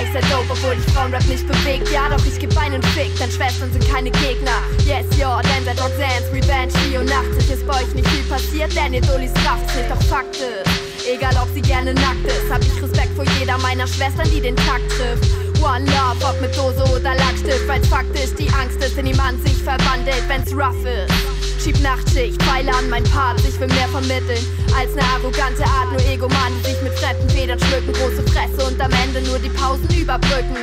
Ich 0.09 0.13
sehr 0.13 0.31
dope, 0.31 0.51
obwohl 0.51 0.75
dich 0.77 0.85
Frauenrap 0.95 1.25
nicht 1.27 1.47
bewegt. 1.47 1.91
Ja, 1.91 2.09
doch 2.09 2.25
ich 2.25 2.39
geb 2.39 2.57
einen 2.57 2.83
Fick, 2.95 3.17
denn 3.19 3.31
Schwestern 3.31 3.73
sind 3.73 3.87
keine 3.89 4.11
Gegner. 4.11 4.63
Yes, 4.87 5.07
yo, 5.19 5.39
denn 5.43 5.65
seit 5.65 5.81
Roxanne's 5.81 6.29
Revenge, 6.33 6.73
Rio 6.87 7.03
nachts 7.03 7.49
ist 7.51 7.67
bei 7.67 7.83
euch 7.83 7.95
nicht 7.95 8.09
viel 8.09 8.25
passiert, 8.25 8.75
denn 8.75 8.95
ihr 8.95 9.03
Dullis 9.03 9.33
rafft's 9.47 9.75
nicht, 9.75 9.91
doch 9.91 10.03
Fakt 10.05 10.37
ist. 10.37 11.09
Egal 11.09 11.35
ob 11.43 11.49
sie 11.55 11.63
gerne 11.63 11.95
nackt 11.95 12.27
ist, 12.27 12.51
hab 12.51 12.61
ich 12.61 12.83
Respekt 12.83 13.15
vor 13.15 13.25
jeder 13.39 13.59
meiner 13.59 13.87
Schwestern, 13.87 14.29
die 14.31 14.41
den 14.41 14.57
Takt 14.57 14.89
trifft. 14.91 15.48
One 15.63 15.85
Love, 15.87 16.25
ob 16.25 16.41
mit 16.41 16.57
Dose 16.57 16.83
oder 16.95 17.15
Lackstift, 17.15 17.67
weil's 17.67 17.89
faktisch 17.89 18.35
die 18.39 18.49
Angst 18.51 18.83
ist, 18.83 18.97
in 18.97 19.07
die 19.07 19.15
man 19.15 19.41
sich 19.43 19.57
verwandelt, 19.63 20.23
wenn's 20.29 20.53
rough 20.53 20.85
ist. 20.85 21.63
Schieb 21.63 21.81
Nachtschicht, 21.81 22.41
Pfeile 22.43 22.73
an 22.73 22.89
mein 22.89 23.05
Part, 23.05 23.41
ich 23.41 23.59
will 23.59 23.69
mehr 23.69 23.89
vermitteln 23.89 24.45
als 24.77 24.93
eine 24.93 25.03
arrogante 25.03 25.65
Art, 25.65 25.91
nur 25.91 26.01
Egoman, 26.03 26.53
die 26.61 26.71
sich 26.71 26.83
mit 26.83 26.93
fremden 26.99 27.29
Federn 27.31 27.59
schmücken, 27.59 27.93
große 27.93 28.23
Fresse 28.33 28.67
und 28.67 28.81
am 28.81 28.93
Ende 28.93 29.23
nur 29.23 29.39
die 29.39 29.51
Pausen 29.51 29.89
überbrücken. 29.95 30.57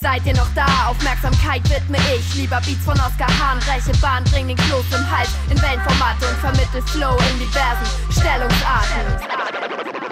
Seid 0.00 0.26
ihr 0.26 0.34
noch 0.34 0.52
da? 0.54 0.66
Aufmerksamkeit 0.88 1.62
widme 1.70 1.98
ich. 2.16 2.34
Lieber 2.34 2.60
Beats 2.64 2.84
von 2.84 2.94
Oscar 2.94 3.28
Hahn, 3.38 3.58
reiche 3.68 3.92
Bahn, 4.00 4.24
bring 4.24 4.48
den 4.48 4.56
Kloß 4.56 4.86
im 4.90 5.10
Hals 5.10 5.30
in 5.50 5.60
Wellenformate 5.60 6.26
und 6.26 6.38
vermittel 6.38 6.82
Flow 6.82 7.16
in 7.30 7.38
diversen 7.38 7.86
Stellungsarten. 8.10 10.11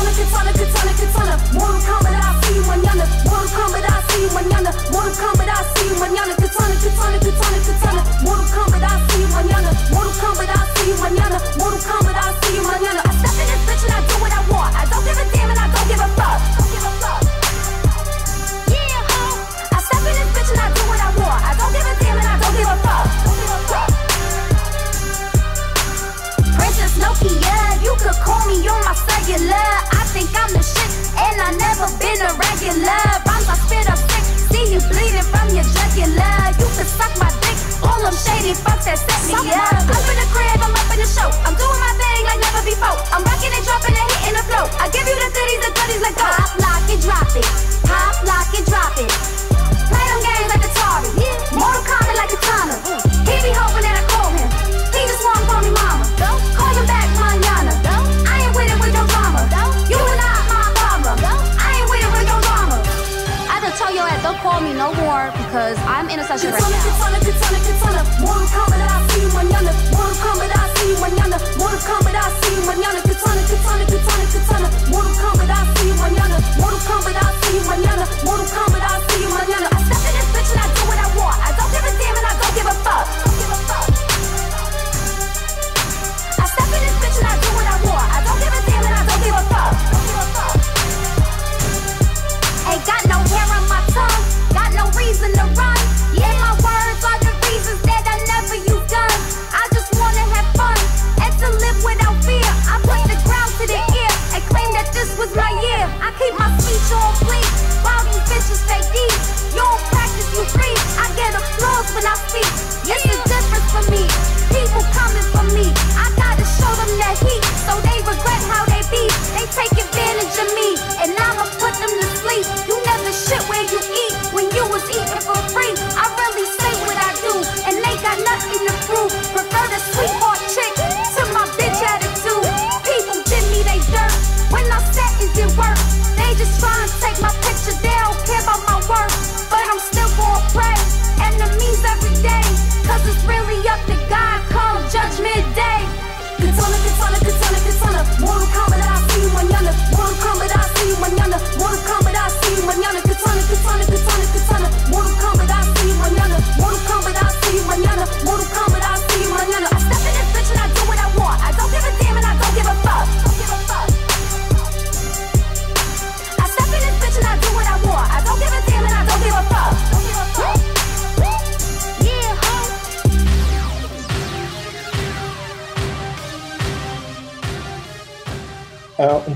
Katana, 0.00 0.16
katana, 0.16 0.52
katana, 0.56 0.92
katana. 0.96 1.34
Mortal 1.52 1.80
Kombat, 1.84 2.16
I 2.16 2.40
see 2.40 2.54
you 2.54 2.62
mañana. 2.64 3.04
Mortal 3.28 3.48
Kombat, 3.52 3.84
I 3.84 4.00
see 4.08 4.22
you 4.22 4.28
mañana. 4.32 4.70
Mortal 4.92 5.12
Kombat, 5.12 5.48
I 5.52 5.60
see 5.76 5.88
you 5.88 5.96
mañana. 6.00 6.34
Katana, 6.40 6.74
katana, 6.80 7.18
katana, 7.20 7.58
katana. 7.68 8.00
Mortal 8.24 8.48
Kombat, 8.48 8.82
I 8.82 9.08
see 9.08 9.20
you 9.20 9.28
mañana. 9.28 9.70
Mortal 9.92 10.12
Kombat, 10.16 10.48
I 10.48 10.64
see 10.72 10.88
you 10.88 10.96
mañana. 11.04 11.36
Mortal 11.58 11.80
Kombat, 11.84 12.16
I 12.16 12.32
see 12.40 12.54
you 12.56 12.62
mañana. 12.62 13.02
I 13.04 13.12
step 13.12 13.36
in 13.36 13.46
this 13.52 13.62
bitch 13.68 13.84
and 13.84 13.92
I 13.92 14.00
do 14.08 14.14
what 14.24 14.32
I 14.32 14.40
want. 14.48 14.74
I 14.74 14.86
don't 14.88 15.04
give 15.04 15.18
a 15.20 15.24
damn 15.36 15.50
and 15.50 15.58
I. 15.60 15.68
Don't 15.68 15.88
give 15.88 16.00
a 16.00 16.08
fuck. 16.16 16.59
Could 28.10 28.22
call 28.26 28.42
me 28.46 28.58
on 28.66 28.80
my 28.82 28.94
cellular. 28.94 29.70
I 29.94 30.02
think 30.10 30.30
I'm 30.34 30.50
the 30.50 30.62
shit, 30.62 30.90
and 31.14 31.38
I 31.38 31.54
never 31.54 31.86
been 32.02 32.18
a 32.26 32.30
regular. 32.34 33.02
Rhymes 33.22 33.46
I 33.46 33.54
spit 33.62 33.86
up 33.86 33.98
sick, 33.98 34.24
see 34.50 34.66
you 34.74 34.80
bleeding 34.90 35.26
from 35.30 35.46
your 35.54 35.62
jugular. 35.62 36.34
You 36.58 36.66
can 36.74 36.88
suck 36.90 37.12
my 37.22 37.30
dick, 37.38 37.54
all 37.86 38.02
them 38.02 38.14
shady 38.14 38.54
fucks 38.58 38.90
that 38.90 38.98
set 38.98 39.20
me 39.30 39.38
up. 39.54 39.86
Up 39.86 40.06
in 40.10 40.16
the 40.18 40.26
crib, 40.34 40.58
I'm 40.58 40.74
up 40.74 40.90
in 40.90 40.98
the 40.98 41.06
show. 41.06 41.30
I'm 41.46 41.54
doing 41.54 41.78
my 41.78 41.92
thing 42.02 42.22
like 42.26 42.40
never 42.42 42.62
before. 42.66 42.98
I'm 43.14 43.22
rocking 43.22 43.54
and 43.54 43.62
dropping 43.62 43.94
and 43.94 44.10
hitting 44.18 44.36
the 44.38 44.44
flow. 44.50 44.66
I 44.82 44.90
give 44.90 45.06
you 45.06 45.14
the 45.14 45.30
goodies, 45.30 45.60
the 45.62 45.70
goodies 45.70 46.02
like 46.02 46.16
go. 46.18 46.26
Pop, 46.26 46.50
lock, 46.58 46.82
and 46.90 47.00
drop 47.02 47.30
it. 47.38 47.46
Pop, 47.86 48.14
lock, 48.26 48.50
and 48.58 48.66
drop 48.66 48.94
it. 48.98 49.10
Play 49.86 50.04
them 50.10 50.20
games 50.26 50.48
like 50.50 50.66
Atari. 50.66 51.10
Mortal 51.54 51.82
Kombat 51.86 52.16
like 52.18 52.32
Katana. 52.34 52.74
He 53.22 53.34
be 53.38 53.50
hoping 53.54 53.86
that 53.86 54.02
I 54.02 54.04
call 54.10 54.30
him. 54.34 54.48
He 54.90 55.00
just 55.06 55.22
wanna 55.22 55.46
call 55.46 55.62
me 55.62 55.70
mama. 55.78 55.99
Don't 64.32 64.42
call 64.42 64.60
me 64.60 64.72
no 64.72 64.94
more 64.94 65.32
because 65.32 65.76
I'm 65.78 66.08
in 66.08 66.20
a 66.20 66.24
session 66.24 66.52
right 66.52 66.60
now. 66.60 67.00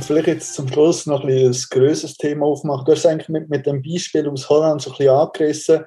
Vielleicht 0.07 0.29
jetzt 0.29 0.55
zum 0.55 0.69
Schluss 0.69 1.07
noch 1.07 1.25
ein, 1.25 1.31
ein 1.31 1.57
größeres 1.71 2.17
Thema 2.17 2.47
aufmachen. 2.47 2.85
Du 2.85 2.93
hast 2.93 3.07
eigentlich 3.07 3.29
mit, 3.29 3.49
mit 3.49 3.67
dem 3.67 3.83
Beispiel 3.83 4.29
aus 4.29 4.49
Holland 4.49 4.83
so 4.83 4.91
ein 4.91 4.97
bisschen 4.97 5.15
angerissen. 5.15 5.85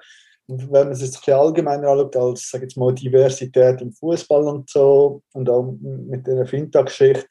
Wenn 0.47 0.69
man 0.69 0.91
es 0.91 1.01
jetzt 1.01 1.15
ein 1.15 1.19
bisschen 1.19 1.39
allgemeiner 1.39 1.89
anschaut, 1.89 2.15
als 2.15 2.49
sag 2.49 2.61
jetzt 2.61 2.77
mal, 2.77 2.93
Diversität 2.93 3.81
im 3.81 3.91
Fußball 3.91 4.47
und 4.47 4.69
so, 4.69 5.21
und 5.33 5.49
auch 5.49 5.75
mit 5.81 6.25
der 6.25 6.45
Fintech-Geschichte, 6.45 7.27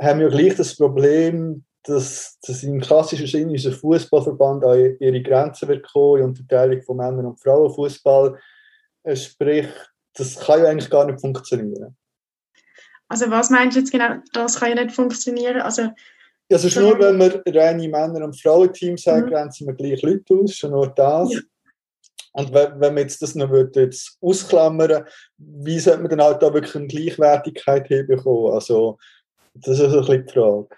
haben 0.00 0.20
wir 0.20 0.28
gleich 0.28 0.56
das 0.56 0.76
Problem, 0.76 1.64
dass, 1.84 2.38
dass 2.42 2.62
im 2.62 2.80
klassischen 2.80 3.26
Sinne 3.26 3.52
unser 3.52 3.72
Fußballverband 3.72 4.64
an 4.64 4.96
ihre 4.98 5.22
Grenzen 5.22 5.68
wird 5.68 5.90
kommen, 5.90 6.16
die 6.18 6.24
Unterteilung 6.24 6.82
von 6.82 6.96
Männern- 6.96 7.26
und 7.26 7.40
Frauenfußball. 7.40 8.38
Sprich, 9.14 9.68
das 10.14 10.38
kann 10.38 10.60
ja 10.60 10.70
eigentlich 10.70 10.90
gar 10.90 11.06
nicht 11.06 11.20
funktionieren. 11.20 11.96
Also 13.10 13.28
was 13.28 13.50
meinst 13.50 13.76
du 13.76 13.80
jetzt 13.80 13.90
genau, 13.90 14.14
das 14.32 14.58
kann 14.58 14.76
ja 14.76 14.84
nicht 14.84 14.94
funktionieren? 14.94 15.60
Also, 15.60 15.90
also 16.50 16.70
schon 16.70 16.84
nur, 16.84 16.98
wenn 16.98 17.18
wir 17.18 17.42
reine 17.46 17.88
Männer- 17.88 18.24
und 18.24 18.40
Frauenteams 18.40 19.04
haben, 19.06 19.26
mhm. 19.26 19.30
grenzen 19.30 19.66
wir 19.66 19.74
gleich 19.74 20.00
Leute 20.02 20.34
aus, 20.34 20.54
schon 20.54 20.70
nur 20.70 20.88
das. 20.88 21.32
Ja. 21.32 21.40
Und 22.32 22.54
wenn, 22.54 22.80
wenn 22.80 22.94
man 22.94 23.02
jetzt 23.02 23.20
das 23.20 23.34
noch 23.34 23.52
jetzt 23.74 24.16
ausklammern 24.20 25.04
wie 25.36 25.80
sollte 25.80 26.02
man 26.02 26.10
dann 26.10 26.22
halt 26.22 26.40
da 26.40 26.54
wirklich 26.54 26.76
eine 26.76 26.86
Gleichwertigkeit 26.86 27.88
hinbekommen? 27.88 28.52
Also, 28.52 28.98
das 29.54 29.80
ist 29.80 29.92
ein 29.92 30.00
bisschen 30.00 30.26
die 30.26 30.32
Frage. 30.32 30.68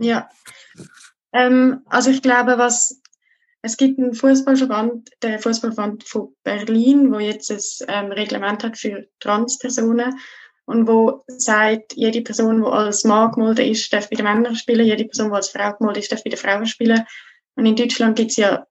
Ja, 0.00 0.28
ähm, 1.32 1.82
also 1.86 2.10
ich 2.10 2.22
glaube, 2.22 2.58
was 2.58 3.00
es 3.62 3.76
gibt 3.76 3.98
einen 3.98 4.14
Fußballverband, 4.14 5.10
der 5.22 5.38
Fußballverband 5.38 6.04
von 6.04 6.34
Berlin, 6.42 7.12
wo 7.12 7.18
jetzt 7.18 7.50
ein 7.88 8.06
ähm, 8.06 8.12
Reglement 8.12 8.64
hat 8.64 8.76
für 8.76 9.06
Transpersonen 9.20 10.14
und 10.68 10.86
wo 10.86 11.24
sagt, 11.28 11.94
jede 11.94 12.20
Person, 12.20 12.60
die 12.60 12.68
als 12.68 13.02
Mann 13.04 13.32
gemolden 13.32 13.64
ist, 13.70 13.90
darf 13.90 14.10
bei 14.10 14.16
den 14.16 14.26
Männern 14.26 14.54
spielen, 14.54 14.84
jede 14.84 15.06
Person, 15.06 15.30
die 15.30 15.36
als 15.36 15.48
Frau 15.48 15.72
gemolden 15.72 16.02
ist, 16.02 16.12
darf 16.12 16.22
bei 16.22 16.28
den 16.28 16.38
Frauen 16.38 16.66
spielen. 16.66 17.06
Und 17.54 17.64
in 17.64 17.74
Deutschland 17.74 18.16
gibt 18.16 18.32
es 18.32 18.36
ja 18.36 18.66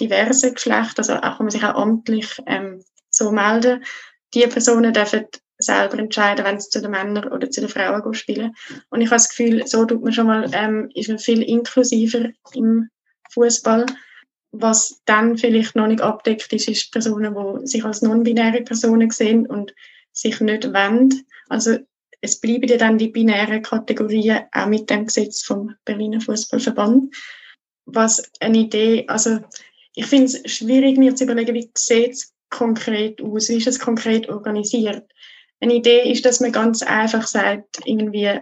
diverse 0.00 0.52
Geschlechter, 0.52 0.98
also 0.98 1.14
auch 1.14 1.20
kann 1.20 1.46
man 1.46 1.50
sich 1.50 1.62
auch 1.62 1.76
amtlich 1.76 2.42
ähm, 2.46 2.82
so 3.10 3.30
melden. 3.30 3.84
Die 4.34 4.44
Personen 4.48 4.92
dürfen 4.92 5.26
selber 5.58 6.00
entscheiden, 6.00 6.44
wenn 6.44 6.58
sie 6.58 6.68
zu 6.68 6.82
den 6.82 6.90
Männern 6.90 7.28
oder 7.28 7.48
zu 7.48 7.60
den 7.60 7.70
Frauen 7.70 8.02
gehen 8.02 8.14
spielen. 8.14 8.52
Und 8.90 9.00
ich 9.00 9.06
habe 9.06 9.16
das 9.16 9.28
Gefühl, 9.28 9.64
so 9.68 9.84
tut 9.84 10.02
man 10.02 10.12
schon 10.12 10.26
mal, 10.26 10.50
ähm, 10.52 10.90
ist 10.94 11.08
man 11.08 11.20
viel 11.20 11.42
inklusiver 11.42 12.30
im 12.54 12.88
Fußball. 13.30 13.86
Was 14.50 15.00
dann 15.04 15.38
vielleicht 15.38 15.76
noch 15.76 15.86
nicht 15.86 16.00
abdeckt 16.00 16.52
ist, 16.52 16.68
ist 16.68 16.90
Personen, 16.90 17.36
die 17.36 17.66
sich 17.68 17.84
als 17.84 18.02
non-binäre 18.02 18.62
Personen 18.62 19.10
sehen 19.10 19.46
und 19.46 19.72
sich 20.16 20.40
nicht 20.40 20.64
wollen. 20.72 21.26
Also 21.48 21.78
es 22.20 22.40
bleiben 22.40 22.68
ja 22.68 22.76
dann 22.76 22.98
die 22.98 23.08
binären 23.08 23.62
Kategorien 23.62 24.44
auch 24.52 24.66
mit 24.66 24.90
dem 24.90 25.06
Gesetz 25.06 25.42
vom 25.42 25.74
Berliner 25.84 26.20
Fußballverband. 26.20 27.14
Was 27.84 28.22
eine 28.40 28.58
Idee, 28.58 29.04
also 29.06 29.40
ich 29.94 30.06
finde 30.06 30.26
es 30.26 30.50
schwierig, 30.50 30.96
mir 30.96 31.14
zu 31.14 31.24
überlegen, 31.24 31.54
wie 31.54 31.70
sieht 31.76 32.12
es 32.12 32.34
konkret 32.50 33.20
aus, 33.22 33.48
wie 33.48 33.56
ist 33.56 33.66
es 33.66 33.78
konkret 33.78 34.28
organisiert. 34.28 35.10
Eine 35.60 35.74
Idee 35.74 36.10
ist, 36.10 36.24
dass 36.24 36.40
man 36.40 36.52
ganz 36.52 36.82
einfach 36.82 37.26
sagt, 37.26 37.80
irgendwie, 37.84 38.40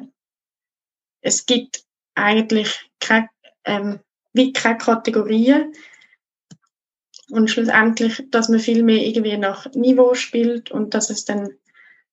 es 1.20 1.46
gibt 1.46 1.84
eigentlich 2.14 2.90
keine, 3.00 3.28
ähm, 3.64 4.00
wie 4.32 4.52
keine 4.52 4.78
Kategorien 4.78 5.72
und 7.30 7.50
schlussendlich, 7.50 8.22
dass 8.30 8.48
man 8.48 8.60
viel 8.60 8.82
mehr 8.82 9.04
irgendwie 9.04 9.36
nach 9.36 9.70
Niveau 9.74 10.14
spielt 10.14 10.70
und 10.70 10.94
dass 10.94 11.10
es 11.10 11.24
dann 11.24 11.50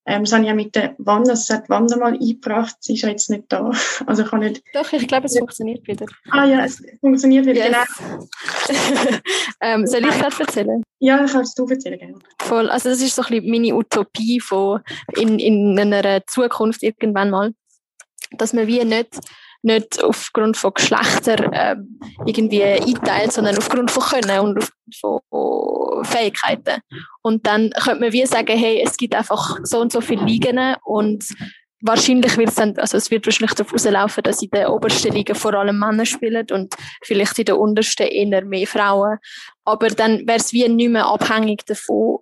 ähm, 0.06 0.24
das 0.24 0.34
habe 0.34 0.44
ich 0.44 0.50
ja 0.50 0.56
mit 0.56 0.76
der 0.76 0.96
Wanda, 0.98 1.32
das 1.32 1.50
hat 1.50 1.70
Wanda 1.70 1.96
mal 1.98 2.14
eingebracht, 2.14 2.76
sie 2.80 2.96
ist 2.96 3.04
ja 3.04 3.10
jetzt 3.10 3.30
nicht 3.30 3.46
da. 3.50 3.72
Also 4.08 4.24
kann 4.24 4.40
nicht... 4.40 4.64
Doch, 4.74 4.92
ich 4.94 5.08
glaube, 5.08 5.28
es 5.28 5.38
funktioniert 5.38 5.88
wieder. 5.88 6.06
Ah 6.32 6.46
ja, 6.46 6.66
es 6.66 6.82
funktioniert 7.00 7.46
wieder, 7.46 7.68
yes. 7.68 7.98
genau. 7.98 8.28
ähm, 9.62 9.86
soll 9.86 10.06
ich 10.06 10.16
das 10.16 10.40
erzählen? 10.40 10.84
Ja, 11.00 11.26
kannst 11.26 11.58
du 11.58 11.68
erzählen, 11.68 12.00
gerne. 12.00 12.16
Voll, 12.40 12.70
also 12.70 12.90
das 12.90 13.02
ist 13.02 13.16
so 13.16 13.22
ein 13.22 13.30
bisschen 13.30 13.52
meine 13.52 13.76
Utopie 13.76 14.40
von 14.40 14.82
in, 15.18 15.38
in 15.40 15.78
einer 15.78 16.26
Zukunft 16.26 16.82
irgendwann 16.82 17.30
mal, 17.30 17.54
dass 18.32 18.54
man 18.54 18.68
wie 18.68 18.84
nicht 18.84 19.20
nicht 19.64 20.04
aufgrund 20.04 20.58
von 20.58 20.74
Geschlechter 20.74 21.52
äh, 21.54 21.76
irgendwie 22.26 22.64
einteilt, 22.64 23.32
sondern 23.32 23.58
aufgrund 23.58 23.92
von 23.92 24.04
Können 24.04 24.40
und 24.40 24.70
von 25.00 25.22
Fähigkeiten. 26.04 26.82
Und 27.22 27.46
dann 27.46 27.70
könnte 27.72 28.02
man 28.02 28.12
wie 28.12 28.26
sagen, 28.26 28.58
hey, 28.58 28.82
es 28.84 28.98
gibt 28.98 29.16
einfach 29.16 29.60
so 29.64 29.80
und 29.80 29.92
so 29.92 30.02
viele 30.02 30.26
Ligen 30.26 30.76
und 30.84 31.26
wahrscheinlich 31.82 32.38
wird 32.38 32.50
es 32.50 32.56
dann, 32.56 32.78
also 32.78 32.98
es 32.98 33.12
wird 33.12 33.26
wahrscheinlich 33.26 33.56
darauf 33.56 33.74
rauslaufen, 33.74 34.24
dass 34.24 34.42
in 34.42 34.50
der 34.52 34.72
obersten 34.72 35.14
Liga 35.14 35.34
vor 35.34 35.54
allem 35.54 35.80
Männer 35.80 36.06
spielen 36.06 36.46
und 36.52 36.76
vielleicht 37.04 37.38
in 37.40 37.46
der 37.46 37.60
untersten 37.60 38.08
eher 38.08 38.46
mehr 38.46 38.68
Frauen. 38.68 39.18
Aber 39.66 39.88
dann 39.90 40.28
wäre 40.28 40.38
es 40.38 40.54
wie 40.54 40.68
nicht 40.68 40.90
mehr 40.90 41.06
abhängig 41.06 41.66
davon, 41.66 42.20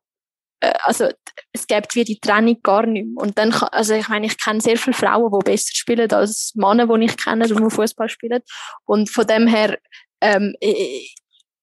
also 0.61 1.09
es 1.53 1.67
gibt 1.67 1.95
wie 1.95 2.03
die 2.03 2.19
Trennung 2.19 2.61
gar 2.61 2.85
nicht 2.85 3.05
mehr. 3.05 3.23
Und 3.23 3.37
dann, 3.37 3.53
also 3.53 3.93
ich 3.93 4.09
meine, 4.09 4.25
ich 4.25 4.37
kenne 4.37 4.61
sehr 4.61 4.77
viele 4.77 4.95
Frauen, 4.95 5.31
die 5.31 5.51
besser 5.51 5.71
spielen 5.73 6.11
als 6.11 6.53
Männer, 6.55 6.85
die 6.87 7.05
ich 7.05 7.17
kenne, 7.17 7.47
die 7.47 7.69
Fußball 7.69 8.09
spielen. 8.09 8.41
Und 8.85 9.09
von 9.09 9.25
dem 9.25 9.47
her 9.47 9.77
ähm, 10.21 10.55
äh, 10.59 11.05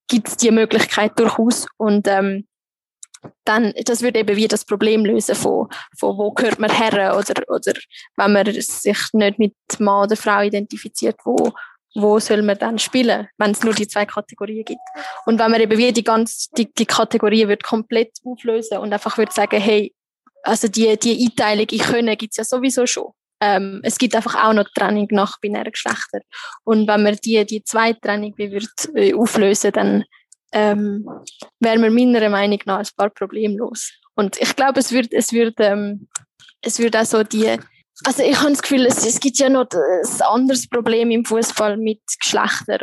gibt 0.07 0.27
es 0.27 0.37
die 0.37 0.51
Möglichkeit 0.51 1.17
durchaus. 1.19 1.67
Und 1.77 2.07
ähm, 2.07 2.47
dann, 3.43 3.73
das 3.85 4.01
würde 4.01 4.19
eben 4.19 4.35
wie 4.35 4.47
das 4.47 4.65
Problem 4.65 5.05
lösen 5.05 5.35
von, 5.35 5.67
von 5.97 6.17
wo 6.17 6.31
gehört 6.31 6.59
man 6.59 6.71
her 6.71 7.17
oder, 7.17 7.43
oder 7.47 7.73
wenn 8.15 8.33
man 8.33 8.45
sich 8.45 8.97
nicht 9.13 9.39
mit 9.39 9.55
Mann 9.79 10.03
oder 10.03 10.15
Frau 10.15 10.41
identifiziert, 10.41 11.19
wo, 11.23 11.51
wo 11.95 12.19
soll 12.19 12.41
man 12.41 12.57
dann 12.57 12.79
spielen, 12.79 13.27
wenn 13.37 13.51
es 13.51 13.63
nur 13.63 13.73
die 13.73 13.87
zwei 13.87 14.05
Kategorien 14.05 14.65
gibt. 14.65 14.81
Und 15.25 15.39
wenn 15.39 15.51
man 15.51 15.61
eben 15.61 15.77
wie 15.77 15.91
die 15.91 16.03
ganze, 16.03 16.49
die, 16.57 16.71
die 16.71 16.85
Kategorien 16.85 17.49
wird 17.49 17.63
komplett 17.63 18.17
auflösen 18.23 18.77
und 18.77 18.93
einfach 18.93 19.17
würde 19.17 19.31
sagen, 19.31 19.59
hey, 19.59 19.93
also 20.43 20.67
die, 20.67 20.97
die 20.97 21.25
Einteilung 21.25 21.67
in 21.69 21.79
Können 21.79 22.17
gibt 22.17 22.33
es 22.33 22.37
ja 22.37 22.43
sowieso 22.43 22.85
schon. 22.85 23.11
Ähm, 23.39 23.81
es 23.83 23.97
gibt 23.97 24.15
einfach 24.15 24.35
auch 24.35 24.53
noch 24.53 24.67
Trennung 24.73 25.07
nach 25.11 25.39
binären 25.39 25.71
Geschlechtern. 25.71 26.21
Und 26.63 26.87
wenn 26.87 27.03
man 27.03 27.17
die, 27.23 27.45
die 27.45 27.63
zweite 27.63 27.99
Trennung 27.99 28.33
wie 28.37 28.51
wird, 28.51 28.89
äh, 28.95 29.13
auflösen, 29.13 29.71
dann 29.71 30.03
ähm, 30.53 31.07
wären 31.59 31.83
wir 31.83 31.91
meiner 31.91 32.29
Meinung 32.29 32.59
nach 32.65 32.79
ein 32.79 32.87
paar 32.95 33.09
problemlos. 33.09 33.91
Und 34.15 34.39
ich 34.41 34.55
glaube, 34.55 34.79
es 34.79 34.91
wird, 34.91 35.13
es 35.13 35.31
wird, 35.31 35.55
ähm, 35.59 36.07
es 36.61 36.79
wird 36.79 36.95
auch 36.95 37.05
so 37.05 37.23
die, 37.23 37.57
also 38.03 38.23
ich 38.23 38.37
habe 38.39 38.51
das 38.51 38.61
Gefühl, 38.61 38.85
es, 38.85 39.05
es 39.05 39.19
gibt 39.19 39.37
ja 39.37 39.49
noch 39.49 39.67
ein 39.71 40.21
anderes 40.21 40.67
Problem 40.67 41.09
im 41.11 41.25
Fußball 41.25 41.77
mit 41.77 42.01
Geschlechter 42.19 42.79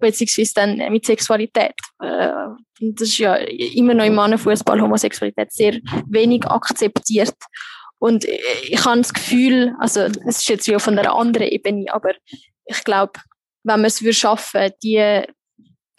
beziehungsweise 0.00 0.52
dann 0.54 0.92
mit 0.92 1.06
Sexualität. 1.06 1.74
Äh, 2.00 2.32
das 2.80 3.08
ist 3.08 3.18
ja 3.18 3.36
immer 3.36 3.94
noch 3.94 4.04
im 4.04 4.14
Mannenfußball 4.14 4.80
Homosexualität 4.80 5.52
sehr 5.52 5.74
wenig 6.08 6.46
akzeptiert. 6.46 7.36
Und 7.98 8.24
ich 8.24 8.84
habe 8.84 8.98
das 8.98 9.14
Gefühl, 9.14 9.74
also 9.78 10.00
es 10.00 10.38
ist 10.38 10.48
jetzt 10.48 10.66
ja 10.66 10.78
von 10.78 10.98
einer 10.98 11.14
anderen 11.14 11.48
Ebene, 11.48 11.92
aber 11.92 12.12
ich 12.66 12.84
glaube, 12.84 13.12
wenn 13.62 13.80
wir 13.80 13.86
es 13.86 14.16
schaffen, 14.16 14.70
die 14.82 15.22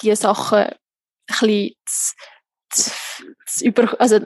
die 0.02 0.16
Sachen 0.16 0.58
ein 0.58 0.76
bisschen 1.28 1.72
zu, 2.70 2.92
zu 3.48 3.66
über, 3.66 4.00
also 4.00 4.20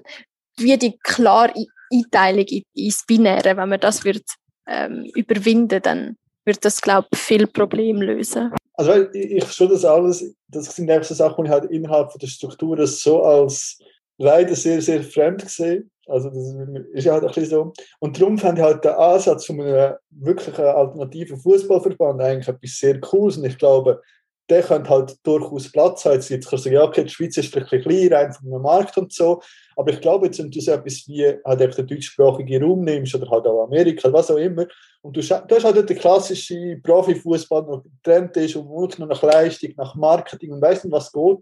wie 0.58 0.78
die 0.78 0.98
klar 1.00 1.54
Einteilung 1.92 2.46
ins 2.74 3.06
Binäre, 3.06 3.58
wenn 3.58 3.70
man 3.70 3.80
das 3.80 4.04
wird, 4.04 4.24
ähm, 4.68 5.10
überwinden, 5.16 5.82
dann 5.82 6.18
wird 6.46 6.64
das, 6.64 6.82
glaube 6.82 7.08
ich, 7.12 7.20
viel 7.20 7.48
Probleme 7.48 8.06
lösen. 8.06 8.52
Also 8.74 9.08
ich, 9.14 9.32
ich 9.32 9.44
verstehe 9.44 9.68
das 9.68 9.86
alles, 9.86 10.36
das 10.48 10.76
sind 10.76 10.90
einfach 10.90 11.08
so 11.08 11.14
Sachen, 11.14 11.44
die 11.44 11.50
ich 11.50 11.54
halt 11.54 11.72
innerhalb 11.72 12.12
von 12.12 12.20
der 12.20 12.28
Struktur 12.28 12.76
das 12.76 13.02
so 13.02 13.24
als 13.24 13.80
leider 14.18 14.56
sehr, 14.56 14.82
sehr 14.82 15.04
fremd 15.04 15.44
gesehen. 15.44 15.92
Also 16.08 16.30
das 16.30 16.56
ist 16.94 17.06
ja 17.06 17.14
halt 17.14 17.24
ein 17.24 17.28
bisschen 17.28 17.46
so. 17.46 17.74
Und 18.00 18.20
darum 18.20 18.38
fand 18.38 18.58
ich 18.58 18.64
halt 18.64 18.84
den 18.84 18.92
Ansatz 18.92 19.46
von 19.46 19.62
einem 19.62 19.96
wirklichen 20.10 20.64
alternativen 20.64 21.38
Fußballverband 21.38 22.22
eigentlich 22.22 22.48
etwas 22.48 22.80
sehr 22.80 23.00
Cooles. 23.00 23.38
Und 23.38 23.46
ich 23.46 23.58
glaube, 23.58 24.02
der 24.50 24.64
könnte 24.64 24.89
halt 24.89 25.16
durchaus 25.24 25.72
Platz 25.72 26.06
haben. 26.06 26.16
Jetzt 26.16 26.30
kannst 26.30 26.52
du 26.52 26.58
sagen, 26.58 26.76
ja, 26.76 26.84
okay, 26.84 27.04
die 27.04 27.10
Schweiz 27.10 27.38
ist 27.38 27.52
vielleicht 27.52 27.72
ein 27.72 27.80
bisschen 27.84 28.10
klein, 28.10 28.26
rein 28.26 28.34
vom 28.34 28.62
Markt 28.62 28.97
und 28.97 29.14
so. 29.14 29.41
Aber 29.76 29.91
ich 29.91 30.02
glaube, 30.02 30.26
jetzt, 30.26 30.39
wenn 30.39 30.50
du 30.50 30.60
so 30.60 30.72
etwas 30.72 31.08
wie 31.08 31.26
halt 31.45 31.78
den 31.78 31.88
deutschsprachigen 31.88 32.64
Raum 32.64 32.84
nimmst 32.84 33.14
oder 33.16 33.30
halt 33.30 33.45
auch 33.45 33.64
Amerika, 33.64 34.12
was 34.12 34.32
auch 34.32 34.38
immer, 34.38 34.66
und 35.02 35.16
du, 35.16 35.22
du 35.22 35.56
hast 35.56 35.64
halt 35.64 35.89
den 35.89 35.97
klassischen 35.97 36.82
Profifußball, 36.82 37.66
der 37.66 37.82
getrennt 37.84 38.38
ist 38.38 38.56
und 38.56 39.00
nur 39.00 39.08
nach 39.08 39.22
Leistung, 39.22 39.72
nach 39.78 39.95
Marketing 39.95 40.52
und 40.52 40.62
weißt 40.62 40.86
nicht, 40.86 40.93
was 40.93 41.12
geht. 41.12 41.38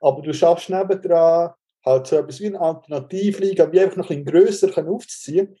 Aber 0.00 0.22
du 0.22 0.32
schaffst 0.32 0.70
nebendran 0.70 1.50
halt 1.84 2.06
so 2.06 2.16
etwas 2.16 2.40
wie 2.40 2.46
eine 2.46 2.60
Alternativliga, 2.60 3.70
wie 3.70 3.80
einfach 3.80 3.96
noch 3.96 4.10
ein 4.10 4.24
bisschen 4.24 4.44
grösser 4.44 4.88
aufzuziehen. 4.88 5.56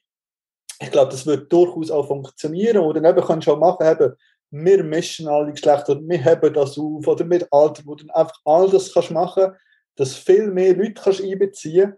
Ich 0.80 0.90
glaube, 0.90 1.10
das 1.10 1.24
wird 1.24 1.50
durchaus 1.52 1.90
auch 1.90 2.08
funktionieren. 2.08 2.78
Oder 2.78 3.08
eben 3.08 3.24
kannst 3.24 3.46
du 3.46 3.52
auch 3.52 3.58
machen, 3.58 3.86
eben, 3.86 4.14
wir 4.50 4.84
mischen 4.84 5.28
alle 5.28 5.52
Geschlechter, 5.52 6.00
wir 6.00 6.24
haben 6.24 6.52
das 6.52 6.78
auf, 6.78 7.06
oder 7.06 7.24
mit 7.24 7.46
Alter, 7.50 7.82
wo 7.84 7.94
du 7.94 8.06
einfach 8.14 8.38
all 8.44 8.70
das 8.70 8.92
kannst 8.92 9.10
machen, 9.10 9.52
dass 9.96 10.14
viel 10.14 10.50
mehr 10.50 10.76
Leute 10.76 10.94
kannst 10.94 11.22
einbeziehen. 11.22 11.94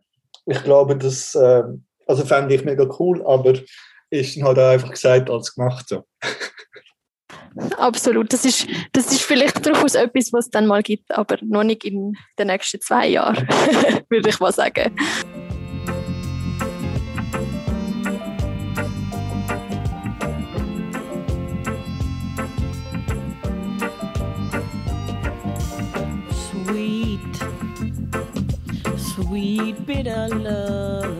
Ich 0.46 0.62
glaube, 0.64 0.96
das 0.96 1.34
äh, 1.34 1.62
also 2.07 2.24
fände 2.24 2.55
ich 2.55 2.64
mega 2.64 2.88
cool, 2.99 3.24
aber 3.26 3.55
ist 4.11 4.42
halt 4.42 4.59
einfach 4.59 4.90
gesagt 4.90 5.30
als 5.30 5.55
gemacht 5.55 5.88
so. 5.88 6.05
Absolut. 7.76 8.32
Das 8.32 8.44
ist, 8.44 8.66
das 8.92 9.12
ist 9.12 9.22
vielleicht 9.22 9.64
durchaus 9.66 9.94
etwas, 9.94 10.32
was 10.32 10.46
es 10.46 10.51
dann 10.51 10.66
mal 10.66 10.82
gibt, 10.82 11.11
aber 11.16 11.38
noch 11.42 11.64
nicht 11.64 11.84
in 11.84 12.16
den 12.38 12.46
nächsten 12.46 12.80
zwei 12.80 13.09
Jahren, 13.09 13.46
würde 14.09 14.28
ich 14.28 14.40
mal 14.40 14.53
sagen. 14.53 14.96
Sweet 29.28 29.84
bitter 29.84 30.26
love. 30.28 31.14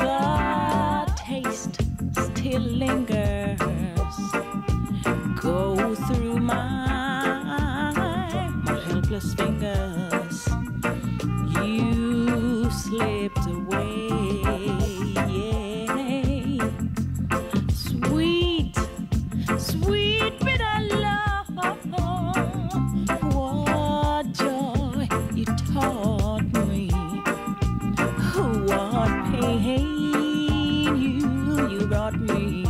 The 0.00 1.12
taste 1.14 1.82
still 2.12 2.62
lingers. 2.62 3.60
Go 5.38 5.94
through 6.06 6.38
my, 6.38 7.92
my 7.94 8.80
helpless 8.88 9.34
fingers. 9.34 10.05
got 31.86 32.18
me. 32.18 32.65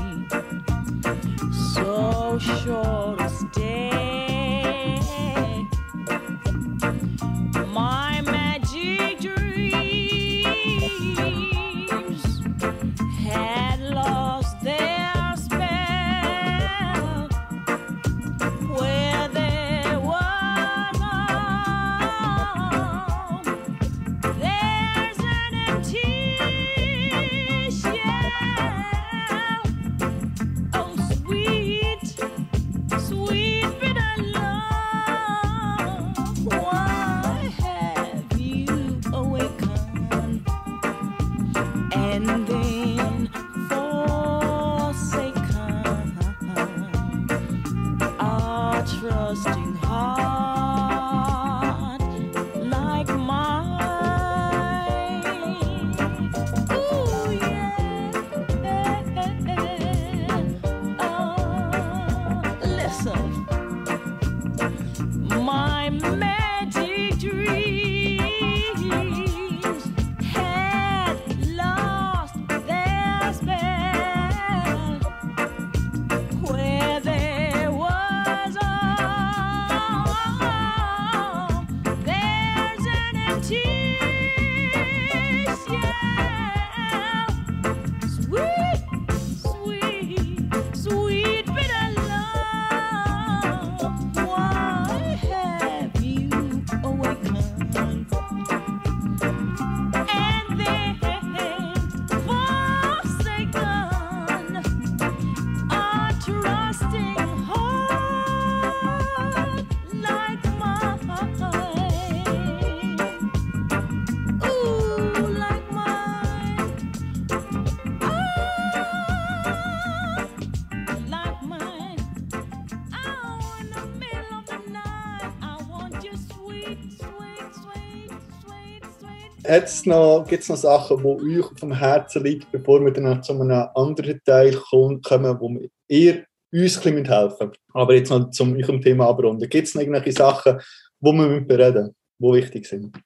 Jetzt 129.49 129.87
noch, 129.87 130.25
gibt 130.27 130.43
es 130.43 130.49
noch 130.49 130.57
Sachen, 130.57 130.99
die 130.99 131.39
euch 131.39 131.45
auf 131.45 131.61
dem 131.61 131.73
Herzen 131.73 132.25
liegen, 132.25 132.47
bevor 132.51 132.85
wir 132.85 132.93
dann 132.93 133.23
zu 133.23 133.33
einem 133.33 133.69
anderen 133.75 134.21
Teil 134.25 134.55
kommen, 134.55 135.03
wo 135.41 135.61
ihr 135.89 136.25
uns 136.53 136.77
ein 136.79 136.95
bisschen 136.95 137.05
helfen 137.05 137.53
Aber 137.75 137.95
jetzt 137.95 138.11
noch 138.11 138.31
zum 138.31 138.57
eurem 138.57 138.81
Thema 138.81 139.09
abrunden. 139.09 139.49
Gibt 139.49 139.69
es 139.69 139.75
noch 139.75 139.83
irgendwelche 139.83 140.13
Sachen, 140.13 140.61
die 141.01 141.13
wir 141.13 141.41
bereden, 141.41 141.95
die 142.19 142.33
wichtig 142.33 142.67
sind? 142.67 142.97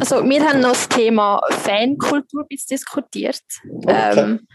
Also 0.00 0.28
wir 0.28 0.44
haben 0.44 0.60
noch 0.60 0.72
das 0.72 0.88
Thema 0.88 1.40
Fankultur 1.50 2.42
ein 2.42 2.48
bisschen 2.48 2.76
diskutiert. 2.76 3.42
Ähm, 3.86 4.46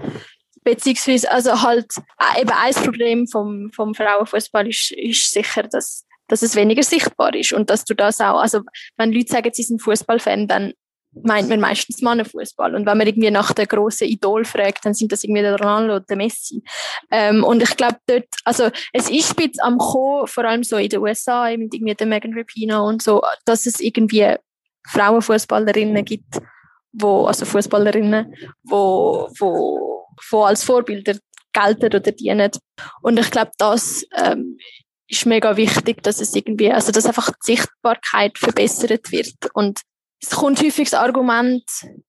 beziehungsweise 0.63 1.31
also 1.31 1.61
halt 1.61 1.87
äh, 2.19 2.41
eben 2.41 2.51
ein 2.51 2.73
Problem 2.73 3.27
vom, 3.27 3.71
vom 3.73 3.93
Frauenfußball 3.95 4.67
ist, 4.67 4.91
ist 4.91 5.31
sicher, 5.31 5.63
dass, 5.63 6.05
dass 6.27 6.41
es 6.41 6.55
weniger 6.55 6.83
sichtbar 6.83 7.35
ist 7.35 7.53
und 7.53 7.69
dass 7.69 7.85
du 7.85 7.93
das 7.93 8.21
auch, 8.21 8.39
also 8.39 8.61
wenn 8.97 9.11
Leute 9.11 9.31
sagen, 9.31 9.51
sie 9.53 9.63
sind 9.63 9.81
Fußballfan, 9.81 10.47
dann 10.47 10.73
meint 11.21 11.49
man 11.49 11.59
meistens 11.59 12.01
Mannenfußball. 12.01 12.75
Und 12.75 12.85
wenn 12.85 12.97
man 12.97 13.07
irgendwie 13.07 13.31
nach 13.31 13.53
der 13.53 13.67
grossen 13.67 14.07
Idol 14.07 14.45
fragt, 14.45 14.85
dann 14.85 14.93
sind 14.93 15.11
das 15.11 15.23
irgendwie 15.23 15.41
der 15.41 15.57
Ronaldo 15.57 15.97
oder 15.97 16.05
der 16.05 16.17
Messi. 16.17 16.63
Ähm, 17.11 17.43
und 17.43 17.61
ich 17.61 17.75
glaube 17.77 17.97
dort, 18.07 18.27
also 18.43 18.69
es 18.93 19.09
ist 19.09 19.39
ein 19.39 19.51
am 19.61 19.77
Kommen, 19.77 20.27
vor 20.27 20.45
allem 20.45 20.63
so 20.63 20.77
in 20.77 20.89
den 20.89 21.01
USA, 21.01 21.49
eben 21.49 21.69
irgendwie 21.71 21.93
der 21.93 22.07
Megan 22.07 22.33
Rapinoe 22.33 22.83
und 22.83 23.01
so, 23.01 23.21
dass 23.45 23.65
es 23.65 23.79
irgendwie 23.79 24.35
Frauenfußballerinnen 24.87 26.03
gibt, 26.03 26.41
wo, 26.91 27.25
also 27.25 27.45
Fußballerinnen, 27.45 28.33
wo, 28.63 29.29
wo, 29.37 30.07
wo 30.29 30.43
als 30.43 30.63
Vorbilder 30.63 31.15
gelten 31.53 31.85
oder 31.85 31.99
dienen. 31.99 32.51
Und 33.01 33.19
ich 33.19 33.29
glaube, 33.29 33.51
das 33.57 34.05
ähm, 34.17 34.57
ist 35.07 35.25
mega 35.25 35.57
wichtig, 35.57 36.01
dass 36.03 36.21
es 36.21 36.35
irgendwie, 36.35 36.71
also 36.71 36.91
dass 36.91 37.05
einfach 37.05 37.29
die 37.29 37.55
Sichtbarkeit 37.55 38.37
verbessert 38.37 39.11
wird. 39.11 39.35
Und 39.53 39.81
es 40.21 40.29
kommt 40.31 40.61
häufig 40.61 40.89
das 40.89 40.99
Argument, 40.99 41.63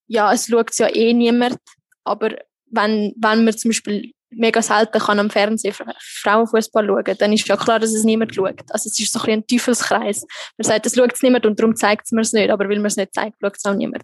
ja, 0.07 0.33
es 0.33 0.47
schaut 0.47 0.77
ja 0.79 0.89
eh 0.89 1.13
niemand, 1.13 1.59
aber 2.05 2.37
wenn, 2.71 3.15
wenn 3.21 3.45
man 3.45 3.57
zum 3.57 3.71
Beispiel 3.71 4.13
mega 4.37 4.63
selten 4.63 4.99
kann 4.99 5.19
am 5.21 5.31
Fernsehen 5.31 5.75
Frauenfußball 6.23 6.87
schauen, 6.87 7.17
dann 7.19 7.33
ist 7.33 7.47
ja 7.47 7.57
klar, 7.57 7.79
dass 7.79 7.95
es 7.95 8.05
niemand 8.05 8.35
schaut. 8.35 8.63
Also 8.71 8.89
es 8.89 8.99
ist 8.99 9.13
so 9.13 9.21
ein, 9.21 9.31
ein 9.31 9.47
Teufelskreis. 9.47 10.27
Man 10.57 10.65
sagt, 10.65 10.87
es 10.87 10.95
schaut 10.95 11.13
es 11.13 11.23
niemand 11.23 11.47
und 11.47 11.59
darum 11.59 11.77
zeigt 11.77 12.07
es 12.07 12.13
mir 12.13 12.23
es 12.23 12.33
nicht, 12.33 12.51
aber 12.51 12.69
weil 12.69 12.77
man 12.77 12.87
es 12.87 12.97
nicht 12.97 13.15
zeigt, 13.15 13.37
schaut 13.41 13.57
es 13.57 13.65
auch 13.65 13.75
niemand. 13.75 14.03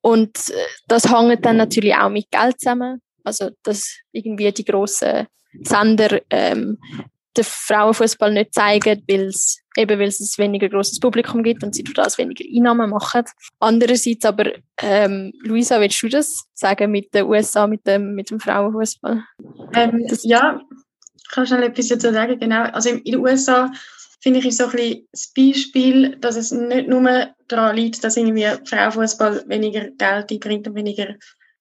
Und 0.00 0.36
äh, 0.50 0.66
das 0.88 1.10
hängt 1.10 1.44
dann 1.44 1.56
natürlich 1.56 1.94
auch 1.94 2.08
mit 2.08 2.30
Geld 2.30 2.60
zusammen. 2.60 3.00
Also 3.24 3.50
dass 3.64 3.98
irgendwie 4.12 4.52
die 4.52 4.64
grossen 4.64 5.26
Sender 5.62 6.20
ähm, 6.30 6.78
den 7.36 7.44
Frauenfußball 7.44 8.32
nicht 8.32 8.54
zeigen, 8.54 9.02
weil 9.08 9.26
es 9.26 9.60
eben 9.76 9.98
weil 9.98 10.08
es 10.08 10.20
ein 10.20 10.44
weniger 10.44 10.68
großes 10.68 11.00
Publikum 11.00 11.42
gibt 11.42 11.62
und 11.62 11.74
sie 11.74 11.84
durch 11.84 11.94
das 11.94 12.18
weniger 12.18 12.44
Einnahmen 12.44 12.90
machen. 12.90 13.24
Andererseits 13.60 14.24
aber, 14.24 14.52
ähm, 14.82 15.32
Luisa, 15.42 15.80
willst 15.80 16.02
du 16.02 16.08
das 16.08 16.44
sagen 16.54 16.90
mit 16.90 17.14
den 17.14 17.26
USA, 17.26 17.66
mit 17.66 17.86
dem, 17.86 18.14
mit 18.14 18.30
dem 18.30 18.40
Frauenfußball? 18.40 19.22
Ähm, 19.74 20.06
ja, 20.22 20.60
ich 21.14 21.28
kann 21.28 21.46
schnell 21.46 21.64
etwas 21.64 21.88
dazu 21.88 22.12
sagen. 22.12 22.38
Genau. 22.38 22.62
Also 22.64 22.90
in 22.90 23.04
den 23.04 23.16
USA 23.16 23.70
finde 24.20 24.40
ich 24.40 24.56
so 24.56 24.64
ein 24.64 24.70
bisschen 24.70 25.06
das 25.12 25.32
Beispiel, 25.36 26.16
dass 26.16 26.36
es 26.36 26.50
nicht 26.52 26.88
nur 26.88 27.28
daran 27.48 27.76
liegt, 27.76 28.02
dass 28.02 28.16
irgendwie 28.16 28.48
Frauenfußball 28.64 29.44
weniger 29.46 29.90
Geld 29.90 30.32
einbringt 30.32 30.68
und 30.68 30.74
weniger 30.74 31.14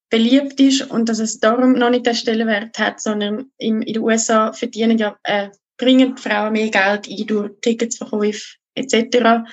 beliebt 0.09 0.59
ist 0.59 0.89
und 0.89 1.09
dass 1.09 1.19
es 1.19 1.39
darum 1.39 1.73
noch 1.73 1.89
nicht 1.89 2.05
den 2.05 2.15
Stellenwert 2.15 2.77
hat, 2.79 3.01
sondern 3.01 3.51
in, 3.57 3.81
in 3.81 3.93
den 3.95 4.03
USA 4.03 4.53
verdienen 4.53 4.97
ja, 4.97 5.17
äh, 5.23 5.49
bringen 5.77 6.17
Frauen 6.17 6.53
mehr 6.53 6.69
Geld 6.69 7.07
ein 7.07 7.27
durch 7.27 7.51
Ticketsverkäufe 7.61 8.57
etc. 8.75 9.45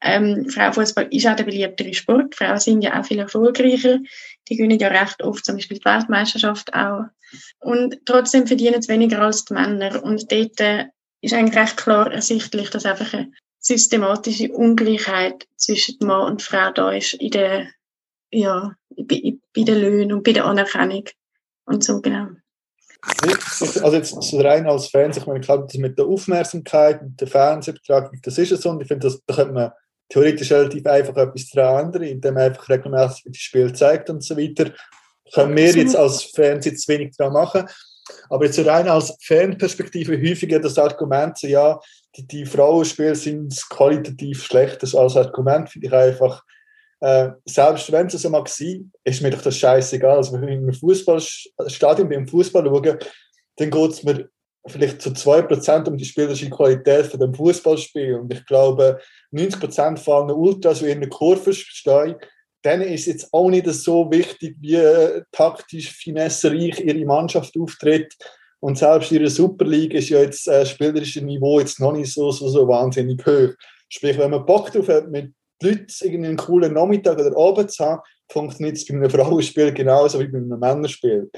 Ähm, 0.00 0.48
Frauenfußball 0.48 1.08
ist 1.10 1.26
auch 1.26 1.36
der 1.36 1.44
beliebtere 1.44 1.92
Sport. 1.94 2.34
Frauen 2.34 2.58
sind 2.58 2.82
ja 2.82 2.98
auch 2.98 3.04
viel 3.04 3.18
erfolgreicher. 3.18 3.98
Die 4.48 4.56
gewinnen 4.56 4.78
ja 4.78 4.88
recht 4.88 5.22
oft 5.22 5.44
zum 5.44 5.56
Beispiel 5.56 5.78
die 5.78 5.84
Weltmeisterschaft 5.84 6.72
auch. 6.74 7.04
Und 7.60 7.98
trotzdem 8.06 8.46
verdienen 8.46 8.80
sie 8.80 8.88
weniger 8.88 9.20
als 9.20 9.44
die 9.44 9.54
Männer. 9.54 10.02
Und 10.02 10.30
dort 10.30 10.60
äh, 10.60 10.86
ist 11.20 11.34
eigentlich 11.34 11.58
recht 11.58 11.76
klar 11.76 12.12
ersichtlich, 12.12 12.70
dass 12.70 12.86
einfach 12.86 13.12
eine 13.12 13.32
systematische 13.58 14.52
Ungleichheit 14.52 15.46
zwischen 15.56 15.98
Mann 16.00 16.32
und 16.32 16.42
Frau 16.42 16.70
da 16.70 16.92
ist 16.92 17.14
in 17.14 17.30
der, 17.30 17.68
ja, 18.30 18.74
bei, 18.96 19.36
bei 19.54 19.62
den 19.62 19.80
Löhnen 19.80 20.12
und 20.12 20.22
bei 20.22 20.32
der 20.32 20.44
Anerkennung. 20.44 21.04
Und 21.64 21.84
so, 21.84 22.00
genau. 22.00 22.28
Also 23.02 23.96
jetzt 23.96 24.22
so 24.22 24.40
rein 24.40 24.66
als 24.66 24.88
Fans, 24.88 25.16
ich 25.16 25.26
meine, 25.26 25.40
ich 25.40 25.46
glaube, 25.46 25.66
das 25.66 25.78
mit 25.78 25.98
der 25.98 26.06
Aufmerksamkeit, 26.06 27.02
mit 27.02 27.20
der 27.20 27.28
Fernsehbetrachtung, 27.28 28.18
das 28.22 28.38
ist 28.38 28.52
es 28.52 28.62
so. 28.62 28.70
Und 28.70 28.82
ich 28.82 28.88
finde, 28.88 29.06
das, 29.06 29.20
da 29.26 29.34
könnte 29.34 29.52
man 29.52 29.72
theoretisch 30.08 30.50
relativ 30.50 30.86
einfach 30.86 31.16
etwas 31.16 31.48
daran 31.50 31.86
ändern, 31.86 32.02
indem 32.02 32.34
man 32.34 32.44
einfach 32.44 32.68
regelmäßig 32.68 33.24
das 33.26 33.36
Spiel 33.36 33.72
zeigt 33.72 34.10
und 34.10 34.22
so 34.22 34.36
weiter. 34.36 34.72
Können 35.32 35.56
wir 35.56 35.70
jetzt 35.70 35.96
als 35.96 36.22
Fans 36.24 36.64
jetzt 36.64 36.88
wenig 36.88 37.14
daran 37.16 37.34
machen. 37.34 37.68
Aber 38.30 38.46
jetzt 38.46 38.56
so 38.56 38.62
rein 38.62 38.88
als 38.88 39.14
Fanperspektive 39.22 40.16
häufig 40.16 40.50
ja 40.50 40.58
das 40.58 40.78
Argument, 40.78 41.36
so, 41.36 41.46
ja, 41.46 41.78
die, 42.16 42.26
die 42.26 42.46
Frauenspiele 42.46 43.14
sind 43.14 43.54
qualitativ 43.68 44.44
schlecht. 44.44 44.82
Das 44.82 44.94
als 44.94 45.16
Argument 45.16 45.68
finde 45.68 45.88
ich 45.88 45.92
einfach, 45.92 46.42
äh, 47.00 47.30
selbst 47.44 47.90
wenn 47.92 48.06
es 48.06 48.20
so 48.20 48.30
mag 48.30 48.48
sein, 48.48 48.90
ist 49.04 49.22
mir 49.22 49.30
doch 49.30 49.42
das 49.42 49.56
scheißegal. 49.56 50.16
Also 50.16 50.32
wenn 50.32 50.44
ich 50.44 50.54
in 50.54 50.62
einem 50.62 50.74
Fußballstadion 50.74 52.08
beim 52.08 52.26
Fußball 52.26 52.64
schaue, 52.64 52.98
dann 53.56 53.70
geht 53.70 53.90
es 53.90 54.02
mir 54.02 54.28
vielleicht 54.66 55.00
zu 55.00 55.10
2% 55.10 55.88
um 55.88 55.96
die 55.96 56.04
spielerische 56.04 56.50
Qualität 56.50 57.06
von 57.06 57.20
dem 57.20 57.34
Fußballspiel. 57.34 58.16
Und 58.16 58.32
ich 58.32 58.44
glaube, 58.46 58.98
90% 59.32 59.98
von 59.98 60.28
allen 60.28 60.36
Ultras, 60.36 60.80
die 60.80 60.90
in 60.90 61.00
der 61.00 61.08
Kurve 61.08 61.52
stehen, 61.52 62.16
denen 62.64 62.88
ist 62.88 63.06
jetzt 63.06 63.32
auch 63.32 63.48
nicht 63.48 63.66
so 63.66 64.10
wichtig, 64.10 64.56
wie 64.60 65.22
taktisch 65.32 65.92
finessereich 65.92 66.80
ihre 66.80 67.04
Mannschaft 67.04 67.54
auftritt. 67.58 68.14
Und 68.60 68.76
selbst 68.76 69.12
ihre 69.12 69.30
Superliga 69.30 69.98
ist 69.98 70.08
ja 70.08 70.20
jetzt 70.20 70.48
äh, 70.48 70.66
spielerische 70.66 71.24
Niveau 71.24 71.60
jetzt 71.60 71.78
noch 71.78 71.92
nicht 71.92 72.12
so, 72.12 72.32
so, 72.32 72.48
so 72.48 72.66
wahnsinnig 72.66 73.24
hoch. 73.24 73.54
Sprich, 73.88 74.18
wenn 74.18 74.32
man 74.32 74.44
Bock 74.44 74.72
drauf 74.72 74.88
hat, 74.88 75.08
mit 75.08 75.32
Leuten 75.62 75.86
irgendwie 76.02 76.28
einen 76.28 76.36
coolen 76.36 76.72
Nachmittag 76.72 77.18
oder 77.18 77.36
Abend 77.36 77.70
zu 77.70 77.84
haben, 77.84 78.02
funktioniert 78.30 78.76
es 78.76 78.86
bei 78.86 78.94
einem 78.94 79.10
Frauenspiel 79.10 79.72
genauso 79.72 80.20
wie 80.20 80.28
bei 80.28 80.38
einem 80.38 80.58
Männerspiel. 80.58 81.30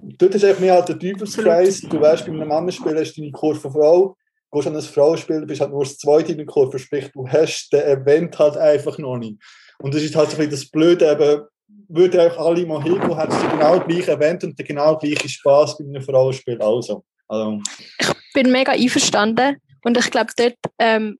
Dort 0.00 0.34
ist 0.34 0.44
einfach 0.44 0.60
mehr 0.60 0.74
halt 0.74 0.88
der 0.88 0.98
Teufelskreis. 0.98 1.80
Du 1.80 2.00
weißt, 2.00 2.26
bei 2.26 2.32
einem 2.32 2.48
Männerspiel 2.48 2.98
hast 2.98 3.14
du 3.14 3.20
deine 3.20 3.32
Kurve 3.32 3.70
Frau, 3.70 4.16
gehst 4.50 4.66
an 4.66 4.76
ein 4.76 4.82
Frauenspiel, 4.82 5.46
bist 5.46 5.60
halt 5.60 5.70
nur 5.70 5.84
das 5.84 5.98
zweite 5.98 6.32
in 6.32 6.38
der 6.38 6.46
Kurve, 6.46 6.78
sprich, 6.78 7.10
du 7.12 7.28
hast 7.28 7.70
den 7.72 7.82
Event 7.82 8.38
halt 8.38 8.56
einfach 8.56 8.96
noch 8.98 9.18
nicht. 9.18 9.36
Und 9.78 9.94
das 9.94 10.02
ist 10.02 10.16
halt 10.16 10.30
so 10.30 10.36
ein 10.36 10.48
bisschen 10.48 10.50
das 10.50 10.70
Blöde, 10.70 11.10
eben, 11.10 11.42
würde 11.88 12.22
einfach 12.22 12.44
alle 12.44 12.66
mal 12.66 12.82
hingehen, 12.82 13.16
hat 13.16 13.30
es 13.30 13.50
genau 13.50 13.80
gleiche 13.80 14.12
Event 14.12 14.44
und 14.44 14.58
den 14.58 14.66
genau 14.66 14.96
gleichen 14.96 15.28
Spaß 15.28 15.78
bei 15.78 15.84
einem 15.84 16.02
Frauenspiel. 16.02 16.60
Also, 16.60 17.04
also. 17.28 17.60
Ich 17.98 18.32
bin 18.34 18.50
mega 18.52 18.72
einverstanden 18.72 19.56
und 19.84 19.96
ich 19.96 20.10
glaube, 20.10 20.30
dort 20.36 20.56
ähm, 20.78 21.18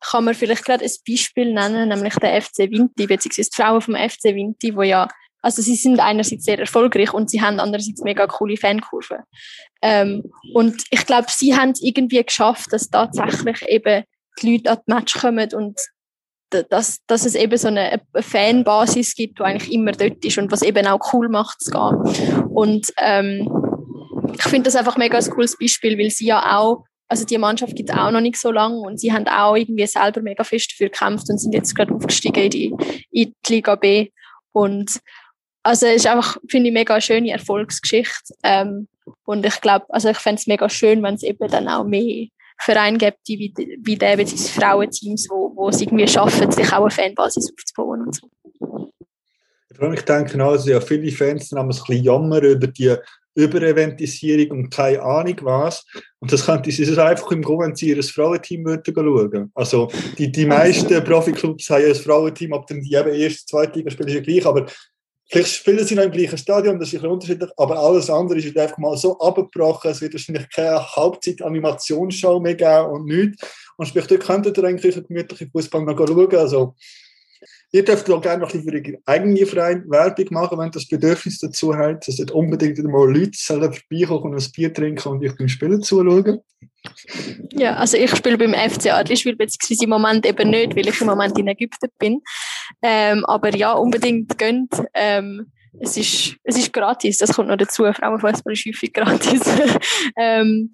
kann 0.00 0.24
man 0.24 0.34
vielleicht 0.34 0.64
gerade 0.64 0.84
ein 0.84 0.90
Beispiel 1.06 1.52
nennen, 1.52 1.88
nämlich 1.88 2.14
der 2.16 2.40
FC 2.40 2.70
Vinti, 2.70 3.06
beziehungsweise 3.06 3.50
die 3.50 3.62
Frauen 3.62 3.80
vom 3.80 3.94
FC 3.94 4.24
Vinti, 4.34 4.74
wo 4.74 4.82
ja, 4.82 5.08
also 5.42 5.62
sie 5.62 5.76
sind 5.76 6.00
einerseits 6.00 6.44
sehr 6.44 6.58
erfolgreich 6.58 7.12
und 7.12 7.30
sie 7.30 7.40
haben 7.40 7.60
andererseits 7.60 8.02
mega 8.02 8.26
coole 8.26 8.56
Fankurven. 8.56 9.18
Ähm, 9.82 10.24
und 10.54 10.84
ich 10.90 11.06
glaube, 11.06 11.28
sie 11.30 11.56
haben 11.56 11.70
es 11.70 11.82
irgendwie 11.82 12.22
geschafft, 12.22 12.72
dass 12.72 12.90
tatsächlich 12.90 13.62
eben 13.68 14.04
die 14.40 14.52
Leute 14.52 14.70
an 14.70 14.78
die 14.86 14.92
Match 14.92 15.18
kommen 15.18 15.48
und 15.54 15.78
dass, 16.50 16.98
dass 17.06 17.24
es 17.24 17.34
eben 17.34 17.56
so 17.56 17.68
eine, 17.68 17.92
eine 17.92 18.22
Fanbasis 18.22 19.14
gibt, 19.14 19.38
die 19.38 19.42
eigentlich 19.42 19.72
immer 19.72 19.92
dort 19.92 20.24
ist 20.24 20.38
und 20.38 20.50
was 20.50 20.62
eben 20.62 20.86
auch 20.86 21.12
cool 21.12 21.28
macht 21.28 21.60
zu 21.60 21.70
gehen. 21.70 22.48
Und 22.48 22.92
ähm, 22.98 23.48
ich 24.34 24.42
finde 24.42 24.64
das 24.64 24.76
einfach 24.76 24.96
mega 24.96 25.16
ein 25.16 25.30
cooles 25.30 25.56
Beispiel, 25.56 25.98
weil 25.98 26.10
sie 26.10 26.26
ja 26.26 26.58
auch, 26.58 26.84
also 27.10 27.24
die 27.24 27.38
Mannschaft 27.38 27.74
gibt 27.74 27.90
es 27.90 27.96
auch 27.96 28.12
noch 28.12 28.20
nicht 28.20 28.36
so 28.36 28.52
lange 28.52 28.78
und 28.78 29.00
sie 29.00 29.12
haben 29.12 29.26
auch 29.26 29.56
irgendwie 29.56 29.86
selber 29.86 30.22
mega 30.22 30.44
fest 30.44 30.70
dafür 30.72 30.90
gekämpft 30.90 31.28
und 31.28 31.38
sind 31.38 31.52
jetzt 31.52 31.74
gerade 31.74 31.92
aufgestiegen 31.92 32.44
in 32.44 32.50
die, 32.50 32.74
in 33.10 33.34
die 33.46 33.52
Liga 33.52 33.74
B. 33.74 34.10
Und 34.52 35.00
also 35.64 35.86
es 35.86 35.96
ist 35.96 36.06
einfach, 36.06 36.36
finde 36.48 36.68
ich, 36.68 36.72
mega 36.72 37.00
schöne 37.00 37.32
Erfolgsgeschichte. 37.32 38.32
Ähm, 38.44 38.86
und 39.24 39.44
ich 39.44 39.60
glaube, 39.60 39.86
also 39.88 40.08
ich 40.08 40.18
fände 40.18 40.38
es 40.38 40.46
mega 40.46 40.68
schön, 40.68 41.02
wenn 41.02 41.16
es 41.16 41.24
eben 41.24 41.48
dann 41.50 41.66
auch 41.66 41.84
mehr 41.84 42.28
Vereine 42.60 42.98
gibt, 42.98 43.26
die 43.26 43.38
wie, 43.40 43.78
wie 43.82 43.96
der, 43.96 44.16
beziehungsweise 44.16 44.60
Frauenteams, 44.60 45.26
wo, 45.30 45.52
wo 45.56 45.68
es 45.68 45.80
irgendwie 45.80 46.06
schaffen, 46.06 46.52
sich 46.52 46.72
auch 46.72 46.82
eine 46.82 46.90
Fanbasis 46.90 47.52
aufzubauen 47.52 48.02
und 48.02 48.14
so. 48.14 48.28
Ich 49.92 50.02
denke 50.02 50.38
dass 50.38 50.66
ja 50.66 50.80
viele 50.80 51.10
Fans 51.10 51.48
dann 51.48 51.60
ein 51.60 51.68
bisschen 51.68 52.04
jammern 52.04 52.44
über 52.44 52.68
die 52.68 52.94
Übereventisierung 53.44 54.58
und 54.58 54.70
keine 54.70 55.02
Ahnung 55.02 55.36
was. 55.42 55.84
Und 56.18 56.32
das 56.32 56.46
könnte 56.46 56.70
sie 56.70 56.98
einfach 56.98 57.30
im 57.32 57.42
Go, 57.42 57.58
wenn 57.60 57.74
sie 57.74 57.90
ihr 57.90 58.02
Frauenteam 58.02 58.64
würden 58.64 58.94
schauen. 58.94 59.50
Also 59.54 59.90
die, 60.18 60.30
die 60.30 60.46
meisten 60.46 61.02
Profiklubs 61.04 61.70
haben 61.70 61.84
ein 61.84 61.94
Frauenteam, 61.94 62.52
ob 62.52 62.66
dann 62.66 62.80
die 62.80 62.94
eben 62.94 63.14
erste, 63.14 63.46
zweite 63.46 63.78
Liga 63.78 63.90
spielen, 63.90 64.08
ist 64.08 64.14
ja 64.14 64.20
gleich, 64.20 64.46
aber 64.46 64.66
Vielleicht 65.32 65.54
spielen 65.54 65.86
sie 65.86 65.94
noch 65.94 66.02
im 66.02 66.10
gleichen 66.10 66.36
Stadion, 66.36 66.76
das 66.76 66.88
ist 66.88 66.94
bisschen 66.94 67.10
unterschiedlich, 67.12 67.50
aber 67.56 67.78
alles 67.78 68.10
andere 68.10 68.40
ist 68.40 68.58
einfach 68.58 68.78
mal 68.78 68.96
so 68.96 69.16
abgebrochen, 69.20 69.92
es 69.92 70.00
wird 70.00 70.14
wahrscheinlich 70.14 70.50
keine 70.50 70.84
Halbzeit-Animationsshow 70.84 72.40
mehr 72.40 72.56
geben 72.56 72.90
und 72.90 73.04
nichts. 73.04 73.46
Und 73.76 73.86
sprich, 73.86 74.08
dort 74.08 74.24
könntet 74.24 74.58
ihr 74.58 74.64
eigentlich 74.64 74.96
einen 74.96 75.06
gemütlichen 75.06 75.48
Fußball 75.52 75.84
noch 75.84 75.96
schauen. 75.96 76.34
Also, 76.34 76.74
ihr 77.72 77.84
dürft 77.84 78.10
auch 78.10 78.20
gerne 78.20 78.42
noch 78.42 78.52
ein 78.52 78.64
bisschen 78.64 78.82
für 78.82 78.90
eure 78.90 79.02
eigene 79.06 79.40
Werbung 79.90 80.26
machen, 80.30 80.58
wenn 80.58 80.68
ihr 80.68 80.72
das 80.72 80.88
Bedürfnis 80.88 81.38
dazu 81.38 81.74
habt, 81.74 82.08
dass 82.08 82.18
nicht 82.18 82.30
unbedingt 82.30 82.82
mal 82.84 83.10
Leute 83.10 83.38
vorbeikommen 83.38 84.34
und 84.34 84.42
ein 84.42 84.52
Bier 84.54 84.72
trinken 84.72 85.08
und 85.08 85.24
euch 85.24 85.36
beim 85.36 85.48
Spielen 85.48 85.82
zuschauen. 85.82 86.40
Ja, 87.52 87.76
also 87.76 87.96
ich 87.96 88.10
spiele 88.14 88.38
beim 88.38 88.54
FC 88.54 88.92
Adliswil, 88.92 89.36
beziehungsweise 89.36 89.84
im 89.84 89.90
Moment 89.90 90.26
eben 90.26 90.50
nicht, 90.50 90.74
weil 90.76 90.88
ich 90.88 91.00
im 91.00 91.08
Moment 91.08 91.38
in 91.38 91.48
Ägypten 91.48 91.90
bin. 91.98 92.22
Ähm, 92.82 93.24
aber 93.26 93.54
ja, 93.54 93.72
unbedingt 93.72 94.38
gönnt. 94.38 94.74
Ähm, 94.94 95.52
es 95.78 95.96
ist, 95.96 96.36
es 96.42 96.58
ist 96.58 96.72
gratis, 96.72 97.18
das 97.18 97.34
kommt 97.34 97.48
noch 97.48 97.56
dazu. 97.56 97.84
Frauenfußball 97.84 98.52
ist 98.52 98.66
häufig 98.66 98.92
gratis. 98.94 99.42
ähm, 100.16 100.72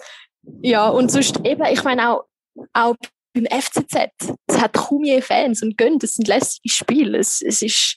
ja, 0.62 0.88
und 0.88 1.10
sonst 1.10 1.40
eben, 1.44 1.64
ich 1.72 1.82
meine 1.82 2.10
auch, 2.10 2.24
auch 2.72 2.96
beim 3.36 3.60
FCZ, 3.60 4.10
es 4.46 4.60
hat 4.60 4.72
kaum 4.72 5.04
je 5.04 5.20
Fans 5.20 5.62
und 5.62 5.76
gönnt, 5.76 6.02
es 6.02 6.14
sind 6.14 6.28
lässige 6.28 6.68
Spiele. 6.68 7.18
Es, 7.18 7.42
es 7.42 7.62
ist, 7.62 7.96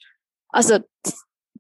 also, 0.49 0.79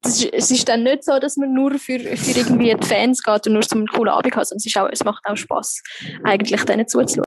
das 0.01 0.21
ist, 0.21 0.33
es 0.33 0.51
ist 0.51 0.69
dann 0.69 0.83
nicht 0.83 1.03
so, 1.03 1.19
dass 1.19 1.37
man 1.37 1.53
nur 1.53 1.71
für, 1.79 1.99
für 1.99 2.39
irgendwie 2.39 2.75
die 2.75 2.87
Fans 2.87 3.23
geht 3.23 3.47
und 3.47 3.53
nur 3.53 3.61
zum 3.61 3.85
coolen 3.87 4.13
Abend 4.13 4.35
hat, 4.35 4.47
sondern 4.47 4.59
es, 4.59 4.65
ist 4.65 4.77
auch, 4.77 4.89
es 4.91 5.03
macht 5.03 5.23
auch 5.25 5.35
Spaß, 5.35 5.81
eigentlich 6.23 6.63
denen 6.63 6.87
zuzuschauen. 6.87 7.25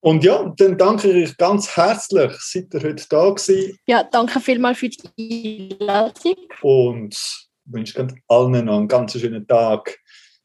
Und 0.00 0.22
ja, 0.22 0.52
dann 0.58 0.76
danke 0.76 1.10
ich 1.10 1.30
euch 1.30 1.36
ganz 1.38 1.76
herzlich, 1.76 2.32
seid 2.38 2.74
ihr 2.74 2.82
heute 2.82 3.06
da 3.08 3.30
gewesen. 3.30 3.78
Ja, 3.86 4.04
danke 4.04 4.38
vielmals 4.38 4.78
für 4.78 4.90
die 4.90 5.78
Einladung. 5.80 6.36
Und 6.60 7.46
wünsche 7.64 8.06
allen 8.28 8.64
noch 8.66 8.78
einen 8.78 8.88
ganz 8.88 9.18
schönen 9.18 9.46
Tag. 9.46 9.96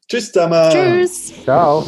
Tschüss 0.08 0.32
zusammen. 0.32 0.70
Tschüss. 0.70 1.32
Ciao. 1.44 1.84